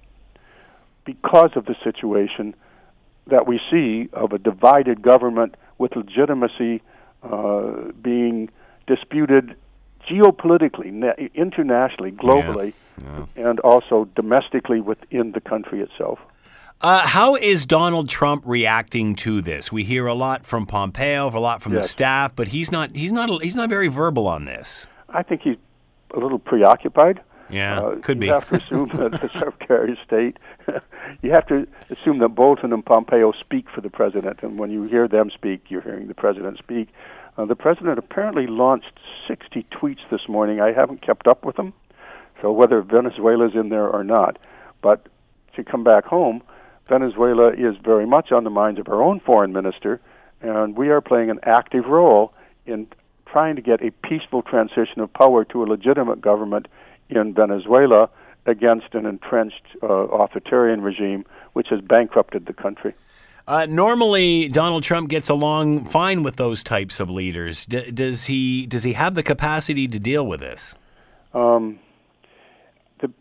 because 1.05 1.51
of 1.55 1.65
the 1.65 1.75
situation 1.83 2.55
that 3.27 3.47
we 3.47 3.59
see 3.71 4.09
of 4.13 4.33
a 4.33 4.38
divided 4.38 5.01
government 5.01 5.55
with 5.77 5.95
legitimacy 5.95 6.81
uh, 7.23 7.91
being 8.01 8.49
disputed 8.88 9.55
geopolitically, 10.09 10.91
na- 10.91 11.13
internationally, 11.33 12.12
globally, 12.12 12.73
yeah, 13.01 13.25
yeah. 13.36 13.49
and 13.49 13.59
also 13.62 14.07
domestically 14.15 14.81
within 14.81 15.31
the 15.31 15.41
country 15.41 15.81
itself. 15.81 16.19
Uh, 16.81 16.99
how 17.07 17.36
is 17.36 17.65
Donald 17.65 18.09
Trump 18.09 18.43
reacting 18.45 19.15
to 19.15 19.41
this? 19.41 19.71
We 19.71 19.86
hear 19.86 20.05
a 20.05 20.13
lot 20.13 20.45
from 20.45 20.65
Pompeo, 20.65 21.29
a 21.29 21.39
lot 21.39 21.62
from 21.62 21.73
yes. 21.73 21.86
the 21.86 21.89
staff, 21.89 22.36
but 22.36 22.49
he's 22.49 22.71
not. 22.73 22.93
He's 22.93 23.13
not. 23.13 23.41
He's 23.41 23.55
not 23.55 23.69
very 23.69 23.88
verbal 23.88 24.27
on 24.27 24.43
this. 24.43 24.86
I 25.07 25.23
think 25.23 25.41
he's 25.43 25.55
a 26.13 26.19
little 26.19 26.39
preoccupied. 26.39 27.21
Yeah, 27.49 27.82
uh, 27.82 27.95
could 27.97 28.19
be. 28.19 28.27
You 28.27 28.34
have 28.34 28.49
to 28.49 28.56
assume 28.56 28.89
that 28.95 29.12
the 29.13 29.29
Secretary 29.34 29.91
of 29.91 29.97
State, 30.06 30.38
you 31.21 31.32
have 31.32 31.47
to 31.47 31.67
assume 31.89 32.19
that 32.19 32.29
Bolton 32.29 32.73
and 32.73 32.86
Pompeo 32.86 33.32
speak 33.34 33.69
for 33.69 33.82
the 33.82 33.89
president, 33.89 34.39
and 34.41 34.58
when 34.58 34.71
you 34.71 34.84
hear 34.84 35.08
them 35.08 35.29
speak, 35.34 35.65
you're 35.69 35.82
hearing 35.82 36.08
the 36.08 36.13
president 36.13 36.58
speak. 36.58 36.89
Uh, 37.38 37.45
the 37.45 37.56
president 37.56 37.97
apparently 37.97 38.47
launched 38.47 38.99
60 39.27 39.65
tweets 39.71 40.10
this 40.12 40.27
morning. 40.27 40.62
I 40.62 40.71
haven't 40.71 41.01
kept 41.01 41.27
up 41.27 41.45
with 41.45 41.56
them, 41.56 41.73
so 42.41 42.51
whether 42.51 42.82
Venezuela's 42.82 43.53
in 43.56 43.69
there 43.69 43.88
or 43.88 44.03
not. 44.03 44.38
But 44.82 45.08
to 45.56 45.63
come 45.63 45.84
back 45.84 46.06
home, 46.06 46.43
Venezuela 46.88 47.51
is 47.53 47.75
very 47.84 48.06
much 48.06 48.32
on 48.32 48.43
the 48.43 48.49
minds 48.49 48.79
of 48.79 48.88
our 48.88 49.01
own 49.01 49.19
foreign 49.19 49.53
minister, 49.53 49.99
and 50.41 50.75
we 50.75 50.89
are 50.89 51.01
playing 51.01 51.29
an 51.29 51.39
active 51.43 51.86
role 51.86 52.34
in 52.65 52.88
trying 53.25 53.56
to 53.56 53.62
get 53.62 53.82
a 53.84 53.91
peaceful 54.08 54.43
transition 54.43 54.99
of 54.99 55.12
power 55.12 55.43
to 55.45 55.63
a 55.63 55.65
legitimate 55.65 56.21
government 56.21 56.67
in 57.09 57.33
Venezuela 57.33 58.09
against 58.45 58.93
an 58.93 59.05
entrenched 59.05 59.63
uh, 59.81 59.87
authoritarian 59.87 60.81
regime 60.81 61.25
which 61.53 61.67
has 61.69 61.81
bankrupted 61.81 62.45
the 62.45 62.53
country. 62.53 62.93
Uh, 63.47 63.65
normally, 63.69 64.47
Donald 64.47 64.83
Trump 64.83 65.09
gets 65.09 65.29
along 65.29 65.85
fine 65.85 66.23
with 66.23 66.37
those 66.37 66.63
types 66.63 66.99
of 66.99 67.09
leaders. 67.09 67.65
D- 67.65 67.91
does 67.91 68.25
he? 68.25 68.65
Does 68.65 68.83
he 68.83 68.93
have 68.93 69.15
the 69.15 69.23
capacity 69.23 69.87
to 69.89 69.99
deal 69.99 70.25
with 70.25 70.39
this? 70.39 70.73
Um, 71.33 71.77
the, 73.01 73.11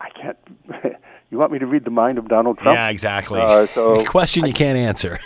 I 0.00 0.10
can't. 0.10 0.36
you 1.30 1.38
want 1.38 1.52
me 1.52 1.58
to 1.58 1.66
read 1.66 1.84
the 1.84 1.90
mind 1.90 2.18
of 2.18 2.28
Donald 2.28 2.58
Trump? 2.58 2.76
Yeah, 2.76 2.88
exactly. 2.88 3.40
Uh, 3.40 3.66
so 3.68 4.04
question 4.06 4.44
you 4.44 4.52
can't 4.52 4.76
answer. 4.76 5.18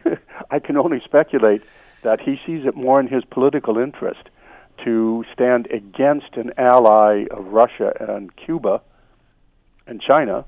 I 0.50 0.58
can 0.58 0.76
only 0.76 1.00
speculate 1.04 1.62
that 2.02 2.20
he 2.20 2.40
sees 2.44 2.66
it 2.66 2.74
more 2.74 2.98
in 2.98 3.06
his 3.06 3.24
political 3.24 3.78
interest 3.78 4.28
to 4.84 5.24
stand 5.32 5.66
against 5.70 6.34
an 6.36 6.52
ally 6.58 7.24
of 7.30 7.46
Russia 7.46 7.92
and 8.00 8.34
Cuba 8.36 8.80
and 9.86 10.00
China 10.00 10.44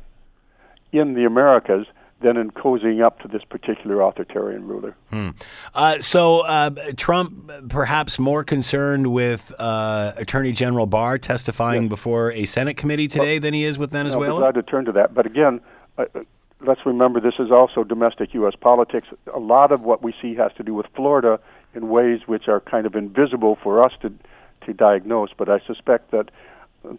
in 0.92 1.14
the 1.14 1.24
Americas 1.24 1.86
than 2.20 2.36
in 2.36 2.50
cozying 2.52 3.04
up 3.04 3.18
to 3.20 3.28
this 3.28 3.42
particular 3.44 4.00
authoritarian 4.00 4.66
ruler. 4.66 4.96
Hmm. 5.10 5.30
Uh, 5.74 6.00
so 6.00 6.40
uh, 6.40 6.70
Trump 6.96 7.50
perhaps 7.68 8.18
more 8.18 8.44
concerned 8.44 9.08
with 9.12 9.52
uh, 9.58 10.12
Attorney 10.16 10.52
General 10.52 10.86
Barr 10.86 11.18
testifying 11.18 11.82
Yes. 11.82 11.88
before 11.90 12.32
a 12.32 12.46
Senate 12.46 12.76
committee 12.76 13.08
today 13.08 13.34
Well, 13.34 13.40
than 13.42 13.54
he 13.54 13.64
is 13.64 13.78
with 13.78 13.90
Venezuela. 13.90 14.24
Venezuela. 14.26 14.52
glad 14.52 14.54
to 14.54 14.70
turn 14.70 14.84
to 14.86 14.92
that. 14.92 15.12
But 15.12 15.26
again, 15.26 15.60
uh, 15.98 16.04
uh, 16.14 16.20
let's 16.64 16.80
remember 16.86 17.20
this 17.20 17.34
is 17.38 17.50
also 17.50 17.84
domestic 17.84 18.32
U.S. 18.34 18.54
politics. 18.58 19.08
A 19.34 19.38
lot 19.40 19.70
of 19.72 19.82
what 19.82 20.02
we 20.02 20.14
see 20.22 20.34
has 20.36 20.50
to 20.56 20.62
do 20.62 20.72
with 20.72 20.86
Florida 20.94 21.38
in 21.74 21.88
ways 21.88 22.20
which 22.26 22.48
are 22.48 22.60
kind 22.60 22.86
of 22.86 22.94
invisible 22.94 23.58
for 23.62 23.80
us 23.80 23.92
to 24.02 24.12
to 24.66 24.72
diagnose. 24.72 25.30
But 25.36 25.48
I 25.48 25.60
suspect 25.66 26.10
that 26.10 26.30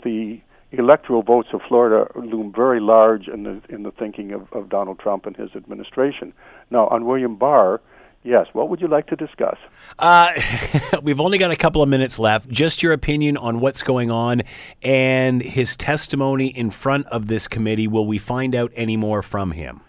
the 0.03 0.39
electoral 0.71 1.21
votes 1.21 1.49
of 1.53 1.61
Florida 1.67 2.11
loom 2.15 2.51
very 2.55 2.79
large 2.79 3.27
in 3.27 3.43
the 3.43 3.61
in 3.69 3.83
the 3.83 3.91
thinking 3.91 4.31
of, 4.31 4.51
of 4.51 4.69
Donald 4.69 4.99
Trump 4.99 5.25
and 5.25 5.35
his 5.35 5.49
administration. 5.55 6.33
Now, 6.69 6.87
on 6.87 7.05
William 7.05 7.35
Barr, 7.35 7.81
yes, 8.23 8.47
what 8.53 8.69
would 8.69 8.81
you 8.81 8.87
like 8.87 9.07
to 9.07 9.15
discuss? 9.15 9.57
Uh, 9.97 10.31
we've 11.03 11.19
only 11.19 11.37
got 11.37 11.51
a 11.51 11.55
couple 11.55 11.81
of 11.81 11.89
minutes 11.89 12.19
left. 12.19 12.49
Just 12.49 12.83
your 12.83 12.93
opinion 12.93 13.37
on 13.37 13.59
what's 13.59 13.83
going 13.83 14.11
on 14.11 14.43
and 14.81 15.41
his 15.41 15.75
testimony 15.75 16.47
in 16.47 16.69
front 16.69 17.05
of 17.07 17.27
this 17.27 17.47
committee. 17.47 17.87
Will 17.87 18.07
we 18.07 18.17
find 18.17 18.55
out 18.55 18.71
any 18.75 18.97
more 18.97 19.21
from 19.21 19.51
him? 19.51 19.81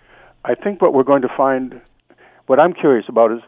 I 0.44 0.54
think 0.54 0.80
what 0.80 0.94
we're 0.94 1.02
going 1.02 1.22
to 1.22 1.30
find, 1.36 1.80
what 2.46 2.60
I'm 2.60 2.72
curious 2.72 3.06
about 3.08 3.32
is 3.32 3.40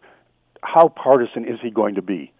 how 0.62 0.88
partisan 0.88 1.44
is 1.44 1.58
he 1.62 1.70
going 1.70 1.94
to 1.96 2.02
be? 2.02 2.32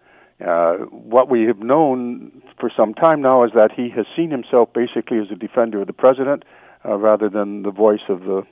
Uh, 0.45 0.75
what 0.91 1.29
we 1.29 1.43
have 1.43 1.59
known 1.59 2.41
for 2.59 2.71
some 2.75 2.93
time 2.93 3.21
now 3.21 3.43
is 3.43 3.51
that 3.53 3.71
he 3.75 3.89
has 3.89 4.05
seen 4.15 4.31
himself 4.31 4.71
basically 4.73 5.19
as 5.19 5.27
a 5.31 5.35
defender 5.35 5.81
of 5.81 5.87
the 5.87 5.93
president 5.93 6.43
uh, 6.85 6.95
rather 6.95 7.27
than 7.29 7.63
the 7.63 7.71
voice 7.71 8.07
of 8.07 8.21
the 8.21 8.43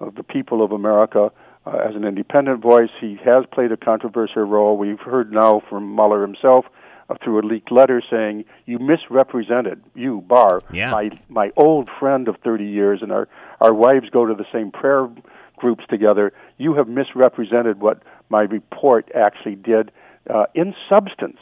of 0.00 0.14
the 0.14 0.22
people 0.22 0.62
of 0.62 0.72
America. 0.72 1.30
Uh, 1.66 1.76
as 1.78 1.94
an 1.96 2.04
independent 2.04 2.60
voice, 2.62 2.90
he 3.00 3.18
has 3.24 3.44
played 3.52 3.70
a 3.72 3.76
controversial 3.76 4.42
role. 4.42 4.76
We've 4.76 5.00
heard 5.00 5.32
now 5.32 5.60
from 5.68 5.94
Mueller 5.94 6.22
himself 6.22 6.64
uh, 7.10 7.14
through 7.22 7.40
a 7.40 7.44
leaked 7.46 7.70
letter 7.70 8.02
saying, 8.10 8.44
"You 8.66 8.78
misrepresented 8.80 9.82
you, 9.94 10.22
Barr, 10.26 10.62
Yeah. 10.72 10.90
my 10.90 11.10
my 11.28 11.50
old 11.56 11.88
friend 12.00 12.26
of 12.28 12.36
30 12.44 12.64
years, 12.64 13.00
and 13.02 13.12
our 13.12 13.28
our 13.60 13.74
wives 13.74 14.08
go 14.10 14.26
to 14.26 14.34
the 14.34 14.46
same 14.52 14.70
prayer 14.72 15.08
groups 15.56 15.84
together. 15.88 16.32
You 16.56 16.74
have 16.74 16.88
misrepresented 16.88 17.80
what 17.80 18.02
my 18.28 18.42
report 18.42 19.10
actually 19.14 19.56
did 19.56 19.90
uh, 20.28 20.44
in 20.54 20.74
substance. 20.88 21.38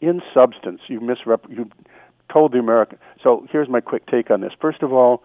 In 0.00 0.20
substance, 0.32 0.80
you 0.88 1.00
misrep 1.00 1.48
you 1.48 1.70
told 2.32 2.52
the 2.52 2.58
American. 2.58 2.98
So 3.22 3.46
here's 3.50 3.68
my 3.68 3.80
quick 3.80 4.06
take 4.06 4.30
on 4.30 4.40
this. 4.40 4.52
First 4.60 4.82
of 4.82 4.92
all, 4.92 5.22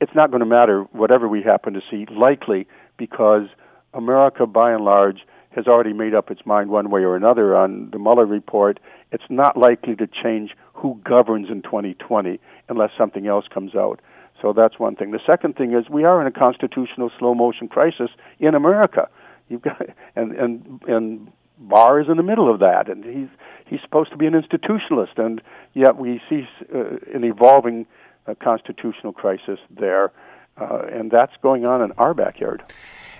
it's 0.00 0.14
not 0.14 0.30
going 0.30 0.40
to 0.40 0.46
matter 0.46 0.82
whatever 0.92 1.28
we 1.28 1.42
happen 1.42 1.74
to 1.74 1.80
see, 1.90 2.06
likely 2.10 2.66
because 2.96 3.48
America, 3.94 4.46
by 4.46 4.72
and 4.72 4.84
large, 4.84 5.20
has 5.50 5.66
already 5.66 5.92
made 5.92 6.14
up 6.14 6.30
its 6.30 6.46
mind 6.46 6.70
one 6.70 6.90
way 6.90 7.02
or 7.02 7.16
another 7.16 7.56
on 7.56 7.90
the 7.90 7.98
Mueller 7.98 8.26
report. 8.26 8.78
It's 9.10 9.24
not 9.28 9.56
likely 9.56 9.96
to 9.96 10.06
change 10.06 10.52
who 10.74 11.00
governs 11.04 11.50
in 11.50 11.62
2020 11.62 12.38
unless 12.68 12.90
something 12.96 13.26
else 13.26 13.46
comes 13.52 13.74
out. 13.74 14.00
So 14.40 14.52
that's 14.52 14.78
one 14.78 14.96
thing. 14.96 15.10
The 15.10 15.20
second 15.26 15.56
thing 15.56 15.74
is 15.74 15.90
we 15.90 16.04
are 16.04 16.20
in 16.20 16.26
a 16.26 16.30
constitutional 16.30 17.10
slow 17.18 17.34
motion 17.34 17.68
crisis 17.68 18.10
in 18.38 18.54
America. 18.54 19.08
You've 19.50 19.62
got 19.62 19.82
and 20.16 20.32
and 20.32 20.80
and 20.86 21.32
Barr 21.58 22.00
is 22.00 22.08
in 22.08 22.16
the 22.16 22.22
middle 22.22 22.50
of 22.52 22.60
that, 22.60 22.88
and 22.88 23.04
he's 23.04 23.28
he's 23.66 23.80
supposed 23.82 24.10
to 24.12 24.16
be 24.16 24.26
an 24.26 24.32
institutionalist, 24.32 25.18
and 25.18 25.42
yet 25.74 25.98
we 25.98 26.22
see 26.30 26.48
uh, 26.74 26.96
an 27.12 27.24
evolving 27.24 27.86
uh, 28.26 28.34
constitutional 28.42 29.12
crisis 29.12 29.58
there, 29.68 30.12
uh, 30.58 30.82
and 30.90 31.10
that's 31.10 31.32
going 31.42 31.66
on 31.66 31.82
in 31.82 31.92
our 31.98 32.14
backyard. 32.14 32.62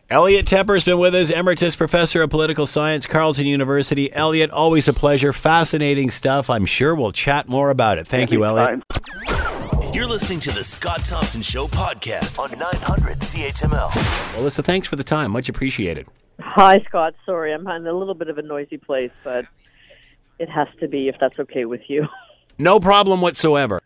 Elliot 0.08 0.46
Tepper's 0.46 0.84
been 0.84 0.98
with 0.98 1.14
us, 1.14 1.30
Emeritus 1.30 1.76
Professor 1.76 2.22
of 2.22 2.30
Political 2.30 2.66
Science, 2.66 3.06
Carleton 3.06 3.46
University. 3.46 4.12
Elliot, 4.12 4.50
always 4.50 4.88
a 4.88 4.92
pleasure. 4.92 5.32
Fascinating 5.32 6.10
stuff. 6.10 6.50
I'm 6.50 6.66
sure 6.66 6.96
we'll 6.96 7.12
chat 7.12 7.48
more 7.48 7.70
about 7.70 7.98
it. 7.98 8.08
Thank 8.08 8.32
you, 8.32 8.44
Elliot. 8.44 8.82
Anytime. 9.90 10.00
You're 10.00 10.08
listening 10.08 10.40
to 10.40 10.52
the 10.52 10.64
Scott 10.64 11.04
Thompson 11.04 11.42
Show 11.42 11.66
podcast 11.66 12.38
on 12.38 12.56
900 12.58 13.18
CHML. 13.18 14.36
Melissa, 14.36 14.62
thanks 14.62 14.86
for 14.86 14.96
the 14.96 15.04
time. 15.04 15.32
Much 15.32 15.48
appreciated. 15.48 16.06
Hi, 16.40 16.80
Scott. 16.88 17.14
Sorry, 17.26 17.52
I'm 17.52 17.66
in 17.66 17.86
a 17.86 17.92
little 17.92 18.14
bit 18.14 18.28
of 18.28 18.38
a 18.38 18.42
noisy 18.42 18.78
place, 18.78 19.10
but 19.24 19.46
it 20.38 20.48
has 20.48 20.68
to 20.80 20.88
be 20.88 21.08
if 21.08 21.16
that's 21.20 21.38
okay 21.40 21.64
with 21.64 21.82
you. 21.88 22.06
No 22.58 22.78
problem 22.78 23.22
whatsoever. 23.22 23.80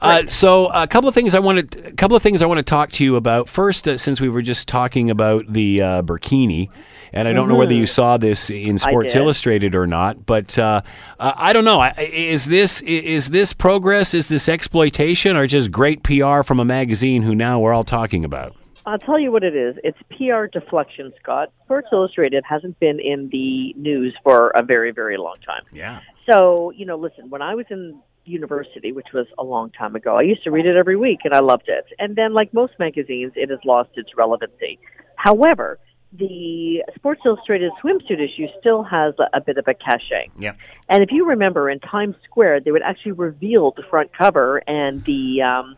Uh, 0.00 0.26
so 0.28 0.68
a 0.68 0.86
couple 0.86 1.10
of 1.10 1.14
things 1.14 1.34
I 1.34 1.40
wanted, 1.40 1.76
a 1.84 1.92
couple 1.92 2.16
of 2.16 2.22
things 2.22 2.40
I 2.40 2.46
want 2.46 2.56
to 2.56 2.62
talk 2.62 2.90
to 2.92 3.04
you 3.04 3.16
about. 3.16 3.50
First, 3.50 3.86
uh, 3.86 3.98
since 3.98 4.18
we 4.18 4.30
were 4.30 4.40
just 4.40 4.66
talking 4.66 5.10
about 5.10 5.44
the 5.52 5.82
uh, 5.82 6.02
burkini, 6.02 6.70
and 7.12 7.28
I 7.28 7.32
don't 7.32 7.48
know 7.48 7.56
whether 7.56 7.74
you 7.74 7.86
saw 7.86 8.16
this 8.16 8.50
in 8.50 8.78
Sports. 8.78 9.14
Illustrated 9.14 9.74
or 9.74 9.86
not, 9.86 10.26
but 10.26 10.58
uh, 10.58 10.82
uh, 11.18 11.32
I 11.36 11.52
don't 11.52 11.64
know. 11.64 11.82
Is 11.98 12.46
this 12.46 12.80
is 12.82 13.28
this 13.28 13.52
progress? 13.52 14.14
Is 14.14 14.28
this 14.28 14.48
exploitation, 14.48 15.36
or 15.36 15.46
just 15.46 15.70
great 15.70 16.02
PR 16.02 16.42
from 16.42 16.60
a 16.60 16.64
magazine 16.64 17.22
who 17.22 17.34
now 17.34 17.60
we're 17.60 17.72
all 17.72 17.84
talking 17.84 18.24
about? 18.24 18.56
I'll 18.86 18.98
tell 18.98 19.18
you 19.18 19.32
what 19.32 19.42
it 19.42 19.56
is. 19.56 19.74
It's 19.82 19.98
PR 20.10 20.46
deflection, 20.46 21.12
Scott. 21.20 21.52
Sports 21.64 21.88
Illustrated 21.92 22.44
hasn't 22.48 22.78
been 22.78 23.00
in 23.00 23.28
the 23.30 23.72
news 23.74 24.14
for 24.22 24.50
a 24.50 24.62
very, 24.62 24.92
very 24.92 25.16
long 25.16 25.34
time. 25.44 25.62
Yeah. 25.72 26.00
So, 26.30 26.70
you 26.70 26.86
know, 26.86 26.96
listen, 26.96 27.28
when 27.28 27.42
I 27.42 27.56
was 27.56 27.66
in 27.68 28.00
university, 28.24 28.92
which 28.92 29.08
was 29.12 29.26
a 29.38 29.44
long 29.44 29.70
time 29.70 29.96
ago, 29.96 30.16
I 30.16 30.22
used 30.22 30.44
to 30.44 30.52
read 30.52 30.66
it 30.66 30.76
every 30.76 30.96
week 30.96 31.20
and 31.24 31.34
I 31.34 31.40
loved 31.40 31.68
it. 31.68 31.86
And 31.98 32.14
then, 32.14 32.32
like 32.32 32.54
most 32.54 32.74
magazines, 32.78 33.32
it 33.34 33.50
has 33.50 33.58
lost 33.64 33.90
its 33.94 34.10
relevancy. 34.16 34.78
However, 35.16 35.80
the 36.18 36.82
Sports 36.94 37.22
Illustrated 37.24 37.72
swimsuit 37.82 38.20
issue 38.20 38.46
still 38.60 38.82
has 38.82 39.14
a, 39.18 39.38
a 39.38 39.40
bit 39.40 39.58
of 39.58 39.66
a 39.68 39.74
cachet. 39.74 40.30
Yeah. 40.38 40.54
And 40.88 41.02
if 41.02 41.10
you 41.10 41.26
remember, 41.26 41.70
in 41.70 41.80
Times 41.80 42.16
Square, 42.24 42.60
they 42.60 42.70
would 42.70 42.82
actually 42.82 43.12
reveal 43.12 43.72
the 43.76 43.82
front 43.88 44.10
cover 44.16 44.62
and 44.66 45.04
the 45.04 45.42
um, 45.42 45.76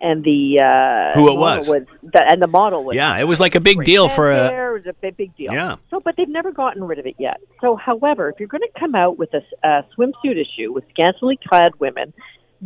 and 0.00 0.22
the 0.22 0.60
uh, 0.60 1.18
Who 1.18 1.32
it 1.32 1.36
model 1.36 1.74
was. 1.74 1.86
the, 2.02 2.22
and 2.28 2.42
the 2.42 2.46
model 2.46 2.84
was 2.84 2.94
Yeah, 2.96 3.18
it 3.18 3.24
was 3.24 3.40
like 3.40 3.54
a 3.54 3.60
big 3.60 3.84
deal 3.84 4.08
for 4.08 4.30
a. 4.30 4.36
there 4.36 4.72
was 4.72 4.86
a 4.86 4.92
big, 4.92 5.16
big 5.16 5.36
deal. 5.36 5.52
Yeah. 5.52 5.76
So, 5.90 6.00
but 6.00 6.16
they've 6.16 6.28
never 6.28 6.52
gotten 6.52 6.84
rid 6.84 6.98
of 6.98 7.06
it 7.06 7.14
yet. 7.18 7.40
So, 7.60 7.76
however, 7.76 8.28
if 8.28 8.38
you're 8.38 8.48
going 8.48 8.62
to 8.62 8.80
come 8.80 8.94
out 8.94 9.18
with 9.18 9.30
a 9.32 9.84
swimsuit 9.96 10.36
issue 10.40 10.72
with 10.72 10.84
scantily 10.90 11.38
clad 11.48 11.72
women, 11.78 12.12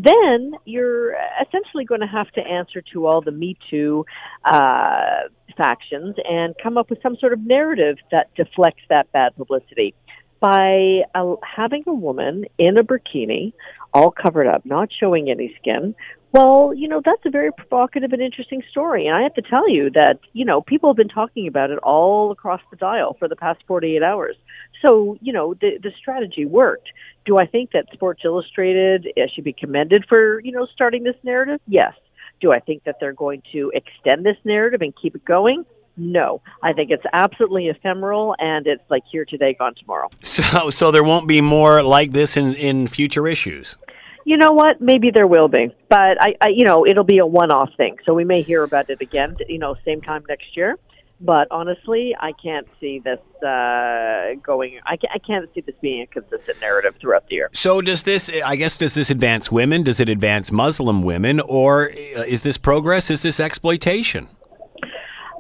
then 0.05 0.53
you're 0.65 1.15
essentially 1.43 1.85
going 1.85 2.01
to 2.01 2.07
have 2.07 2.31
to 2.33 2.41
answer 2.41 2.83
to 2.93 3.07
all 3.07 3.21
the 3.21 3.33
Me 3.33 3.57
Too 3.69 4.05
uh, 4.45 5.23
factions 5.57 6.15
and 6.25 6.55
come 6.63 6.79
up 6.79 6.89
with 6.89 7.01
some 7.03 7.17
sort 7.17 7.33
of 7.33 7.41
narrative 7.41 7.97
that 8.13 8.33
deflects 8.37 8.83
that 8.89 9.11
bad 9.13 9.35
publicity 9.37 9.95
by 10.41 11.03
having 11.43 11.85
a 11.87 11.95
woman 11.95 12.45
in 12.59 12.79
a 12.79 12.85
bikini, 12.85 13.53
all 13.93 14.11
covered 14.11 14.47
up, 14.47 14.65
not 14.65 14.89
showing 14.99 15.31
any 15.31 15.55
skin. 15.61 15.95
Well, 16.33 16.75
you 16.77 16.89
know, 16.89 17.01
that's 17.03 17.25
a 17.25 17.31
very 17.31 17.51
provocative 17.51 18.13
and 18.13 18.21
interesting 18.21 18.63
story. 18.71 19.07
And 19.07 19.17
I 19.17 19.23
have 19.23 19.35
to 19.35 19.43
tell 19.43 19.69
you 19.69 19.91
that, 19.95 20.21
you 20.35 20.45
know, 20.45 20.61
people 20.61 20.91
have 20.91 20.97
been 20.97 21.09
talking 21.09 21.49
about 21.49 21.71
it 21.71 21.79
all 21.79 22.31
across 22.31 22.61
the 22.71 22.77
dial 22.77 23.17
for 23.19 23.29
the 23.29 23.37
past 23.37 23.61
48 23.67 24.03
hours. 24.03 24.37
So, 24.83 25.17
you 25.23 25.33
know, 25.33 25.55
the, 25.55 25.79
the 25.83 25.91
strategy 25.99 26.45
worked. 26.45 26.89
Do 27.25 27.39
I 27.39 27.47
think 27.47 27.73
that 27.73 27.87
Sports 27.95 28.23
Illustrated 28.25 29.09
uh, 29.17 29.23
should 29.35 29.45
be 29.45 29.55
commended 29.55 30.05
for, 30.07 30.41
you 30.41 30.53
know, 30.53 30.67
starting 30.73 31.03
this 31.03 31.17
narrative? 31.23 31.61
Yes. 31.67 31.95
Do 32.41 32.53
I 32.53 32.61
think 32.61 32.85
that 32.85 32.97
they're 33.01 33.15
going 33.15 33.43
to 33.53 33.73
extend 33.75 34.25
this 34.25 34.37
narrative 34.45 34.83
and 34.83 34.93
keep 35.01 35.15
it 35.17 35.25
going? 35.25 35.65
No. 35.99 36.41
I 36.63 36.73
think 36.73 36.91
it's 36.91 37.05
absolutely 37.13 37.69
ephemeral 37.69 38.35
and 38.39 38.67
it's 38.67 38.83
like 38.89 39.03
here 39.11 39.25
today, 39.25 39.55
gone 39.59 39.75
tomorrow. 39.75 40.09
So, 40.23 40.71
so 40.71 40.91
there 40.91 41.05
won't 41.05 41.27
be 41.27 41.41
more 41.41 41.83
like 41.83 42.13
this 42.13 42.37
in 42.37 42.55
in 42.55 42.87
future 42.87 43.27
issues. 43.27 43.77
You 44.25 44.37
know 44.37 44.53
what? 44.53 44.81
Maybe 44.81 45.11
there 45.11 45.27
will 45.27 45.49
be, 45.49 45.75
but 45.89 46.21
I, 46.21 46.35
I 46.41 46.49
you 46.49 46.67
know, 46.67 46.87
it'll 46.87 47.03
be 47.03 47.19
a 47.19 47.27
one-off 47.27 47.71
thing. 47.77 47.97
So 48.05 48.13
we 48.13 48.25
may 48.25 48.43
hear 48.43 48.63
about 48.63 48.91
it 48.91 49.01
again, 49.01 49.35
you 49.49 49.59
know, 49.59 49.75
same 49.85 50.03
time 50.03 50.23
next 50.29 50.57
year. 50.57 50.77
But 51.21 51.49
honestly, 51.51 52.15
I 52.21 52.31
can't 52.33 52.69
see 52.79 53.01
this 53.01 53.19
uh, 53.43 54.35
going. 54.41 54.79
I 54.87 54.97
can't, 54.97 55.13
I 55.15 55.19
can't 55.19 55.53
see 55.53 55.63
this 55.63 55.75
being 55.81 56.03
a 56.03 56.07
consistent 56.07 56.61
narrative 56.61 56.95
throughout 57.01 57.27
the 57.29 57.35
year. 57.35 57.51
So 57.53 57.81
does 57.81 58.05
this? 58.05 58.31
I 58.45 58.55
guess 58.55 58.77
does 58.77 58.95
this 58.95 59.11
advance 59.11 59.51
women? 59.51 59.83
Does 59.83 59.99
it 59.99 60.09
advance 60.09 60.53
Muslim 60.53 61.03
women, 61.03 61.41
or 61.41 61.91
uh, 61.91 62.23
is 62.23 62.43
this 62.43 62.57
progress? 62.57 63.11
Is 63.11 63.23
this 63.23 63.41
exploitation? 63.41 64.29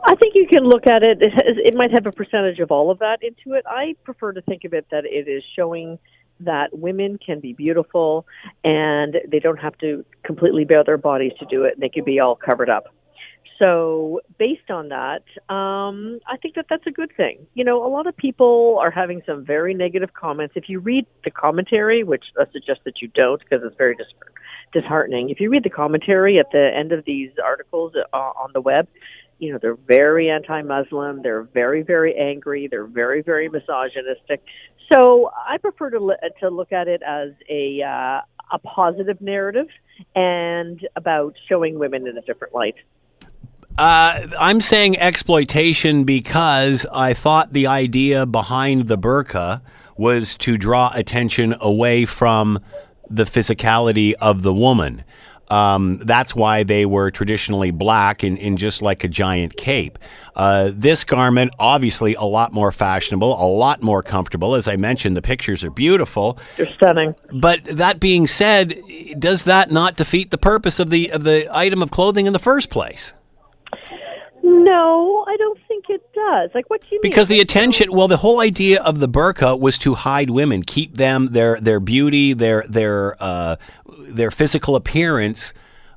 I 0.08 0.14
think 0.14 0.34
you 0.34 0.46
can 0.50 0.64
look 0.64 0.86
at 0.86 1.02
it. 1.02 1.18
It, 1.20 1.74
might 1.74 1.90
have 1.92 2.06
a 2.06 2.12
percentage 2.12 2.60
of 2.60 2.70
all 2.70 2.90
of 2.90 2.98
that 3.00 3.18
into 3.22 3.52
it. 3.56 3.64
I 3.66 3.94
prefer 4.04 4.32
to 4.32 4.40
think 4.40 4.64
of 4.64 4.72
it 4.72 4.86
that 4.90 5.04
it 5.04 5.28
is 5.28 5.42
showing 5.54 5.98
that 6.40 6.68
women 6.72 7.18
can 7.18 7.40
be 7.40 7.52
beautiful 7.52 8.26
and 8.64 9.16
they 9.30 9.38
don't 9.38 9.58
have 9.58 9.76
to 9.78 10.06
completely 10.24 10.64
bare 10.64 10.82
their 10.82 10.96
bodies 10.96 11.32
to 11.40 11.46
do 11.46 11.64
it. 11.64 11.78
They 11.78 11.90
can 11.90 12.04
be 12.04 12.20
all 12.20 12.36
covered 12.36 12.70
up. 12.70 12.94
So, 13.58 14.20
based 14.38 14.70
on 14.70 14.88
that, 14.88 15.24
um, 15.52 16.20
I 16.26 16.36
think 16.40 16.54
that 16.54 16.66
that's 16.70 16.86
a 16.86 16.92
good 16.92 17.10
thing. 17.14 17.46
You 17.54 17.64
know, 17.64 17.84
a 17.84 17.90
lot 17.90 18.06
of 18.06 18.16
people 18.16 18.78
are 18.80 18.90
having 18.90 19.20
some 19.26 19.44
very 19.44 19.74
negative 19.74 20.14
comments. 20.14 20.54
If 20.56 20.68
you 20.68 20.78
read 20.78 21.06
the 21.24 21.32
commentary, 21.32 22.02
which 22.04 22.24
I 22.38 22.44
suggest 22.52 22.80
that 22.84 23.02
you 23.02 23.08
don't 23.08 23.40
because 23.40 23.60
it's 23.64 23.76
very 23.76 23.96
dis- 23.96 24.06
disheartening, 24.72 25.30
if 25.30 25.40
you 25.40 25.50
read 25.50 25.64
the 25.64 25.70
commentary 25.70 26.38
at 26.38 26.46
the 26.52 26.70
end 26.72 26.92
of 26.92 27.04
these 27.04 27.30
articles 27.44 27.94
uh, 27.96 28.16
on 28.16 28.52
the 28.54 28.60
web, 28.60 28.86
you 29.38 29.52
know, 29.52 29.58
they're 29.60 29.76
very 29.76 30.30
anti-Muslim. 30.30 31.22
They're 31.22 31.42
very, 31.42 31.82
very 31.82 32.14
angry. 32.16 32.68
They're 32.68 32.86
very, 32.86 33.22
very 33.22 33.48
misogynistic. 33.48 34.42
So 34.92 35.30
I 35.46 35.58
prefer 35.58 35.90
to 35.90 36.16
to 36.40 36.48
look 36.48 36.72
at 36.72 36.88
it 36.88 37.02
as 37.02 37.30
a 37.48 37.82
uh, 37.82 38.20
a 38.50 38.58
positive 38.64 39.20
narrative 39.20 39.68
and 40.14 40.86
about 40.96 41.34
showing 41.48 41.78
women 41.78 42.06
in 42.06 42.16
a 42.16 42.22
different 42.22 42.54
light. 42.54 42.76
Uh, 43.76 44.26
I'm 44.40 44.60
saying 44.60 44.98
exploitation 44.98 46.04
because 46.04 46.84
I 46.92 47.14
thought 47.14 47.52
the 47.52 47.68
idea 47.68 48.26
behind 48.26 48.88
the 48.88 48.98
burqa 48.98 49.60
was 49.96 50.36
to 50.38 50.58
draw 50.58 50.90
attention 50.94 51.54
away 51.60 52.04
from 52.04 52.58
the 53.08 53.24
physicality 53.24 54.14
of 54.20 54.42
the 54.42 54.52
woman. 54.52 55.04
Um, 55.50 55.98
that's 56.04 56.34
why 56.34 56.62
they 56.62 56.84
were 56.86 57.10
traditionally 57.10 57.70
black 57.70 58.22
in, 58.22 58.36
in 58.36 58.56
just 58.56 58.82
like 58.82 59.02
a 59.04 59.08
giant 59.08 59.56
cape. 59.56 59.98
Uh, 60.36 60.70
this 60.74 61.04
garment, 61.04 61.52
obviously, 61.58 62.14
a 62.14 62.22
lot 62.22 62.52
more 62.52 62.70
fashionable, 62.70 63.32
a 63.42 63.48
lot 63.48 63.82
more 63.82 64.02
comfortable. 64.02 64.54
As 64.54 64.68
I 64.68 64.76
mentioned, 64.76 65.16
the 65.16 65.22
pictures 65.22 65.64
are 65.64 65.70
beautiful. 65.70 66.38
They're 66.56 66.72
stunning. 66.74 67.14
But 67.32 67.64
that 67.64 67.98
being 67.98 68.26
said, 68.26 68.80
does 69.18 69.44
that 69.44 69.70
not 69.70 69.96
defeat 69.96 70.30
the 70.30 70.38
purpose 70.38 70.78
of 70.78 70.90
the 70.90 71.10
of 71.10 71.24
the 71.24 71.48
item 71.50 71.82
of 71.82 71.90
clothing 71.90 72.26
in 72.26 72.32
the 72.32 72.38
first 72.38 72.70
place? 72.70 73.14
No, 74.42 75.24
I 75.28 75.36
don't 75.36 75.58
think 75.68 75.86
it 75.88 76.02
does. 76.14 76.50
Like, 76.54 76.70
what 76.70 76.80
do 76.80 76.86
you 76.92 77.00
Because 77.02 77.28
mean? 77.28 77.38
the 77.38 77.42
attention, 77.42 77.92
well, 77.92 78.08
the 78.08 78.16
whole 78.16 78.40
idea 78.40 78.80
of 78.82 78.98
the 79.00 79.08
burqa 79.08 79.58
was 79.58 79.76
to 79.78 79.94
hide 79.94 80.30
women, 80.30 80.62
keep 80.62 80.96
them 80.96 81.28
their 81.32 81.58
their 81.60 81.80
beauty, 81.80 82.32
their 82.32 82.64
their 82.68 83.16
uh, 83.22 83.56
their 84.08 84.30
physical 84.30 84.76
appearance 84.76 85.52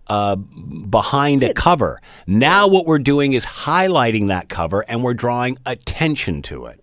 uh, 0.07 0.35
behind 0.35 1.43
a 1.43 1.53
cover. 1.53 2.01
Now, 2.27 2.67
what 2.67 2.85
we're 2.85 2.99
doing 2.99 3.33
is 3.33 3.45
highlighting 3.45 4.27
that 4.27 4.49
cover, 4.49 4.81
and 4.87 5.03
we're 5.03 5.13
drawing 5.13 5.57
attention 5.65 6.41
to 6.43 6.65
it. 6.65 6.81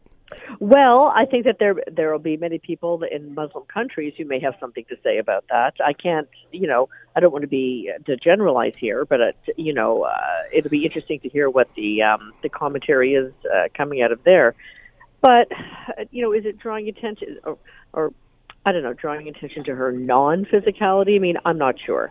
Well, 0.60 1.12
I 1.14 1.24
think 1.24 1.44
that 1.44 1.58
there 1.60 1.76
there 1.90 2.10
will 2.10 2.18
be 2.18 2.36
many 2.36 2.58
people 2.58 3.02
in 3.02 3.34
Muslim 3.34 3.64
countries 3.72 4.14
who 4.16 4.24
may 4.24 4.40
have 4.40 4.54
something 4.58 4.84
to 4.88 4.96
say 5.04 5.18
about 5.18 5.44
that. 5.50 5.74
I 5.84 5.92
can't, 5.92 6.28
you 6.52 6.66
know, 6.66 6.88
I 7.14 7.20
don't 7.20 7.32
want 7.32 7.42
to 7.42 7.48
be 7.48 7.92
to 8.06 8.16
generalize 8.16 8.74
here, 8.76 9.04
but 9.04 9.20
uh, 9.20 9.32
you 9.56 9.72
know, 9.72 10.02
uh, 10.02 10.42
it'll 10.52 10.70
be 10.70 10.84
interesting 10.84 11.20
to 11.20 11.28
hear 11.28 11.48
what 11.48 11.72
the 11.74 12.02
um, 12.02 12.32
the 12.42 12.48
commentary 12.48 13.14
is 13.14 13.32
uh, 13.54 13.68
coming 13.76 14.02
out 14.02 14.10
of 14.10 14.24
there. 14.24 14.54
But 15.20 15.52
uh, 15.52 16.04
you 16.10 16.22
know, 16.22 16.32
is 16.32 16.44
it 16.44 16.58
drawing 16.58 16.88
attention 16.88 17.38
or, 17.44 17.58
or 17.92 18.12
I 18.68 18.72
don't 18.72 18.82
know, 18.82 18.92
drawing 18.92 19.28
attention 19.28 19.64
to 19.64 19.74
her 19.74 19.92
non 19.92 20.44
physicality? 20.44 21.16
I 21.16 21.20
mean, 21.20 21.38
I'm 21.46 21.56
not 21.56 21.76
sure. 21.80 22.10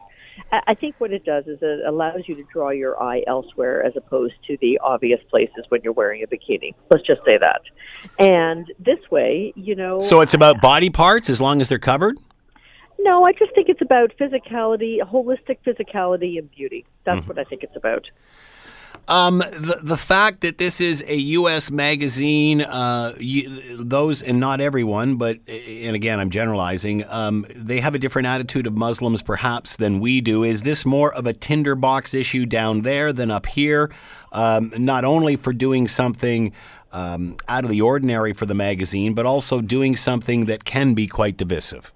I 0.51 0.61
I 0.65 0.73
think 0.73 0.95
what 0.97 1.13
it 1.13 1.23
does 1.23 1.45
is 1.45 1.59
it 1.61 1.85
allows 1.85 2.21
you 2.25 2.33
to 2.33 2.43
draw 2.51 2.71
your 2.71 2.99
eye 2.99 3.21
elsewhere 3.27 3.83
as 3.85 3.93
opposed 3.95 4.33
to 4.47 4.57
the 4.59 4.79
obvious 4.79 5.19
places 5.29 5.65
when 5.69 5.81
you're 5.83 5.93
wearing 5.93 6.23
a 6.23 6.25
bikini. 6.25 6.73
Let's 6.89 7.05
just 7.05 7.21
say 7.23 7.37
that. 7.37 7.61
And 8.17 8.73
this 8.79 8.97
way, 9.11 9.53
you 9.55 9.75
know. 9.75 10.01
So 10.01 10.21
it's 10.21 10.33
about 10.33 10.59
body 10.59 10.89
parts 10.89 11.29
as 11.29 11.39
long 11.39 11.61
as 11.61 11.69
they're 11.69 11.77
covered. 11.77 12.17
No, 12.97 13.23
I 13.23 13.33
just 13.33 13.53
think 13.53 13.69
it's 13.69 13.83
about 13.83 14.13
physicality, 14.19 14.99
holistic 15.01 15.59
physicality, 15.63 16.39
and 16.39 16.49
beauty. 16.49 16.87
That's 17.03 17.19
mm-hmm. 17.19 17.27
what 17.27 17.37
I 17.37 17.43
think 17.43 17.61
it's 17.61 17.75
about. 17.75 18.09
Um, 19.07 19.37
the 19.37 19.79
the 19.81 19.97
fact 19.97 20.41
that 20.41 20.57
this 20.57 20.81
is 20.81 21.01
a 21.07 21.15
U.S. 21.15 21.71
magazine, 21.71 22.61
uh, 22.61 23.15
you, 23.17 23.77
those 23.77 24.21
and 24.21 24.39
not 24.39 24.59
everyone, 24.59 25.15
but 25.15 25.37
and 25.47 25.95
again, 25.95 26.19
I'm 26.19 26.29
generalizing. 26.29 27.05
Um, 27.07 27.45
they 27.55 27.79
have 27.79 27.95
a 27.95 27.99
different 27.99 28.27
attitude 28.27 28.67
of 28.67 28.73
Muslims, 28.73 29.21
perhaps, 29.21 29.77
than 29.77 30.01
we 30.01 30.19
do. 30.19 30.43
Is 30.43 30.63
this 30.63 30.85
more 30.85 31.13
of 31.13 31.25
a 31.25 31.33
tinderbox 31.33 32.13
issue 32.13 32.45
down 32.45 32.81
there 32.81 33.13
than 33.13 33.31
up 33.31 33.45
here? 33.45 33.91
Um, 34.33 34.73
not 34.77 35.05
only 35.05 35.37
for 35.37 35.53
doing 35.53 35.87
something 35.87 36.51
um, 36.91 37.37
out 37.47 37.63
of 37.63 37.69
the 37.69 37.81
ordinary 37.81 38.33
for 38.33 38.45
the 38.45 38.55
magazine, 38.55 39.13
but 39.13 39.25
also 39.25 39.61
doing 39.61 39.95
something 39.95 40.45
that 40.45 40.65
can 40.65 40.93
be 40.93 41.07
quite 41.07 41.37
divisive. 41.37 41.93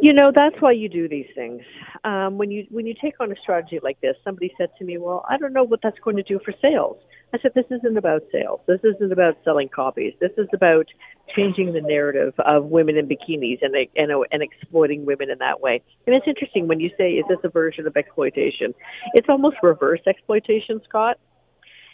You 0.00 0.12
know, 0.12 0.30
that's 0.34 0.56
why 0.60 0.72
you 0.72 0.88
do 0.88 1.08
these 1.08 1.26
things. 1.34 1.62
Um, 2.04 2.36
when 2.36 2.50
you 2.50 2.66
when 2.70 2.86
you 2.86 2.94
take 3.00 3.14
on 3.18 3.32
a 3.32 3.36
strategy 3.36 3.80
like 3.82 4.00
this, 4.00 4.14
somebody 4.24 4.52
said 4.58 4.68
to 4.78 4.84
me, 4.84 4.98
"Well, 4.98 5.24
I 5.28 5.38
don't 5.38 5.52
know 5.52 5.64
what 5.64 5.80
that's 5.82 5.98
going 6.00 6.16
to 6.16 6.22
do 6.22 6.38
for 6.44 6.52
sales." 6.60 6.98
I 7.32 7.38
said, 7.38 7.52
"This 7.54 7.64
isn't 7.70 7.96
about 7.96 8.22
sales. 8.30 8.60
This 8.66 8.80
isn't 8.84 9.10
about 9.10 9.38
selling 9.42 9.68
copies. 9.68 10.12
This 10.20 10.32
is 10.36 10.48
about 10.52 10.86
changing 11.34 11.72
the 11.72 11.80
narrative 11.80 12.34
of 12.38 12.66
women 12.66 12.96
in 12.96 13.08
bikinis 13.08 13.58
and 13.62 13.74
and, 13.96 14.12
and 14.30 14.42
exploiting 14.42 15.06
women 15.06 15.30
in 15.30 15.38
that 15.38 15.60
way." 15.60 15.82
And 16.06 16.14
it's 16.14 16.28
interesting 16.28 16.68
when 16.68 16.78
you 16.78 16.90
say, 16.98 17.12
"Is 17.12 17.24
this 17.28 17.38
a 17.42 17.48
version 17.48 17.86
of 17.86 17.96
exploitation?" 17.96 18.74
It's 19.14 19.28
almost 19.28 19.56
reverse 19.62 20.00
exploitation, 20.06 20.80
Scott. 20.84 21.18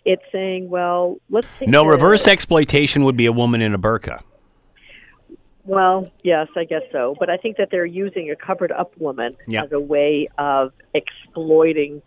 It's 0.04 0.24
saying, 0.32 0.68
"Well, 0.68 1.18
let's 1.30 1.46
take 1.58 1.68
No, 1.68 1.86
reverse 1.86 2.26
exploitation 2.26 3.04
would 3.04 3.16
be 3.16 3.26
a 3.26 3.32
woman 3.32 3.62
in 3.62 3.74
a 3.74 3.78
burqa. 3.78 4.22
Well, 5.64 6.10
yes, 6.24 6.48
I 6.56 6.64
guess 6.64 6.82
so. 6.90 7.14
But 7.18 7.30
I 7.30 7.36
think 7.36 7.56
that 7.56 7.68
they're 7.70 7.86
using 7.86 8.30
a 8.30 8.36
covered 8.36 8.72
up 8.72 8.92
woman 8.98 9.36
Yeah. 9.46 9.64
as 9.64 9.72
a 9.72 9.80
way 9.80 10.28
of 10.38 10.72
exploiting 10.94 12.02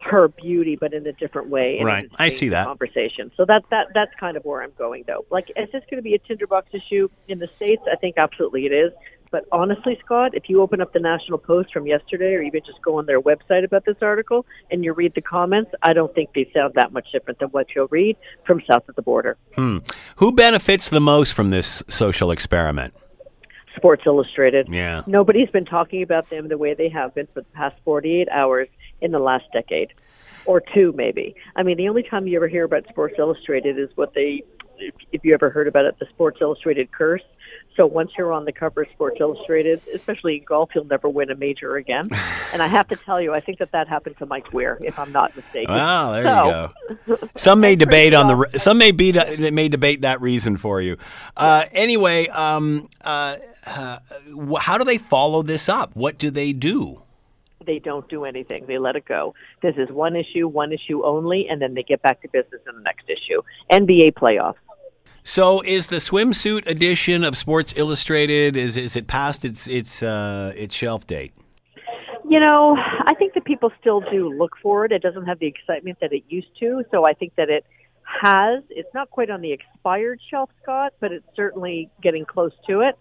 her 0.00 0.28
beauty, 0.28 0.76
but 0.76 0.92
in 0.92 1.06
a 1.06 1.12
different 1.12 1.48
way. 1.48 1.80
Right. 1.82 2.08
I 2.18 2.28
see 2.28 2.50
that. 2.50 2.66
conversation. 2.66 3.32
So 3.36 3.44
that 3.46 3.62
that 3.70 3.88
that's 3.94 4.12
kind 4.20 4.36
of 4.36 4.44
where 4.44 4.62
I'm 4.62 4.72
going, 4.78 5.04
though. 5.06 5.24
Like, 5.30 5.50
is 5.56 5.68
this 5.72 5.82
going 5.90 5.96
to 5.96 6.02
be 6.02 6.14
a 6.14 6.18
tinderbox 6.18 6.68
issue 6.74 7.08
in 7.26 7.38
the 7.38 7.48
states? 7.56 7.82
I 7.90 7.96
think 7.96 8.18
absolutely 8.18 8.66
it 8.66 8.72
is. 8.72 8.92
But 9.34 9.46
honestly, 9.50 9.98
Scott, 10.04 10.30
if 10.34 10.48
you 10.48 10.62
open 10.62 10.80
up 10.80 10.92
the 10.92 11.00
National 11.00 11.38
Post 11.38 11.72
from 11.72 11.88
yesterday, 11.88 12.34
or 12.34 12.42
even 12.42 12.60
just 12.64 12.80
go 12.82 12.98
on 12.98 13.06
their 13.06 13.20
website 13.20 13.64
about 13.64 13.84
this 13.84 13.96
article 14.00 14.46
and 14.70 14.84
you 14.84 14.92
read 14.92 15.12
the 15.16 15.22
comments, 15.22 15.72
I 15.82 15.92
don't 15.92 16.14
think 16.14 16.30
they 16.36 16.48
sound 16.54 16.74
that 16.74 16.92
much 16.92 17.10
different 17.10 17.40
than 17.40 17.48
what 17.48 17.66
you'll 17.74 17.88
read 17.88 18.16
from 18.46 18.62
south 18.70 18.88
of 18.88 18.94
the 18.94 19.02
border. 19.02 19.36
Hmm. 19.56 19.78
Who 20.18 20.30
benefits 20.30 20.88
the 20.88 21.00
most 21.00 21.32
from 21.32 21.50
this 21.50 21.82
social 21.88 22.30
experiment? 22.30 22.94
Sports 23.74 24.04
Illustrated. 24.06 24.68
Yeah. 24.70 25.02
Nobody's 25.08 25.50
been 25.50 25.64
talking 25.64 26.04
about 26.04 26.30
them 26.30 26.46
the 26.46 26.56
way 26.56 26.74
they 26.74 26.88
have 26.90 27.12
been 27.16 27.26
for 27.34 27.40
the 27.40 27.50
past 27.54 27.74
48 27.84 28.28
hours 28.28 28.68
in 29.00 29.10
the 29.10 29.18
last 29.18 29.46
decade 29.52 29.92
or 30.46 30.62
two, 30.72 30.94
maybe. 30.96 31.34
I 31.56 31.64
mean, 31.64 31.76
the 31.76 31.88
only 31.88 32.04
time 32.04 32.28
you 32.28 32.36
ever 32.36 32.46
hear 32.46 32.62
about 32.62 32.86
Sports 32.88 33.16
Illustrated 33.18 33.80
is 33.80 33.88
what 33.96 34.14
they, 34.14 34.44
if, 34.78 34.94
if 35.10 35.24
you 35.24 35.34
ever 35.34 35.50
heard 35.50 35.66
about 35.66 35.86
it, 35.86 35.98
the 35.98 36.06
Sports 36.10 36.38
Illustrated 36.40 36.92
curse. 36.92 37.22
So 37.76 37.86
once 37.86 38.12
you're 38.16 38.32
on 38.32 38.44
the 38.44 38.52
cover 38.52 38.82
of 38.82 38.88
Sports 38.90 39.16
Illustrated, 39.18 39.80
especially 39.92 40.36
in 40.36 40.44
golf, 40.44 40.70
you'll 40.74 40.84
never 40.84 41.08
win 41.08 41.30
a 41.30 41.34
major 41.34 41.76
again. 41.76 42.08
And 42.52 42.62
I 42.62 42.68
have 42.68 42.86
to 42.88 42.96
tell 42.96 43.20
you, 43.20 43.34
I 43.34 43.40
think 43.40 43.58
that 43.58 43.72
that 43.72 43.88
happened 43.88 44.16
to 44.18 44.26
Mike 44.26 44.52
Weir, 44.52 44.78
if 44.80 44.96
I'm 44.96 45.10
not 45.10 45.34
mistaken. 45.34 45.74
Well, 45.74 46.12
there 46.12 46.22
So- 46.22 46.44
you 47.08 47.16
go. 47.16 47.28
Some 47.34 47.58
may 47.58 47.74
debate 47.84 48.14
on 48.14 48.28
the 48.28 48.58
some 48.60 48.78
may 48.78 48.92
be 48.92 49.10
may 49.50 49.68
debate 49.68 50.02
that 50.02 50.20
reason 50.20 50.56
for 50.56 50.80
you. 50.80 50.96
Uh, 51.36 51.64
anyway, 51.72 52.28
um, 52.28 52.88
uh, 53.04 53.38
uh, 53.66 53.98
how 54.60 54.78
do 54.78 54.84
they 54.84 54.98
follow 54.98 55.42
this 55.42 55.68
up? 55.68 55.96
What 55.96 56.16
do 56.18 56.30
they 56.30 56.52
do? 56.52 57.00
they 57.66 57.78
don't 57.78 58.06
do 58.08 58.24
anything. 58.24 58.66
They 58.66 58.78
let 58.78 58.94
it 58.94 59.04
go. 59.06 59.34
This 59.62 59.74
is 59.76 59.88
one 59.90 60.16
issue, 60.16 60.46
one 60.46 60.70
issue 60.72 61.02
only, 61.04 61.46
and 61.48 61.60
then 61.62 61.74
they 61.74 61.82
get 61.82 62.02
back 62.02 62.20
to 62.22 62.28
business 62.28 62.60
in 62.68 62.76
the 62.76 62.82
next 62.82 63.08
issue. 63.08 63.40
NBA 63.72 64.12
playoffs. 64.14 64.56
So, 65.26 65.62
is 65.62 65.86
the 65.86 65.96
swimsuit 65.96 66.66
edition 66.66 67.24
of 67.24 67.34
Sports 67.34 67.72
Illustrated 67.78 68.58
is 68.58 68.76
is 68.76 68.94
it 68.94 69.06
past 69.06 69.42
its 69.42 69.66
its 69.66 70.02
uh, 70.02 70.52
its 70.54 70.74
shelf 70.74 71.06
date? 71.06 71.32
You 72.28 72.38
know, 72.38 72.76
I 72.76 73.14
think 73.14 73.32
that 73.32 73.46
people 73.46 73.72
still 73.80 74.02
do 74.12 74.28
look 74.28 74.52
for 74.62 74.84
it. 74.84 74.92
It 74.92 75.00
doesn't 75.00 75.24
have 75.24 75.38
the 75.38 75.46
excitement 75.46 75.96
that 76.02 76.12
it 76.12 76.24
used 76.28 76.54
to, 76.60 76.84
so 76.90 77.06
I 77.06 77.14
think 77.14 77.36
that 77.36 77.48
it 77.48 77.64
has. 78.22 78.62
It's 78.68 78.92
not 78.92 79.10
quite 79.10 79.30
on 79.30 79.40
the 79.40 79.52
expired 79.52 80.20
shelf, 80.30 80.50
Scott, 80.62 80.92
but 81.00 81.10
it's 81.10 81.26
certainly 81.34 81.88
getting 82.02 82.26
close 82.26 82.52
to 82.68 82.80
it. 82.80 82.98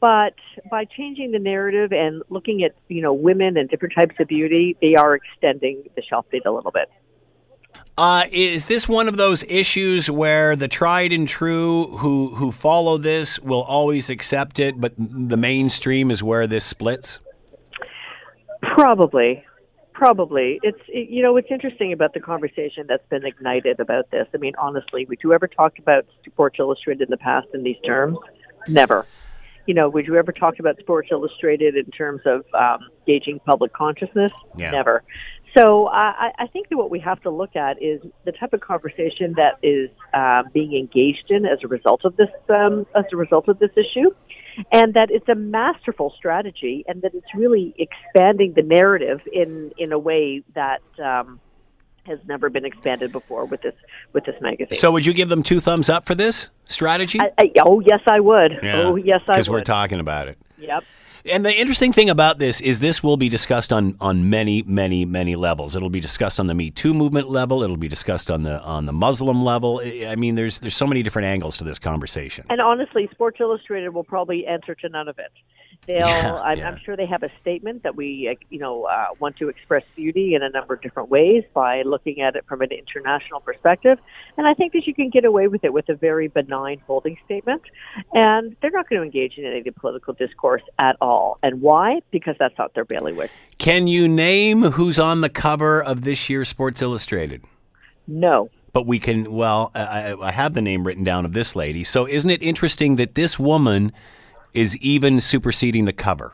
But 0.00 0.34
by 0.70 0.84
changing 0.84 1.32
the 1.32 1.38
narrative 1.38 1.92
and 1.92 2.22
looking 2.28 2.62
at 2.62 2.74
you 2.88 3.00
know 3.00 3.14
women 3.14 3.56
and 3.56 3.70
different 3.70 3.94
types 3.94 4.16
of 4.20 4.28
beauty, 4.28 4.76
they 4.82 4.96
are 4.96 5.14
extending 5.14 5.84
the 5.96 6.02
shelf 6.02 6.26
date 6.30 6.44
a 6.44 6.52
little 6.52 6.72
bit. 6.72 6.90
Uh, 7.96 8.24
is 8.32 8.66
this 8.66 8.88
one 8.88 9.06
of 9.06 9.16
those 9.16 9.44
issues 9.44 10.10
where 10.10 10.56
the 10.56 10.66
tried 10.66 11.12
and 11.12 11.28
true 11.28 11.96
who 11.98 12.34
who 12.34 12.50
follow 12.50 12.98
this 12.98 13.38
will 13.38 13.62
always 13.62 14.10
accept 14.10 14.58
it, 14.58 14.80
but 14.80 14.92
the 14.98 15.36
mainstream 15.36 16.10
is 16.10 16.20
where 16.22 16.46
this 16.48 16.64
splits? 16.64 17.20
Probably. 18.62 19.44
Probably. 19.92 20.58
It's 20.64 20.80
it, 20.88 21.08
you 21.08 21.22
know 21.22 21.36
it's 21.36 21.50
interesting 21.52 21.92
about 21.92 22.14
the 22.14 22.20
conversation 22.20 22.86
that's 22.88 23.06
been 23.10 23.24
ignited 23.24 23.78
about 23.78 24.10
this. 24.10 24.26
I 24.34 24.38
mean, 24.38 24.54
honestly, 24.58 25.06
would 25.06 25.20
you 25.22 25.32
ever 25.32 25.46
talk 25.46 25.78
about 25.78 26.04
Sports 26.26 26.56
Illustrated 26.58 27.02
in 27.02 27.10
the 27.10 27.16
past 27.16 27.46
in 27.54 27.62
these 27.62 27.78
terms? 27.86 28.18
Never. 28.66 29.06
You 29.66 29.74
know, 29.74 29.88
would 29.88 30.06
you 30.06 30.16
ever 30.16 30.32
talk 30.32 30.58
about 30.58 30.78
Sports 30.80 31.10
Illustrated 31.12 31.76
in 31.76 31.86
terms 31.92 32.22
of 32.26 32.44
um, 32.54 32.88
gauging 33.06 33.38
public 33.46 33.72
consciousness? 33.72 34.32
Yeah. 34.56 34.72
Never. 34.72 35.04
So 35.56 35.88
I, 35.88 36.32
I 36.38 36.46
think 36.48 36.68
that 36.70 36.76
what 36.76 36.90
we 36.90 36.98
have 37.00 37.20
to 37.22 37.30
look 37.30 37.54
at 37.54 37.80
is 37.80 38.00
the 38.24 38.32
type 38.32 38.52
of 38.52 38.60
conversation 38.60 39.34
that 39.36 39.58
is 39.62 39.88
uh, 40.12 40.42
being 40.52 40.74
engaged 40.74 41.30
in 41.30 41.46
as 41.46 41.58
a 41.62 41.68
result 41.68 42.04
of 42.04 42.16
this 42.16 42.28
um, 42.48 42.86
as 42.96 43.04
a 43.12 43.16
result 43.16 43.48
of 43.48 43.60
this 43.60 43.70
issue, 43.76 44.10
and 44.72 44.94
that 44.94 45.10
it's 45.10 45.28
a 45.28 45.34
masterful 45.36 46.12
strategy, 46.16 46.84
and 46.88 47.02
that 47.02 47.14
it's 47.14 47.34
really 47.36 47.72
expanding 47.78 48.54
the 48.54 48.62
narrative 48.62 49.20
in 49.32 49.70
in 49.78 49.92
a 49.92 49.98
way 49.98 50.42
that 50.56 50.82
um, 50.98 51.40
has 52.04 52.18
never 52.26 52.50
been 52.50 52.64
expanded 52.64 53.12
before 53.12 53.44
with 53.44 53.62
this 53.62 53.74
with 54.12 54.24
this 54.24 54.36
magazine. 54.40 54.78
So, 54.78 54.90
would 54.90 55.06
you 55.06 55.14
give 55.14 55.28
them 55.28 55.44
two 55.44 55.60
thumbs 55.60 55.88
up 55.88 56.04
for 56.04 56.16
this 56.16 56.48
strategy? 56.64 57.20
I, 57.20 57.30
I, 57.38 57.52
oh 57.64 57.78
yes, 57.78 58.00
I 58.08 58.18
would. 58.18 58.58
Oh 58.64 58.96
yes, 58.96 59.20
I 59.28 59.32
would. 59.32 59.34
Because 59.34 59.50
we're 59.50 59.62
talking 59.62 60.00
about 60.00 60.26
it. 60.26 60.38
Yep. 60.58 60.82
And 61.26 61.42
the 61.44 61.58
interesting 61.58 61.90
thing 61.90 62.10
about 62.10 62.38
this 62.38 62.60
is 62.60 62.80
this 62.80 63.02
will 63.02 63.16
be 63.16 63.30
discussed 63.30 63.72
on, 63.72 63.96
on 63.98 64.28
many, 64.28 64.62
many, 64.62 65.06
many 65.06 65.36
levels. 65.36 65.74
It'll 65.74 65.88
be 65.88 66.00
discussed 66.00 66.38
on 66.38 66.48
the 66.48 66.54
Me 66.54 66.70
Too 66.70 66.92
movement 66.92 67.30
level. 67.30 67.62
It'll 67.62 67.78
be 67.78 67.88
discussed 67.88 68.30
on 68.30 68.42
the 68.42 68.60
on 68.60 68.84
the 68.84 68.92
Muslim 68.92 69.42
level. 69.42 69.80
I 69.82 70.16
mean, 70.16 70.34
there's 70.34 70.58
there's 70.58 70.76
so 70.76 70.86
many 70.86 71.02
different 71.02 71.26
angles 71.26 71.56
to 71.58 71.64
this 71.64 71.78
conversation. 71.78 72.44
And 72.50 72.60
honestly, 72.60 73.08
Sports 73.10 73.38
Illustrated 73.40 73.88
will 73.90 74.04
probably 74.04 74.46
answer 74.46 74.74
to 74.74 74.88
none 74.90 75.08
of 75.08 75.18
it. 75.18 75.32
They'll, 75.86 75.98
Yeah, 75.98 76.40
I'm, 76.42 76.58
yeah. 76.58 76.68
I'm 76.68 76.78
sure 76.84 76.96
they 76.96 77.06
have 77.06 77.22
a 77.22 77.30
statement 77.40 77.82
that 77.82 77.96
we, 77.96 78.28
uh, 78.28 78.34
you 78.50 78.58
know, 78.58 78.84
uh, 78.84 79.06
want 79.18 79.36
to 79.38 79.48
express 79.48 79.82
beauty 79.96 80.34
in 80.34 80.42
a 80.42 80.48
number 80.48 80.74
of 80.74 80.82
different 80.82 81.10
ways 81.10 81.44
by 81.52 81.82
looking 81.82 82.20
at 82.20 82.36
it 82.36 82.44
from 82.46 82.62
an 82.62 82.70
international 82.70 83.40
perspective. 83.40 83.98
And 84.36 84.46
I 84.46 84.54
think 84.54 84.72
that 84.72 84.86
you 84.86 84.94
can 84.94 85.10
get 85.10 85.24
away 85.24 85.48
with 85.48 85.64
it 85.64 85.72
with 85.72 85.88
a 85.88 85.94
very 85.94 86.28
benign 86.28 86.80
holding 86.86 87.16
statement. 87.24 87.62
And 88.12 88.56
they're 88.60 88.70
not 88.70 88.88
going 88.88 89.00
to 89.00 89.04
engage 89.04 89.38
in 89.38 89.44
any 89.44 89.58
of 89.58 89.64
the 89.64 89.72
political 89.72 90.14
discourse 90.14 90.62
at 90.78 90.96
all. 91.00 91.38
And 91.42 91.60
why? 91.60 92.00
Because 92.10 92.36
that's 92.38 92.56
not 92.58 92.74
their 92.74 92.84
bailiwick. 92.84 93.30
Can 93.58 93.86
you 93.86 94.08
name 94.08 94.62
who's 94.62 94.98
on 94.98 95.20
the 95.20 95.28
cover 95.28 95.82
of 95.82 96.02
this 96.02 96.28
year's 96.28 96.48
Sports 96.48 96.82
Illustrated? 96.82 97.42
No. 98.06 98.50
But 98.72 98.86
we 98.86 98.98
can, 98.98 99.32
well, 99.32 99.70
I, 99.74 100.14
I 100.20 100.32
have 100.32 100.54
the 100.54 100.62
name 100.62 100.84
written 100.84 101.04
down 101.04 101.24
of 101.24 101.32
this 101.32 101.54
lady. 101.54 101.84
So 101.84 102.08
isn't 102.08 102.28
it 102.30 102.42
interesting 102.42 102.96
that 102.96 103.14
this 103.14 103.38
woman 103.38 103.92
is 104.54 104.76
even 104.78 105.20
superseding 105.20 105.84
the 105.84 105.92
cover? 105.92 106.32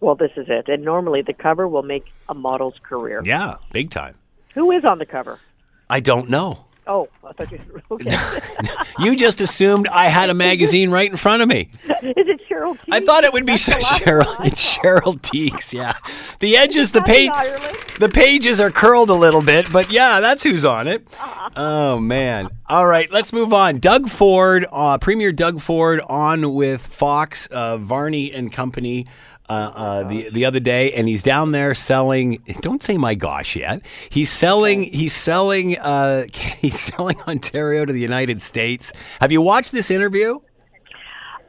Well, 0.00 0.14
this 0.14 0.32
is 0.36 0.46
it. 0.48 0.68
And 0.68 0.84
normally 0.84 1.22
the 1.22 1.32
cover 1.32 1.66
will 1.66 1.82
make 1.82 2.04
a 2.28 2.34
model's 2.34 2.78
career. 2.82 3.22
Yeah, 3.24 3.56
big 3.72 3.90
time. 3.90 4.16
Who 4.54 4.70
is 4.70 4.84
on 4.84 4.98
the 4.98 5.06
cover? 5.06 5.40
I 5.88 6.00
don't 6.00 6.28
know. 6.28 6.66
Oh, 6.86 7.08
I 7.26 7.32
thought 7.32 7.50
you. 7.50 7.60
Okay. 7.90 8.16
You 9.00 9.16
just 9.16 9.40
assumed 9.40 9.88
I 9.88 10.06
had 10.08 10.30
a 10.30 10.34
magazine 10.34 10.90
right 10.90 11.10
in 11.10 11.16
front 11.16 11.42
of 11.42 11.48
me. 11.48 11.68
is 11.84 12.28
it 12.28 12.40
Cheryl? 12.54 12.78
I 12.90 13.00
thought 13.00 13.24
it 13.24 13.32
would 13.32 13.46
be 13.46 13.52
That's 13.56 13.64
so 13.64 13.72
the 13.72 13.78
last 13.80 14.02
Cheryl. 14.02 14.46
It's. 14.46 14.74
Cheryl 14.74 15.20
Tiegs. 15.20 15.72
Yeah, 15.72 15.94
the 16.40 16.56
edges, 16.56 16.90
the 16.90 17.02
page, 17.02 17.30
the 17.98 18.08
pages 18.08 18.60
are 18.60 18.70
curled 18.70 19.10
a 19.10 19.14
little 19.14 19.42
bit, 19.42 19.72
but 19.72 19.90
yeah, 19.90 20.20
that's 20.20 20.42
who's 20.42 20.64
on 20.64 20.88
it. 20.88 21.06
Oh 21.56 21.98
man! 21.98 22.48
All 22.68 22.86
right, 22.86 23.10
let's 23.10 23.32
move 23.32 23.52
on. 23.52 23.78
Doug 23.78 24.08
Ford, 24.08 24.66
uh, 24.70 24.98
Premier 24.98 25.32
Doug 25.32 25.60
Ford, 25.60 26.00
on 26.08 26.54
with 26.54 26.86
Fox, 26.86 27.46
uh, 27.46 27.76
Varney 27.78 28.32
and 28.32 28.52
Company. 28.52 29.06
Uh, 29.46 29.52
uh, 29.52 30.02
the 30.04 30.30
the 30.30 30.46
other 30.46 30.60
day, 30.60 30.92
and 30.94 31.06
he's 31.06 31.22
down 31.22 31.52
there 31.52 31.74
selling. 31.74 32.42
Don't 32.62 32.82
say 32.82 32.96
my 32.96 33.14
gosh 33.14 33.56
yet. 33.56 33.82
He's 34.08 34.30
selling. 34.30 34.84
He's 34.84 35.12
selling. 35.12 35.78
Uh, 35.78 36.24
he's 36.60 36.80
selling 36.80 37.20
Ontario 37.28 37.84
to 37.84 37.92
the 37.92 38.00
United 38.00 38.40
States. 38.40 38.90
Have 39.20 39.32
you 39.32 39.42
watched 39.42 39.72
this 39.72 39.90
interview? 39.90 40.40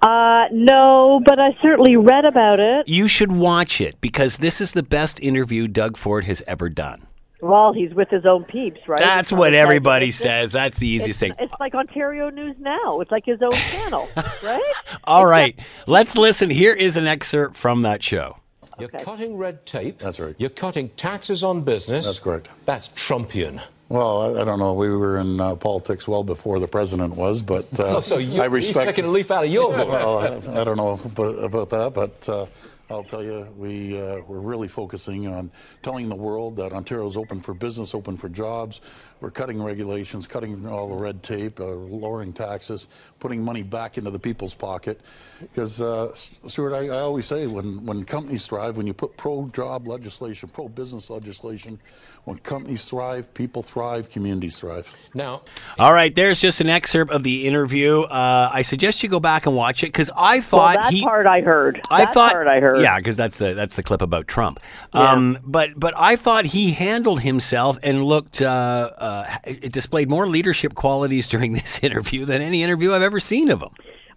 Uh, 0.05 0.45
no, 0.51 1.19
but 1.25 1.39
I 1.39 1.57
certainly 1.61 1.95
read 1.95 2.25
about 2.25 2.59
it. 2.59 2.87
You 2.87 3.07
should 3.07 3.31
watch 3.31 3.81
it 3.81 3.99
because 4.01 4.37
this 4.37 4.61
is 4.61 4.71
the 4.73 4.83
best 4.83 5.19
interview 5.19 5.67
Doug 5.67 5.97
Ford 5.97 6.25
has 6.25 6.43
ever 6.47 6.69
done. 6.69 7.07
Well, 7.41 7.73
he's 7.73 7.93
with 7.93 8.09
his 8.09 8.25
own 8.25 8.43
peeps, 8.45 8.79
right? 8.87 8.99
That's 8.99 9.31
what 9.31 9.53
everybody 9.53 10.07
it's- 10.09 10.19
says. 10.21 10.51
That's 10.51 10.77
the 10.77 10.87
easiest 10.87 11.09
It's, 11.09 11.19
thing. 11.19 11.33
it's 11.39 11.53
like 11.59 11.75
Ontario 11.75 12.29
News 12.29 12.55
Now. 12.59 13.01
It's 13.01 13.11
like 13.11 13.25
his 13.25 13.41
own 13.41 13.51
channel, 13.51 14.07
right? 14.43 14.63
All 15.03 15.25
right, 15.25 15.57
let's 15.87 16.15
listen. 16.15 16.49
Here 16.49 16.73
is 16.73 16.97
an 16.97 17.07
excerpt 17.07 17.55
from 17.55 17.81
that 17.83 18.01
show. 18.03 18.37
You're 18.79 18.89
Okay. 18.93 19.03
cutting 19.03 19.37
red 19.37 19.65
tape. 19.65 19.99
That's 19.99 20.19
right. 20.19 20.35
You're 20.37 20.49
cutting 20.49 20.89
taxes 20.89 21.43
on 21.43 21.61
business. 21.61 22.05
That's 22.05 22.19
correct. 22.19 22.49
That's 22.65 22.89
Trumpian. 22.89 23.61
Well, 23.89 24.37
I, 24.37 24.41
I 24.41 24.43
don't 24.43 24.57
know. 24.59 24.73
We 24.73 24.89
were 24.89 25.17
in 25.19 25.39
uh, 25.39 25.55
politics 25.55 26.07
well 26.07 26.23
before 26.23 26.59
the 26.59 26.67
president 26.67 27.15
was, 27.15 27.41
but 27.43 27.65
uh, 27.79 27.97
Oh, 27.97 27.99
so 28.01 28.17
you, 28.17 28.41
I 28.41 28.49
he's 28.49 28.71
taking 28.71 29.05
a 29.05 29.09
leaf 29.09 29.29
out 29.29 29.45
of 29.45 29.51
your 29.51 29.71
book. 29.71 29.87
well, 29.89 30.17
I, 30.19 30.61
I 30.61 30.63
don't 30.63 30.77
know 30.77 30.99
about, 31.05 31.43
about 31.43 31.69
that, 31.69 31.93
but 31.93 32.29
uh, 32.29 32.45
I'll 32.89 33.03
tell 33.03 33.23
you, 33.23 33.47
we 33.57 33.99
uh, 33.99 34.21
we're 34.27 34.39
really 34.39 34.67
focusing 34.67 35.27
on 35.27 35.51
telling 35.83 36.09
the 36.09 36.15
world 36.15 36.55
that 36.57 36.71
Ontario's 36.73 37.17
open 37.17 37.41
for 37.41 37.53
business, 37.53 37.93
open 37.95 38.17
for 38.17 38.29
jobs. 38.29 38.81
We're 39.25 39.31
cutting 39.31 39.59
regulations, 39.59 40.27
cutting 40.27 40.67
all 40.67 40.87
the 40.87 40.95
red 40.95 41.23
tape, 41.23 41.59
uh, 41.59 41.65
lowering 41.65 42.31
taxes, 42.31 42.89
putting 43.19 43.41
money 43.41 43.63
back 43.63 43.97
into 43.97 44.11
the 44.11 44.19
people's 44.19 44.53
pocket. 44.53 45.01
Because, 45.41 45.81
uh, 45.81 46.13
Stuart, 46.13 46.75
I, 46.75 46.89
I 46.89 46.99
always 46.99 47.25
say 47.25 47.47
when, 47.47 47.87
when 47.87 48.05
companies 48.05 48.45
thrive, 48.45 48.77
when 48.77 48.85
you 48.85 48.93
put 48.93 49.17
pro 49.17 49.47
job 49.47 49.87
legislation, 49.87 50.49
pro 50.49 50.69
business 50.69 51.09
legislation, 51.09 51.79
when 52.25 52.37
companies 52.37 52.85
thrive, 52.85 53.31
people 53.33 53.63
thrive, 53.63 54.09
communities 54.09 54.59
thrive. 54.59 54.93
Now, 55.13 55.41
All 55.79 55.93
right, 55.93 56.13
there's 56.13 56.39
just 56.39 56.61
an 56.61 56.69
excerpt 56.69 57.11
of 57.11 57.23
the 57.23 57.47
interview. 57.47 58.01
Uh, 58.01 58.49
I 58.51 58.61
suggest 58.61 59.01
you 59.03 59.09
go 59.09 59.19
back 59.19 59.45
and 59.47 59.55
watch 59.55 59.83
it 59.83 59.87
because 59.87 60.09
I 60.15 60.37
well, 60.37 60.41
thought 60.41 60.75
that 60.75 60.93
he. 60.93 61.03
part 61.03 61.25
I 61.25 61.41
heard. 61.41 61.81
I 61.89 62.05
that 62.05 62.13
thought, 62.13 62.31
part 62.31 62.47
I 62.47 62.59
heard. 62.59 62.81
yeah, 62.81 62.97
because 62.97 63.17
that's 63.17 63.37
the 63.37 63.53
that's 63.53 63.75
the 63.75 63.83
clip 63.83 64.01
about 64.01 64.27
Trump. 64.27 64.59
Um, 64.93 65.37
but 65.43 65.69
but 65.77 65.93
I 65.97 66.15
thought 66.15 66.45
he 66.45 66.71
handled 66.71 67.21
himself 67.21 67.77
and 67.83 68.03
looked. 68.03 68.41
Uh, 68.41 68.91
uh, 69.23 69.37
it 69.45 69.71
displayed 69.71 70.09
more 70.09 70.27
leadership 70.27 70.75
qualities 70.75 71.27
during 71.27 71.53
this 71.59 71.79
interview 71.83 72.25
than 72.25 72.41
any 72.41 72.63
interview 72.63 72.93
I've 72.93 73.01
ever 73.01 73.19
seen 73.19 73.49
of 73.49 73.61
him. 73.61 73.69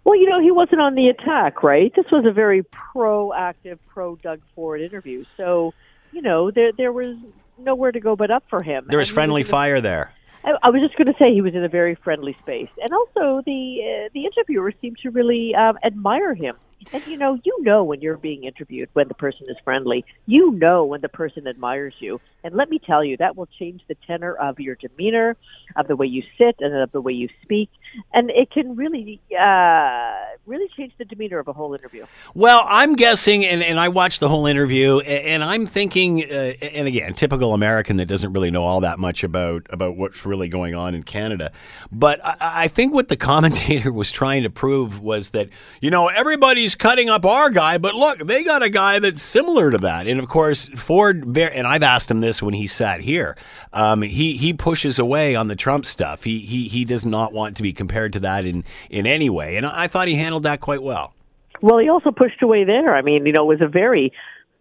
Well, 0.05 0.17
you 0.19 0.29
know, 0.29 0.41
he 0.41 0.51
wasn't 0.51 0.81
on 0.81 0.95
the 0.95 1.09
attack, 1.09 1.61
right? 1.61 1.93
This 1.95 2.05
was 2.11 2.25
a 2.25 2.31
very 2.31 2.63
proactive, 2.63 3.77
pro 3.87 4.15
Doug 4.15 4.41
Ford 4.55 4.81
interview. 4.81 5.25
So, 5.37 5.73
you 6.11 6.21
know, 6.21 6.51
there 6.51 6.71
there 6.71 6.91
was 6.91 7.15
nowhere 7.57 7.91
to 7.91 7.99
go 7.99 8.15
but 8.15 8.31
up 8.31 8.43
for 8.49 8.63
him. 8.63 8.85
There 8.89 8.99
was 8.99 9.09
And 9.09 9.13
friendly 9.15 9.41
a- 9.41 9.45
fire 9.45 9.81
there. 9.81 10.13
I, 10.43 10.53
I 10.63 10.69
was 10.69 10.81
just 10.81 10.95
going 10.97 11.07
to 11.13 11.19
say 11.19 11.33
he 11.33 11.41
was 11.41 11.53
in 11.53 11.63
a 11.65 11.69
very 11.69 11.95
friendly 11.95 12.35
space, 12.41 12.69
and 12.81 12.91
also 12.93 13.41
the 13.45 14.05
uh, 14.05 14.09
the 14.13 14.25
interviewer 14.25 14.73
seemed 14.81 14.97
to 15.03 15.09
really 15.11 15.53
um, 15.53 15.77
admire 15.83 16.33
him. 16.33 16.55
And 16.91 17.05
you 17.07 17.17
know, 17.17 17.39
you 17.43 17.57
know 17.61 17.83
when 17.83 18.01
you're 18.01 18.17
being 18.17 18.43
interviewed 18.43 18.89
when 18.93 19.07
the 19.07 19.13
person 19.13 19.47
is 19.49 19.57
friendly. 19.63 20.05
You 20.25 20.51
know 20.51 20.85
when 20.85 21.01
the 21.01 21.09
person 21.09 21.47
admires 21.47 21.93
you. 21.99 22.19
And 22.43 22.55
let 22.55 22.69
me 22.69 22.79
tell 22.79 23.03
you, 23.03 23.17
that 23.17 23.35
will 23.35 23.49
change 23.59 23.81
the 23.87 23.95
tenor 24.07 24.33
of 24.33 24.59
your 24.59 24.75
demeanor, 24.75 25.35
of 25.75 25.87
the 25.87 25.95
way 25.95 26.07
you 26.07 26.23
sit, 26.37 26.55
and 26.59 26.73
of 26.73 26.91
the 26.91 27.01
way 27.01 27.11
you 27.11 27.27
speak. 27.41 27.69
And 28.13 28.29
it 28.29 28.49
can 28.49 28.77
really, 28.77 29.19
uh, 29.37 30.15
really 30.45 30.69
change 30.77 30.93
the 30.97 31.03
demeanor 31.03 31.39
of 31.39 31.49
a 31.49 31.53
whole 31.53 31.73
interview. 31.73 32.05
Well, 32.33 32.63
I'm 32.65 32.95
guessing, 32.95 33.45
and, 33.45 33.61
and 33.61 33.77
I 33.77 33.89
watched 33.89 34.21
the 34.21 34.29
whole 34.29 34.45
interview, 34.45 34.99
and 34.99 35.43
I'm 35.43 35.67
thinking, 35.67 36.23
uh, 36.23 36.53
and 36.61 36.87
again, 36.87 37.13
typical 37.13 37.53
American 37.53 37.97
that 37.97 38.05
doesn't 38.05 38.31
really 38.31 38.51
know 38.51 38.63
all 38.63 38.81
that 38.81 38.99
much 38.99 39.23
about 39.23 39.67
about 39.69 39.97
what's 39.97 40.25
really 40.25 40.47
going 40.47 40.75
on 40.75 40.95
in 40.95 41.03
Canada. 41.03 41.51
But 41.91 42.23
I, 42.25 42.35
I 42.39 42.67
think 42.67 42.93
what 42.93 43.09
the 43.09 43.17
commentator 43.17 43.91
was 43.93 44.11
trying 44.11 44.43
to 44.43 44.49
prove 44.49 45.01
was 45.01 45.31
that 45.31 45.49
you 45.81 45.91
know 45.91 46.07
everybody's 46.07 46.68
cutting 46.75 47.09
up 47.09 47.25
our 47.25 47.49
guy, 47.49 47.77
but 47.77 47.95
look, 47.95 48.19
they 48.19 48.43
got 48.43 48.61
a 48.63 48.69
guy 48.69 48.99
that's 48.99 49.21
similar 49.21 49.71
to 49.71 49.77
that. 49.79 50.07
And 50.07 50.19
of 50.19 50.27
course, 50.27 50.67
Ford, 50.75 51.37
and 51.37 51.65
I've 51.67 51.83
asked 51.83 52.09
him 52.11 52.19
this 52.19 52.41
when 52.41 52.53
he 52.53 52.67
sat 52.67 53.01
here. 53.01 53.35
Um, 53.73 54.01
he 54.01 54.37
he 54.37 54.53
pushes 54.53 54.99
away 54.99 55.35
on 55.35 55.47
the 55.47 55.55
Trump 55.55 55.85
stuff. 55.85 56.23
He 56.23 56.39
he 56.39 56.67
he 56.67 56.85
does 56.85 57.05
not 57.05 57.33
want 57.33 57.57
to 57.57 57.63
be 57.63 57.73
compared 57.73 58.13
to 58.13 58.19
that 58.21 58.45
in 58.45 58.63
in 58.89 59.05
any 59.05 59.29
way, 59.29 59.57
and 59.57 59.65
I 59.65 59.87
thought 59.87 60.07
he 60.07 60.15
handled 60.15 60.43
that 60.43 60.61
quite 60.61 60.83
well. 60.83 61.13
Well, 61.61 61.77
he 61.79 61.89
also 61.89 62.11
pushed 62.11 62.41
away 62.41 62.63
there. 62.63 62.95
I 62.95 63.01
mean, 63.01 63.25
you 63.25 63.33
know, 63.33 63.43
it 63.43 63.59
was 63.59 63.61
a 63.61 63.67
very, 63.67 64.13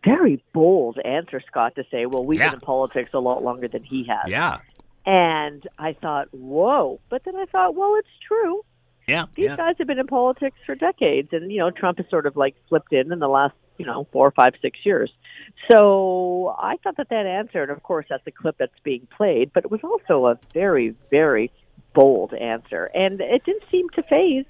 very 0.04 0.42
bold 0.52 0.98
answer, 1.04 1.40
Scott, 1.46 1.76
to 1.76 1.84
say, 1.92 2.06
well, 2.06 2.24
we've 2.24 2.40
Yeah. 2.40 2.48
been 2.48 2.54
in 2.54 2.61
politics 2.61 3.11
a 3.14 3.20
lot 3.20 3.44
longer 3.44 3.68
than 3.68 3.84
he 3.84 4.04
has. 4.09 4.28
Yeah. 4.30 4.59
And 5.06 5.66
I 5.78 5.92
thought, 5.92 6.26
whoa. 6.32 7.00
But 7.09 7.22
then 7.24 7.36
I 7.36 7.44
thought, 7.46 7.74
well, 7.76 7.94
it's 7.98 8.09
true. 8.26 8.62
Yeah, 9.09 9.24
These 9.34 9.46
yeah. 9.46 9.56
guys 9.56 9.76
have 9.78 9.86
been 9.86 9.98
in 9.98 10.06
politics 10.06 10.59
for 10.66 10.74
decades. 10.74 11.30
And, 11.32 11.50
you 11.50 11.59
know, 11.59 11.70
Trump 11.70 11.98
has 11.98 12.06
sort 12.11 12.26
of 12.26 12.36
like 12.36 12.54
slipped 12.68 12.92
in 12.92 13.11
in 13.11 13.18
the 13.18 13.28
last, 13.28 13.54
you 13.78 13.86
know, 13.86 14.06
four, 14.12 14.30
five, 14.30 14.52
six 14.61 14.78
years. 14.84 15.11
So 15.70 16.54
I 16.59 16.76
thought 16.84 16.98
that 16.98 17.09
that 17.09 17.26
answer, 17.26 17.62
and 17.62 17.70
of 17.70 17.82
course, 17.82 18.06
that's 18.11 18.26
a 18.26 18.30
clip 18.30 18.56
that's 18.59 18.78
being 18.84 19.09
played, 19.16 19.50
but 19.54 19.64
it 19.64 19.70
was 19.70 19.80
also 19.82 20.26
a 20.26 20.38
very, 20.52 20.94
very 21.11 21.50
bold 21.94 22.34
answer. 22.34 22.90
And 22.94 23.20
it 23.20 23.44
didn't 23.44 23.64
seem 23.70 23.88
to 23.90 24.02
faze 24.02 24.44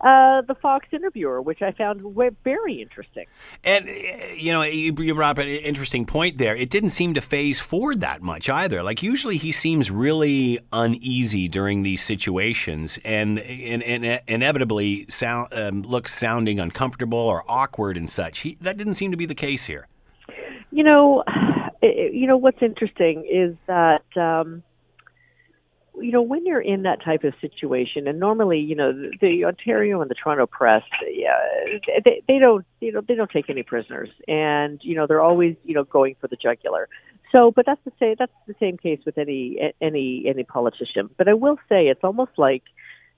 uh, 0.00 0.42
the 0.42 0.54
Fox 0.60 0.86
interviewer, 0.92 1.40
which 1.40 1.62
I 1.62 1.72
found 1.72 2.02
very 2.44 2.80
interesting. 2.80 3.24
And 3.62 3.88
uh, 3.88 3.92
you 4.36 4.52
know, 4.52 4.62
you, 4.62 4.92
brought 4.92 5.38
up 5.38 5.44
an 5.44 5.48
interesting 5.48 6.06
point 6.06 6.38
there. 6.38 6.56
It 6.56 6.70
didn't 6.70 6.90
seem 6.90 7.14
to 7.14 7.20
faze 7.20 7.60
Ford 7.60 8.00
that 8.00 8.22
much 8.22 8.48
either. 8.48 8.82
Like 8.82 9.02
usually, 9.02 9.36
he 9.36 9.52
seems 9.52 9.90
really 9.90 10.58
uneasy 10.72 11.48
during 11.48 11.82
these 11.82 12.02
situations, 12.02 12.98
and 13.04 13.38
and, 13.38 13.82
and 13.82 14.20
inevitably 14.26 15.06
sound 15.08 15.48
um, 15.52 15.82
looks 15.82 16.14
sounding 16.14 16.60
uncomfortable 16.60 17.18
or 17.18 17.44
awkward 17.48 17.96
and 17.96 18.08
such. 18.08 18.40
He, 18.40 18.56
that 18.60 18.76
didn't 18.76 18.94
seem 18.94 19.10
to 19.10 19.16
be 19.16 19.26
the 19.26 19.34
case 19.34 19.66
here. 19.66 19.88
You 20.70 20.84
know, 20.84 21.24
eh, 21.82 22.08
you 22.12 22.26
know 22.26 22.36
what's 22.36 22.62
interesting 22.62 23.26
is 23.30 23.56
that 23.66 24.04
um, 24.16 24.62
you 26.00 26.10
know 26.10 26.22
when 26.22 26.44
you're 26.46 26.60
in 26.60 26.82
that 26.82 27.02
type 27.02 27.24
of 27.24 27.34
situation, 27.40 28.06
and 28.08 28.18
normally, 28.18 28.58
you 28.58 28.74
know, 28.74 28.92
the, 28.92 29.12
the 29.20 29.44
Ontario 29.44 30.00
and 30.00 30.10
the 30.10 30.14
Toronto 30.14 30.46
press, 30.46 30.82
yeah, 31.08 31.38
they, 32.04 32.22
they 32.26 32.38
don't, 32.38 32.64
you 32.80 32.92
know, 32.92 33.00
they 33.06 33.14
don't 33.14 33.30
take 33.30 33.48
any 33.48 33.62
prisoners, 33.62 34.08
and 34.26 34.80
you 34.82 34.94
know 34.96 35.06
they're 35.06 35.20
always, 35.20 35.56
you 35.64 35.74
know, 35.74 35.84
going 35.84 36.16
for 36.20 36.28
the 36.28 36.36
jugular. 36.36 36.88
So, 37.34 37.50
but 37.50 37.66
that's 37.66 37.80
the 37.84 37.92
same. 37.98 38.16
That's 38.18 38.32
the 38.46 38.54
same 38.60 38.76
case 38.76 39.00
with 39.06 39.18
any 39.18 39.74
any 39.80 40.24
any 40.26 40.44
politician. 40.44 41.10
But 41.16 41.28
I 41.28 41.34
will 41.34 41.58
say, 41.68 41.86
it's 41.86 42.04
almost 42.04 42.32
like, 42.36 42.62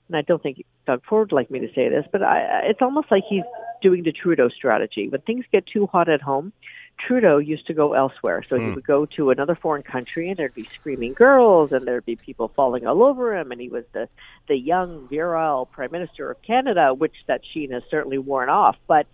and 0.07 0.17
I 0.17 0.21
don't 0.21 0.41
think 0.41 0.63
Doug 0.85 1.03
Ford 1.07 1.31
would 1.31 1.35
like 1.35 1.51
me 1.51 1.59
to 1.59 1.67
say 1.73 1.89
this, 1.89 2.05
but 2.11 2.23
I, 2.23 2.61
it's 2.65 2.81
almost 2.81 3.11
like 3.11 3.23
he's 3.27 3.43
doing 3.81 4.03
the 4.03 4.11
Trudeau 4.11 4.49
strategy. 4.49 5.07
When 5.09 5.21
things 5.21 5.45
get 5.51 5.65
too 5.67 5.87
hot 5.87 6.09
at 6.09 6.21
home, 6.21 6.51
Trudeau 6.97 7.37
used 7.37 7.67
to 7.67 7.73
go 7.73 7.93
elsewhere. 7.93 8.43
So 8.49 8.57
he 8.57 8.65
hmm. 8.65 8.75
would 8.75 8.85
go 8.85 9.05
to 9.17 9.29
another 9.29 9.55
foreign 9.55 9.83
country, 9.83 10.29
and 10.29 10.37
there'd 10.37 10.53
be 10.53 10.67
screaming 10.79 11.13
girls, 11.13 11.71
and 11.71 11.87
there'd 11.87 12.05
be 12.05 12.15
people 12.15 12.51
falling 12.55 12.87
all 12.87 13.03
over 13.03 13.35
him. 13.35 13.51
And 13.51 13.61
he 13.61 13.69
was 13.69 13.85
the 13.93 14.09
the 14.47 14.55
young, 14.55 15.07
virile 15.07 15.67
prime 15.67 15.91
minister 15.91 16.31
of 16.31 16.41
Canada, 16.41 16.93
which 16.93 17.15
that 17.27 17.41
sheen 17.53 17.71
has 17.71 17.83
certainly 17.89 18.17
worn 18.17 18.49
off. 18.49 18.77
But 18.87 19.07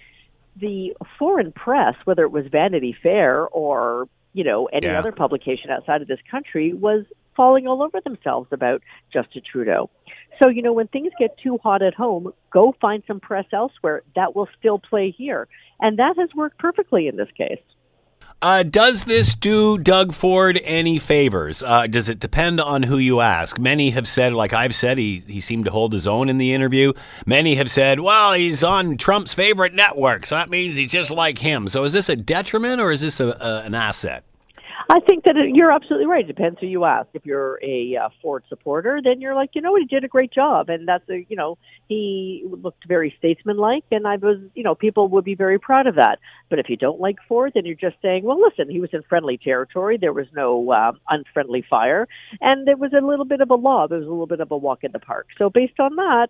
the 0.55 0.95
foreign 1.19 1.51
press, 1.51 1.95
whether 2.05 2.23
it 2.23 2.31
was 2.31 2.47
Vanity 2.47 2.95
Fair 3.01 3.47
or 3.47 4.07
you 4.33 4.43
know 4.43 4.65
any 4.67 4.87
Yeah. 4.87 4.99
other 4.99 5.11
publication 5.11 5.69
outside 5.69 6.01
of 6.01 6.07
this 6.07 6.21
country, 6.29 6.73
was 6.73 7.05
falling 7.35 7.67
all 7.67 7.83
over 7.83 7.99
themselves 8.01 8.47
about 8.51 8.81
Justin 9.11 9.41
Trudeau. 9.49 9.89
So 10.41 10.49
you 10.49 10.61
know 10.61 10.73
when 10.73 10.87
things 10.87 11.11
get 11.19 11.37
too 11.37 11.59
hot 11.63 11.81
at 11.81 11.93
home, 11.93 12.33
go 12.51 12.75
find 12.81 13.03
some 13.07 13.19
press 13.19 13.45
elsewhere 13.53 14.03
that 14.15 14.35
will 14.35 14.47
still 14.57 14.79
play 14.79 15.11
here, 15.11 15.47
and 15.79 15.99
that 15.99 16.15
has 16.17 16.29
worked 16.35 16.57
perfectly 16.57 17.07
in 17.07 17.17
this 17.17 17.29
case. 17.37 17.59
Uh, 18.43 18.61
does 18.61 19.05
this 19.05 19.35
do 19.35 19.77
Doug 19.77 20.13
Ford 20.13 20.59
any 20.65 20.99
favors? 20.99 21.63
Uh, 21.63 21.87
does 21.87 22.09
it 22.09 22.19
depend 22.19 22.59
on 22.59 22.83
who 22.83 22.97
you 22.97 23.21
ask? 23.21 23.57
Many 23.57 23.91
have 23.91 24.05
said, 24.05 24.33
like 24.33 24.51
I've 24.51 24.75
said, 24.75 24.97
he, 24.97 25.23
he 25.25 25.39
seemed 25.39 25.63
to 25.63 25.71
hold 25.71 25.93
his 25.93 26.05
own 26.05 26.27
in 26.27 26.39
the 26.39 26.53
interview. 26.53 26.91
Many 27.25 27.55
have 27.55 27.71
said, 27.71 28.01
well, 28.01 28.33
he's 28.33 28.61
on 28.61 28.97
Trump's 28.97 29.33
favorite 29.33 29.73
network, 29.73 30.25
so 30.25 30.35
that 30.35 30.49
means 30.49 30.75
he's 30.75 30.91
just 30.91 31.09
like 31.09 31.37
him. 31.37 31.69
So 31.69 31.85
is 31.85 31.93
this 31.93 32.09
a 32.09 32.17
detriment 32.17 32.81
or 32.81 32.91
is 32.91 32.99
this 32.99 33.21
a, 33.21 33.29
a, 33.29 33.61
an 33.63 33.75
asset? 33.75 34.25
I 34.93 34.99
think 34.99 35.23
that 35.23 35.35
it, 35.35 35.55
you're 35.55 35.71
absolutely 35.71 36.05
right. 36.05 36.23
It 36.23 36.27
depends 36.27 36.59
who 36.59 36.67
you 36.67 36.85
ask. 36.85 37.07
If 37.15 37.25
you're 37.25 37.59
a 37.63 37.97
uh, 37.97 38.09
Ford 38.21 38.43
supporter, 38.47 39.01
then 39.03 39.21
you're 39.21 39.33
like, 39.33 39.49
you 39.53 39.61
know 39.61 39.71
what, 39.71 39.81
he 39.81 39.87
did 39.87 40.03
a 40.03 40.07
great 40.07 40.31
job, 40.31 40.69
and 40.69 40.87
that's 40.87 41.09
a, 41.09 41.25
you 41.29 41.35
know, 41.35 41.57
he 41.89 42.43
looked 42.45 42.87
very 42.87 43.11
statesmanlike, 43.17 43.85
and 43.89 44.07
I 44.07 44.17
was, 44.17 44.37
you 44.53 44.61
know, 44.61 44.75
people 44.75 45.07
would 45.07 45.25
be 45.25 45.33
very 45.33 45.57
proud 45.57 45.87
of 45.87 45.95
that. 45.95 46.19
But 46.47 46.59
if 46.59 46.69
you 46.69 46.77
don't 46.77 46.99
like 46.99 47.15
Ford, 47.27 47.53
then 47.55 47.65
you're 47.65 47.73
just 47.73 47.95
saying, 48.03 48.23
well, 48.23 48.39
listen, 48.39 48.69
he 48.69 48.79
was 48.79 48.91
in 48.93 49.01
friendly 49.09 49.39
territory. 49.39 49.97
There 49.97 50.13
was 50.13 50.27
no 50.35 50.71
uh, 50.71 50.91
unfriendly 51.09 51.65
fire, 51.67 52.07
and 52.39 52.67
there 52.67 52.77
was 52.77 52.93
a 52.93 53.03
little 53.03 53.25
bit 53.25 53.41
of 53.41 53.49
a 53.49 53.55
law. 53.55 53.87
There 53.87 53.97
was 53.97 54.05
a 54.05 54.11
little 54.11 54.27
bit 54.27 54.41
of 54.41 54.51
a 54.51 54.57
walk 54.57 54.83
in 54.83 54.91
the 54.91 54.99
park. 54.99 55.25
So 55.39 55.49
based 55.49 55.79
on 55.79 55.95
that, 55.95 56.29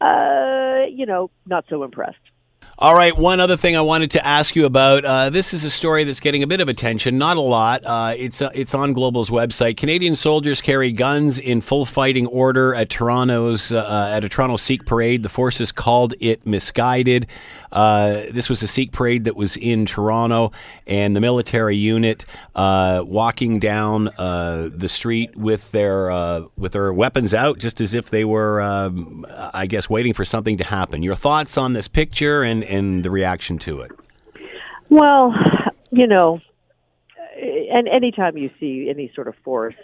uh, 0.00 0.86
you 0.90 1.06
know, 1.06 1.30
not 1.46 1.66
so 1.70 1.84
impressed. 1.84 2.31
All 2.78 2.94
right, 2.94 3.14
one 3.16 3.38
other 3.38 3.58
thing 3.58 3.76
I 3.76 3.82
wanted 3.82 4.12
to 4.12 4.26
ask 4.26 4.56
you 4.56 4.64
about. 4.64 5.04
Uh, 5.04 5.28
this 5.28 5.52
is 5.52 5.62
a 5.62 5.70
story 5.70 6.04
that's 6.04 6.20
getting 6.20 6.42
a 6.42 6.46
bit 6.46 6.60
of 6.60 6.68
attention, 6.70 7.18
not 7.18 7.36
a 7.36 7.40
lot. 7.40 7.84
Uh, 7.84 8.14
it's 8.16 8.40
uh, 8.40 8.48
it's 8.54 8.72
on 8.72 8.94
Global's 8.94 9.28
website. 9.28 9.76
Canadian 9.76 10.16
soldiers 10.16 10.62
carry 10.62 10.90
guns 10.90 11.38
in 11.38 11.60
full 11.60 11.84
fighting 11.84 12.26
order 12.26 12.74
at 12.74 12.88
Toronto's 12.88 13.72
uh, 13.72 14.10
at 14.14 14.24
a 14.24 14.28
Toronto 14.28 14.56
Sikh 14.56 14.86
parade. 14.86 15.22
The 15.22 15.28
forces 15.28 15.70
called 15.70 16.14
it 16.18 16.46
misguided. 16.46 17.26
Uh, 17.72 18.24
this 18.30 18.48
was 18.48 18.62
a 18.62 18.66
Sikh 18.66 18.92
parade 18.92 19.24
that 19.24 19.34
was 19.34 19.56
in 19.56 19.86
Toronto, 19.86 20.52
and 20.86 21.16
the 21.16 21.20
military 21.20 21.76
unit 21.76 22.24
uh, 22.54 23.02
walking 23.04 23.58
down 23.58 24.08
uh, 24.18 24.68
the 24.72 24.88
street 24.88 25.34
with 25.36 25.70
their 25.72 26.10
uh, 26.10 26.42
with 26.56 26.72
their 26.72 26.92
weapons 26.92 27.32
out, 27.32 27.58
just 27.58 27.80
as 27.80 27.94
if 27.94 28.10
they 28.10 28.24
were, 28.24 28.60
um, 28.60 29.26
I 29.54 29.66
guess, 29.66 29.88
waiting 29.88 30.12
for 30.12 30.24
something 30.24 30.58
to 30.58 30.64
happen. 30.64 31.02
Your 31.02 31.14
thoughts 31.14 31.56
on 31.56 31.72
this 31.72 31.88
picture 31.88 32.42
and 32.42 32.62
and 32.64 33.04
the 33.04 33.10
reaction 33.10 33.58
to 33.60 33.80
it? 33.80 33.92
Well, 34.90 35.34
you 35.90 36.06
know, 36.06 36.40
and 37.40 37.88
anytime 37.88 38.36
you 38.36 38.50
see 38.60 38.88
any 38.90 39.10
sort 39.14 39.28
of 39.28 39.34
force 39.42 39.74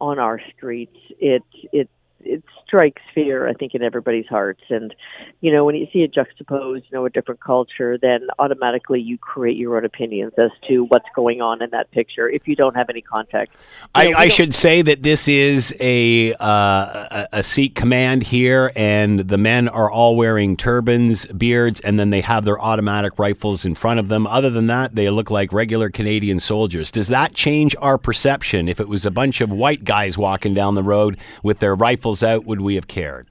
on 0.00 0.18
our 0.18 0.40
streets, 0.56 0.96
it 1.20 1.42
it 1.72 1.90
it 2.20 2.42
strikes 2.66 3.02
fear, 3.14 3.48
I 3.48 3.54
think, 3.54 3.74
in 3.74 3.82
everybody's 3.82 4.26
hearts. 4.26 4.62
And 4.70 4.94
you 5.40 5.52
know, 5.52 5.64
when 5.64 5.74
you 5.76 5.86
see 5.92 6.00
it 6.00 6.12
juxtaposed, 6.12 6.84
you 6.90 6.98
know, 6.98 7.06
a 7.06 7.10
different 7.10 7.40
culture, 7.40 7.98
then 8.00 8.28
automatically 8.38 9.00
you 9.00 9.18
create 9.18 9.56
your 9.56 9.76
own 9.76 9.84
opinions 9.84 10.32
as 10.38 10.50
to 10.68 10.84
what's 10.84 11.08
going 11.14 11.40
on 11.40 11.62
in 11.62 11.70
that 11.70 11.90
picture 11.90 12.28
if 12.28 12.48
you 12.48 12.56
don't 12.56 12.74
have 12.74 12.88
any 12.90 13.02
context. 13.02 13.54
You 13.54 13.88
I, 13.94 14.10
know, 14.10 14.18
I 14.18 14.28
should 14.28 14.54
say 14.54 14.82
that 14.82 15.02
this 15.02 15.28
is 15.28 15.74
a, 15.80 16.34
uh, 16.34 17.26
a 17.32 17.36
a 17.36 17.42
Sikh 17.42 17.74
command 17.74 18.22
here, 18.22 18.72
and 18.74 19.20
the 19.20 19.38
men 19.38 19.68
are 19.68 19.90
all 19.90 20.16
wearing 20.16 20.56
turbans, 20.56 21.26
beards, 21.26 21.80
and 21.80 21.98
then 21.98 22.10
they 22.10 22.22
have 22.22 22.44
their 22.44 22.60
automatic 22.60 23.18
rifles 23.18 23.64
in 23.64 23.74
front 23.74 24.00
of 24.00 24.08
them. 24.08 24.26
Other 24.26 24.50
than 24.50 24.66
that, 24.68 24.94
they 24.94 25.10
look 25.10 25.30
like 25.30 25.52
regular 25.52 25.90
Canadian 25.90 26.40
soldiers. 26.40 26.90
Does 26.90 27.08
that 27.08 27.34
change 27.34 27.76
our 27.80 27.98
perception? 27.98 28.68
If 28.68 28.80
it 28.80 28.88
was 28.88 29.04
a 29.04 29.10
bunch 29.10 29.40
of 29.40 29.50
white 29.50 29.84
guys 29.84 30.16
walking 30.16 30.54
down 30.54 30.74
the 30.74 30.82
road 30.82 31.18
with 31.42 31.58
their 31.58 31.74
rifles 31.74 32.22
out, 32.22 32.46
would 32.56 32.64
we 32.64 32.74
have 32.76 32.86
cared? 32.86 33.28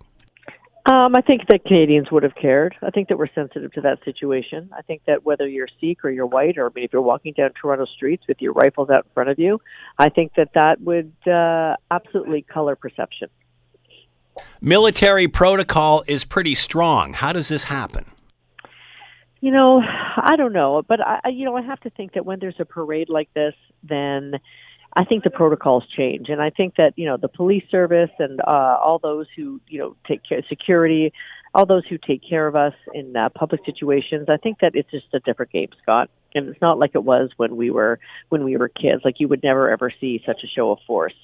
Um, 0.88 1.16
I 1.16 1.22
think 1.22 1.48
that 1.50 1.66
Canadians 1.66 2.12
would 2.12 2.22
have 2.22 2.36
cared. 2.40 2.76
I 2.84 2.92
think 2.92 3.08
that 3.08 3.18
we're 3.18 3.34
sensitive 3.34 3.72
to 3.74 3.82
that 3.82 3.98
situation. 4.06 4.70
I 4.78 4.84
think 4.84 5.02
that 5.08 5.26
whether 5.26 5.48
you're 5.48 5.68
Sikh 5.82 6.06
or 6.06 6.12
you're 6.12 6.28
white, 6.28 6.60
or 6.60 6.68
I 6.68 6.70
mean, 6.76 6.86
if 6.86 6.94
you're 6.94 7.02
walking 7.02 7.34
down 7.36 7.50
Toronto 7.60 7.86
streets 7.86 8.24
with 8.28 8.40
your 8.40 8.54
rifles 8.54 8.92
out 8.92 9.06
in 9.06 9.12
front 9.16 9.30
of 9.32 9.40
you, 9.40 9.60
I 9.98 10.10
think 10.10 10.34
that 10.38 10.50
that 10.54 10.80
would 10.82 11.12
uh, 11.26 11.76
absolutely 11.90 12.44
color 12.44 12.76
perception. 12.76 13.30
Military 14.62 15.28
protocol 15.28 16.04
is 16.08 16.24
pretty 16.24 16.54
strong. 16.54 17.14
How 17.14 17.34
does 17.34 17.48
this 17.48 17.64
happen? 17.64 18.06
You 19.42 19.52
know, 19.52 19.82
I 20.18 20.36
don't 20.38 20.54
know, 20.54 20.84
but 20.88 21.02
I, 21.02 21.20
I- 21.26 21.30
you 21.30 21.46
know, 21.46 21.58
I 21.58 21.64
have 21.64 21.80
to 21.82 21.90
think 21.90 22.14
that 22.14 22.28
when 22.28 22.38
there's 22.40 22.60
a 22.60 22.66
parade 22.66 23.10
like 23.10 23.34
this, 23.34 23.56
then 23.82 24.34
I 24.96 25.04
think 25.04 25.24
the 25.24 25.30
protocols 25.30 25.84
change, 25.96 26.30
and 26.30 26.42
I 26.42 26.50
think 26.50 26.76
that 26.78 26.94
you 26.96 27.06
know 27.06 27.18
the 27.18 27.28
police 27.28 27.66
service 27.70 28.12
and 28.18 28.40
uh, 28.40 28.78
all 28.82 29.00
those 29.00 29.28
who 29.36 29.60
you 29.68 29.80
know 29.80 29.96
take 30.08 30.22
care 30.28 30.42
security, 30.48 31.12
all 31.54 31.66
those 31.66 31.86
who 31.90 31.98
take 31.98 32.22
care 32.28 32.48
of 32.48 32.56
us 32.56 32.74
in 32.94 33.16
uh, 33.16 33.30
public 33.30 33.62
situations. 33.66 34.28
I 34.30 34.38
think 34.38 34.60
that 34.60 34.72
it's 34.74 34.90
just 34.92 35.14
a 35.14 35.20
different 35.20 35.52
game, 35.52 35.70
Scott, 35.82 36.10
and 36.34 36.48
it's 36.48 36.62
not 36.62 36.80
like 36.80 36.92
it 36.94 37.04
was 37.04 37.30
when 37.36 37.58
we 37.58 37.72
were 37.72 38.00
when 38.30 38.46
we 38.46 38.56
were 38.56 38.70
kids. 38.70 39.02
Like 39.04 39.20
you 39.20 39.28
would 39.28 39.44
never 39.44 39.70
ever 39.70 39.92
see 40.00 40.22
such 40.26 40.42
a 40.46 40.48
show 40.48 40.72
of 40.72 40.80
force, 40.88 41.16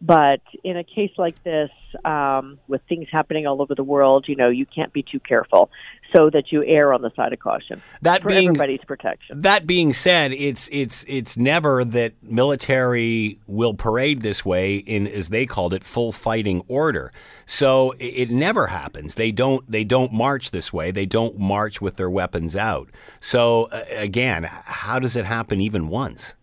but 0.00 0.40
in 0.64 0.76
a 0.76 0.84
case 0.84 1.12
like 1.16 1.40
this, 1.44 1.70
um, 2.04 2.58
with 2.66 2.80
things 2.88 3.06
happening 3.12 3.46
all 3.46 3.62
over 3.62 3.76
the 3.76 3.84
world, 3.84 4.24
you 4.26 4.34
know, 4.34 4.48
you 4.48 4.66
can't 4.66 4.92
be 4.92 5.04
too 5.04 5.20
careful, 5.20 5.70
so 6.14 6.30
that 6.30 6.50
you 6.50 6.64
err 6.64 6.92
on 6.92 7.02
the 7.02 7.10
side 7.14 7.32
of 7.32 7.38
caution 7.38 7.82
That 8.02 8.22
for 8.22 8.28
being 8.28 8.48
everybody's 8.48 8.84
protection. 8.86 9.42
That 9.42 9.66
being 9.66 9.92
said, 9.92 10.32
it's 10.32 10.68
it's 10.72 11.04
it's 11.08 11.36
never 11.36 11.84
that 11.84 12.14
military 12.22 13.38
will 13.46 13.74
parade 13.74 14.22
this 14.22 14.44
way 14.44 14.76
in 14.76 15.06
as 15.06 15.28
they 15.28 15.46
called 15.46 15.74
it 15.74 15.84
full 15.84 16.12
fighting 16.12 16.62
order. 16.68 17.12
So 17.46 17.92
it, 17.92 18.04
it 18.04 18.30
never 18.30 18.68
happens. 18.68 19.14
They 19.14 19.32
don't 19.32 19.68
they 19.70 19.84
don't 19.84 20.12
march 20.12 20.50
this 20.50 20.72
way. 20.72 20.90
They 20.90 21.06
don't 21.06 21.38
march 21.38 21.80
with 21.80 21.96
their 21.96 22.10
weapons 22.10 22.56
out. 22.56 22.88
So 23.20 23.64
uh, 23.64 23.84
again, 23.90 24.44
how 24.44 24.98
does 24.98 25.16
it 25.16 25.24
happen 25.24 25.60
even 25.60 25.88
once? 25.88 26.34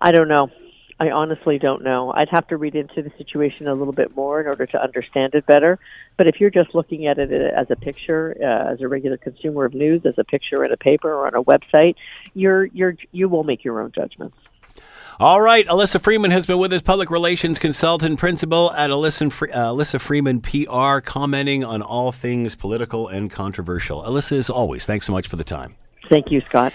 I 0.00 0.12
don't 0.12 0.28
know. 0.28 0.50
I 0.98 1.10
honestly 1.10 1.58
don't 1.58 1.82
know. 1.82 2.10
I'd 2.12 2.30
have 2.30 2.46
to 2.48 2.56
read 2.56 2.74
into 2.74 3.02
the 3.02 3.12
situation 3.18 3.68
a 3.68 3.74
little 3.74 3.92
bit 3.92 4.16
more 4.16 4.40
in 4.40 4.46
order 4.46 4.64
to 4.66 4.82
understand 4.82 5.34
it 5.34 5.44
better. 5.44 5.78
But 6.16 6.26
if 6.26 6.40
you're 6.40 6.50
just 6.50 6.74
looking 6.74 7.06
at 7.06 7.18
it 7.18 7.30
as 7.30 7.70
a 7.70 7.76
picture, 7.76 8.34
uh, 8.40 8.72
as 8.72 8.80
a 8.80 8.88
regular 8.88 9.18
consumer 9.18 9.66
of 9.66 9.74
news, 9.74 10.06
as 10.06 10.14
a 10.16 10.24
picture 10.24 10.64
in 10.64 10.72
a 10.72 10.76
paper 10.76 11.12
or 11.12 11.26
on 11.26 11.34
a 11.34 11.44
website, 11.44 11.96
you're 12.34 12.64
you're 12.66 12.96
you 13.12 13.28
will 13.28 13.44
make 13.44 13.62
your 13.62 13.80
own 13.82 13.92
judgments. 13.92 14.36
All 15.18 15.40
right, 15.40 15.66
Alyssa 15.66 15.98
Freeman 15.98 16.30
has 16.30 16.44
been 16.44 16.58
with 16.58 16.74
us, 16.74 16.82
public 16.82 17.10
relations 17.10 17.58
consultant, 17.58 18.18
principal 18.18 18.70
at 18.72 18.90
Alyssa, 18.90 19.32
Fre- 19.32 19.46
uh, 19.46 19.70
Alyssa 19.70 19.98
Freeman 19.98 20.42
PR, 20.42 21.00
commenting 21.00 21.64
on 21.64 21.80
all 21.80 22.12
things 22.12 22.54
political 22.54 23.08
and 23.08 23.30
controversial. 23.30 24.02
Alyssa, 24.02 24.38
as 24.38 24.50
always, 24.50 24.84
thanks 24.84 25.06
so 25.06 25.12
much 25.12 25.26
for 25.26 25.36
the 25.36 25.44
time. 25.44 25.74
Thank 26.10 26.30
you, 26.30 26.42
Scott. 26.42 26.74